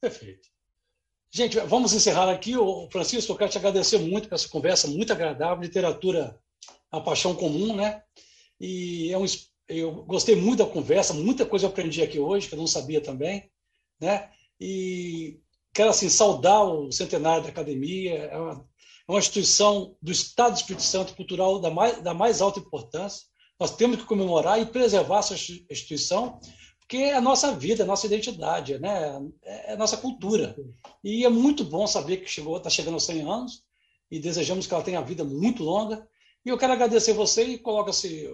Perfeito. 0.00 0.48
Gente, 1.30 1.60
vamos 1.60 1.92
encerrar 1.92 2.30
aqui. 2.30 2.56
O 2.56 2.88
Francisco, 2.90 3.32
eu 3.32 3.36
quero 3.36 3.50
te 3.50 3.58
agradecer 3.58 3.98
muito 3.98 4.28
por 4.28 4.34
essa 4.34 4.48
conversa 4.48 4.88
muito 4.88 5.12
agradável. 5.12 5.62
Literatura, 5.62 6.40
a 6.90 7.00
paixão 7.00 7.34
comum, 7.34 7.76
né? 7.76 8.02
E 8.58 9.12
é 9.12 9.18
um, 9.18 9.26
eu 9.68 10.02
gostei 10.04 10.34
muito 10.34 10.64
da 10.64 10.70
conversa, 10.70 11.12
muita 11.12 11.44
coisa 11.44 11.66
eu 11.66 11.70
aprendi 11.70 12.02
aqui 12.02 12.18
hoje, 12.18 12.48
que 12.48 12.54
eu 12.54 12.58
não 12.58 12.66
sabia 12.66 13.02
também, 13.02 13.50
né? 14.00 14.30
E 14.58 15.38
quero, 15.78 15.90
assim, 15.90 16.08
saudar 16.08 16.64
o 16.64 16.90
centenário 16.92 17.42
da 17.42 17.48
academia. 17.48 18.14
É 18.14 18.36
uma, 18.36 18.52
é 18.52 19.12
uma 19.12 19.18
instituição 19.18 19.96
do 20.02 20.12
Estado 20.12 20.52
do 20.52 20.58
Espírito 20.58 20.82
Santo 20.82 21.14
cultural 21.14 21.60
da 21.60 21.70
mais, 21.70 22.02
da 22.02 22.12
mais 22.12 22.40
alta 22.40 22.60
importância 22.60 23.28
nós 23.58 23.74
temos 23.74 23.96
que 23.96 24.04
comemorar 24.04 24.60
e 24.60 24.66
preservar 24.66 25.18
essa 25.18 25.34
instituição, 25.34 26.38
porque 26.78 26.98
é 26.98 27.14
a 27.14 27.20
nossa 27.20 27.52
vida, 27.52 27.82
a 27.82 27.86
nossa 27.86 28.06
identidade, 28.06 28.78
né? 28.78 29.20
é 29.42 29.72
a 29.72 29.76
nossa 29.76 29.96
cultura. 29.96 30.56
E 31.02 31.24
é 31.24 31.28
muito 31.28 31.64
bom 31.64 31.86
saber 31.86 32.18
que 32.18 32.30
chegou, 32.30 32.56
está 32.56 32.70
chegando 32.70 32.94
aos 32.94 33.04
100 33.04 33.28
anos 33.28 33.62
e 34.10 34.20
desejamos 34.20 34.66
que 34.66 34.72
ela 34.72 34.82
tenha 34.82 35.02
vida 35.02 35.24
muito 35.24 35.64
longa. 35.64 36.06
E 36.46 36.50
eu 36.50 36.56
quero 36.56 36.72
agradecer 36.72 37.12
você 37.12 37.42
e 37.44 37.58
coloca-se 37.58 38.28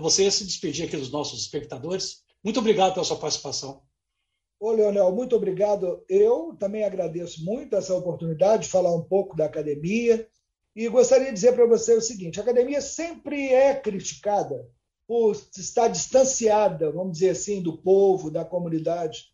você 0.00 0.28
se 0.30 0.44
despedir 0.44 0.86
aqui 0.86 0.96
dos 0.96 1.10
nossos 1.10 1.40
espectadores. 1.40 2.22
Muito 2.42 2.58
obrigado 2.58 2.94
pela 2.94 3.06
sua 3.06 3.16
participação. 3.16 3.80
Ô, 4.58 4.72
Leonel, 4.72 5.12
muito 5.12 5.36
obrigado. 5.36 6.04
Eu 6.08 6.56
também 6.58 6.84
agradeço 6.84 7.44
muito 7.44 7.76
essa 7.76 7.94
oportunidade 7.94 8.64
de 8.64 8.70
falar 8.70 8.94
um 8.94 9.02
pouco 9.02 9.36
da 9.36 9.44
academia, 9.44 10.26
e 10.74 10.88
gostaria 10.88 11.28
de 11.28 11.34
dizer 11.34 11.54
para 11.54 11.66
você 11.66 11.94
o 11.94 12.00
seguinte: 12.00 12.40
a 12.40 12.42
academia 12.42 12.80
sempre 12.80 13.48
é 13.48 13.74
criticada 13.74 14.68
por 15.06 15.32
estar 15.32 15.88
distanciada, 15.88 16.90
vamos 16.90 17.14
dizer 17.14 17.30
assim, 17.30 17.62
do 17.62 17.78
povo, 17.78 18.30
da 18.30 18.44
comunidade. 18.44 19.32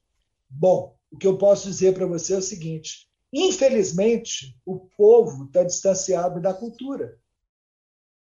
Bom, 0.49 0.97
o 1.11 1.17
que 1.17 1.27
eu 1.27 1.39
posso 1.39 1.69
dizer 1.69 1.95
para 1.95 2.07
você 2.07 2.35
é 2.35 2.39
o 2.39 2.43
seguinte: 2.43 3.09
infelizmente, 3.33 4.57
o 4.67 4.81
povo 4.97 5.45
está 5.45 5.65
distanciado 5.65 6.41
da 6.41 6.53
cultura. 6.53 7.19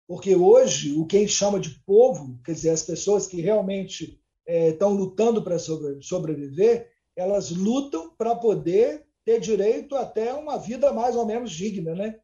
Porque 0.07 0.35
hoje, 0.35 0.93
o 0.93 1.05
que 1.05 1.17
a 1.17 1.19
gente 1.21 1.31
chama 1.31 1.59
de 1.59 1.79
povo, 1.85 2.39
quer 2.43 2.53
dizer, 2.53 2.69
as 2.69 2.83
pessoas 2.83 3.25
que 3.25 3.41
realmente 3.41 4.21
é, 4.45 4.69
estão 4.69 4.93
lutando 4.93 5.43
para 5.43 5.57
sobreviver, 5.57 6.91
elas 7.15 7.49
lutam 7.51 8.11
para 8.17 8.35
poder 8.35 9.05
ter 9.23 9.39
direito 9.39 9.95
até 9.95 10.33
uma 10.33 10.57
vida 10.57 10.93
mais 10.93 11.15
ou 11.15 11.25
menos 11.25 11.51
digna, 11.51 11.95
né? 11.95 12.19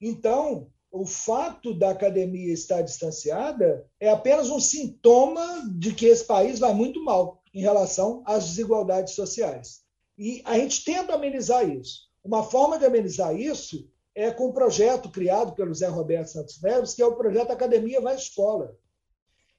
Então, 0.00 0.68
o 0.90 1.06
fato 1.06 1.72
da 1.74 1.90
academia 1.90 2.52
estar 2.52 2.82
distanciada 2.82 3.84
é 3.98 4.10
apenas 4.10 4.50
um 4.50 4.60
sintoma 4.60 5.68
de 5.76 5.92
que 5.92 6.06
esse 6.06 6.24
país 6.24 6.58
vai 6.58 6.74
muito 6.74 7.02
mal 7.02 7.42
em 7.52 7.60
relação 7.60 8.22
às 8.26 8.46
desigualdades 8.46 9.14
sociais. 9.14 9.82
E 10.16 10.42
a 10.44 10.58
gente 10.58 10.84
tenta 10.84 11.14
amenizar 11.14 11.68
isso. 11.68 12.02
Uma 12.22 12.42
forma 12.42 12.78
de 12.78 12.84
amenizar 12.84 13.34
isso 13.34 13.88
é 14.14 14.30
com 14.30 14.48
um 14.48 14.52
projeto 14.52 15.10
criado 15.10 15.52
pelo 15.54 15.74
Zé 15.74 15.88
Roberto 15.88 16.28
Santos 16.28 16.62
Neves, 16.62 16.94
que 16.94 17.02
é 17.02 17.06
o 17.06 17.16
projeto 17.16 17.50
Academia 17.50 18.00
Vai 18.00 18.14
Escola. 18.14 18.76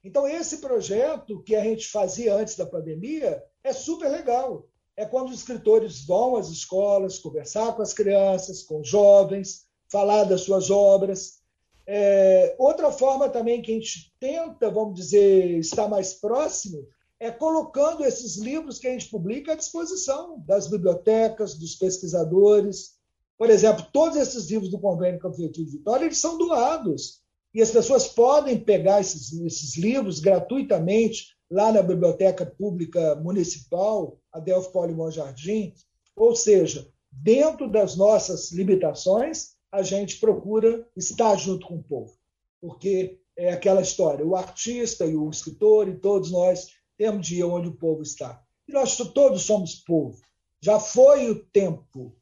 Então, 0.05 0.27
esse 0.27 0.57
projeto 0.57 1.41
que 1.41 1.55
a 1.55 1.63
gente 1.63 1.87
fazia 1.87 2.35
antes 2.35 2.55
da 2.55 2.63
pandemia 2.63 3.43
é 3.63 3.73
super 3.73 4.07
legal. 4.07 4.67
É 4.95 5.03
quando 5.03 5.29
os 5.29 5.39
escritores 5.39 6.05
vão 6.05 6.35
às 6.35 6.49
escolas 6.49 7.17
conversar 7.17 7.75
com 7.75 7.81
as 7.81 7.91
crianças, 7.91 8.61
com 8.61 8.81
os 8.81 8.87
jovens, 8.87 9.65
falar 9.89 10.25
das 10.25 10.41
suas 10.41 10.69
obras. 10.69 11.39
É, 11.87 12.55
outra 12.59 12.91
forma 12.91 13.29
também 13.29 13.63
que 13.63 13.71
a 13.71 13.73
gente 13.73 14.13
tenta, 14.19 14.69
vamos 14.69 14.93
dizer, 14.93 15.57
estar 15.57 15.87
mais 15.87 16.13
próximo, 16.13 16.87
é 17.19 17.31
colocando 17.31 18.05
esses 18.05 18.37
livros 18.37 18.77
que 18.77 18.87
a 18.87 18.91
gente 18.91 19.09
publica 19.09 19.53
à 19.53 19.55
disposição 19.55 20.39
das 20.45 20.67
bibliotecas, 20.67 21.55
dos 21.55 21.73
pesquisadores. 21.75 22.93
Por 23.39 23.49
exemplo, 23.49 23.83
todos 23.91 24.17
esses 24.17 24.51
livros 24.51 24.69
do 24.69 24.79
Convênio 24.79 25.19
Prefeitura 25.19 25.65
de 25.65 25.71
Vitória, 25.71 26.05
eles 26.05 26.19
são 26.19 26.37
doados. 26.37 27.24
E 27.55 27.61
as 27.61 27.71
pessoas 27.71 28.05
podem 28.05 28.59
pegar 28.59 28.99
esses, 28.99 29.31
esses 29.31 29.77
livros 29.77 30.19
gratuitamente 30.19 31.27
lá 31.49 31.71
na 31.71 31.81
Biblioteca 31.81 32.45
Pública 32.45 33.15
Municipal, 33.15 34.19
Adelfo 34.29 34.73
Paulo 34.73 35.09
Jardim. 35.09 35.73
Ou 36.17 36.35
seja, 36.35 36.85
dentro 37.09 37.71
das 37.71 37.95
nossas 37.95 38.51
limitações, 38.51 39.55
a 39.71 39.81
gente 39.83 40.19
procura 40.19 40.85
estar 40.97 41.33
junto 41.37 41.65
com 41.65 41.75
o 41.75 41.83
povo, 41.83 42.13
porque 42.59 43.21
é 43.37 43.53
aquela 43.53 43.81
história: 43.81 44.25
o 44.25 44.35
artista 44.35 45.05
e 45.05 45.15
o 45.15 45.29
escritor 45.29 45.87
e 45.87 45.97
todos 45.97 46.31
nós 46.31 46.67
temos 46.97 47.25
de 47.25 47.37
ir 47.37 47.45
onde 47.45 47.69
o 47.69 47.77
povo 47.77 48.01
está. 48.01 48.43
E 48.67 48.73
nós 48.73 48.97
todos 48.97 49.43
somos 49.43 49.75
povo. 49.75 50.19
Já 50.59 50.77
foi 50.77 51.29
o 51.29 51.45
tempo, 51.45 52.17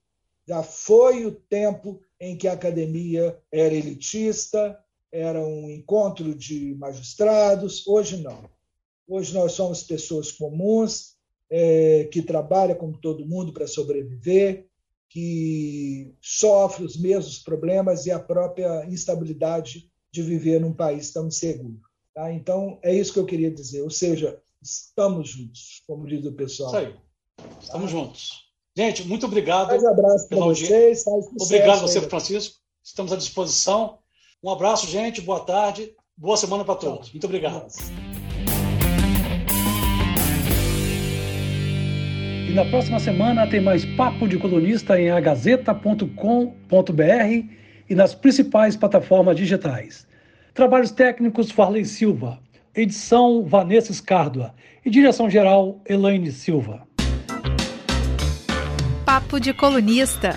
já 0.48 0.62
foi 0.62 1.26
o 1.26 1.32
tempo 1.32 2.00
em 2.20 2.38
que 2.38 2.48
a 2.48 2.54
academia 2.54 3.42
era 3.52 3.74
elitista, 3.74 4.80
era 5.14 5.40
um 5.40 5.70
encontro 5.70 6.34
de 6.34 6.74
magistrados. 6.74 7.86
Hoje 7.86 8.18
não. 8.18 8.50
Hoje 9.08 9.32
nós 9.32 9.52
somos 9.52 9.84
pessoas 9.84 10.32
comuns 10.32 11.14
é, 11.52 12.06
que 12.12 12.24
trabalham 12.24 12.76
como 12.76 12.98
todo 12.98 13.28
mundo 13.28 13.54
para 13.54 13.68
sobreviver, 13.68 14.68
que 15.08 16.16
sofre 16.20 16.84
os 16.84 16.98
mesmos 16.98 17.38
problemas 17.38 18.08
e 18.08 18.12
a 18.12 18.20
própria 18.20 18.88
instabilidade 18.88 19.88
de 20.12 20.24
viver 20.24 20.60
num 20.60 20.74
país 20.74 21.14
tão 21.14 21.28
inseguro. 21.28 21.80
Tá? 22.16 22.34
Então, 22.34 22.80
é 22.82 22.94
isso 22.94 23.14
que 23.14 23.20
eu 23.20 23.26
queria 23.26 23.52
dizer. 23.52 23.84
Ou 23.84 23.92
seja, 23.92 24.42
estamos 24.60 25.30
juntos, 25.30 25.84
como 25.86 26.08
diz 26.08 26.26
o 26.26 26.34
pessoal. 26.34 26.70
Isso 26.70 26.78
aí. 26.78 26.96
Estamos 27.62 27.92
tá? 27.92 27.98
juntos. 27.98 28.32
Gente, 28.76 29.04
muito 29.04 29.28
obrigado. 29.28 29.68
Mais 29.68 29.86
abraço 29.86 30.28
para 30.28 30.40
vocês. 30.40 31.06
Obrigado 31.06 31.82
você, 31.82 32.02
Francisco. 32.02 32.56
Estamos 32.84 33.14
à 33.14 33.16
disposição. 33.16 34.00
Um 34.44 34.50
abraço, 34.50 34.88
gente. 34.88 35.22
Boa 35.22 35.40
tarde. 35.40 35.92
Boa 36.18 36.36
semana 36.36 36.66
para 36.66 36.76
todos. 36.76 37.10
Muito 37.12 37.24
obrigado. 37.26 37.68
E 42.50 42.52
na 42.54 42.66
próxima 42.66 43.00
semana 43.00 43.48
tem 43.48 43.62
mais 43.62 43.86
Papo 43.96 44.28
de 44.28 44.38
Colunista 44.38 45.00
em 45.00 45.10
agazeta.com.br 45.10 46.14
e 47.90 47.96
nas 47.96 48.14
principais 48.14 48.76
plataformas 48.76 49.38
digitais. 49.38 50.06
Trabalhos 50.54 50.92
técnicos 50.92 51.50
Farley 51.50 51.86
Silva, 51.86 52.38
edição 52.76 53.44
Vanessa 53.46 53.94
Escárdua 53.94 54.54
e 54.86 54.90
direção 54.90 55.30
geral 55.30 55.82
Elaine 55.88 56.32
Silva. 56.32 56.86
Papo 59.06 59.40
de 59.40 59.54
Colunista. 59.54 60.36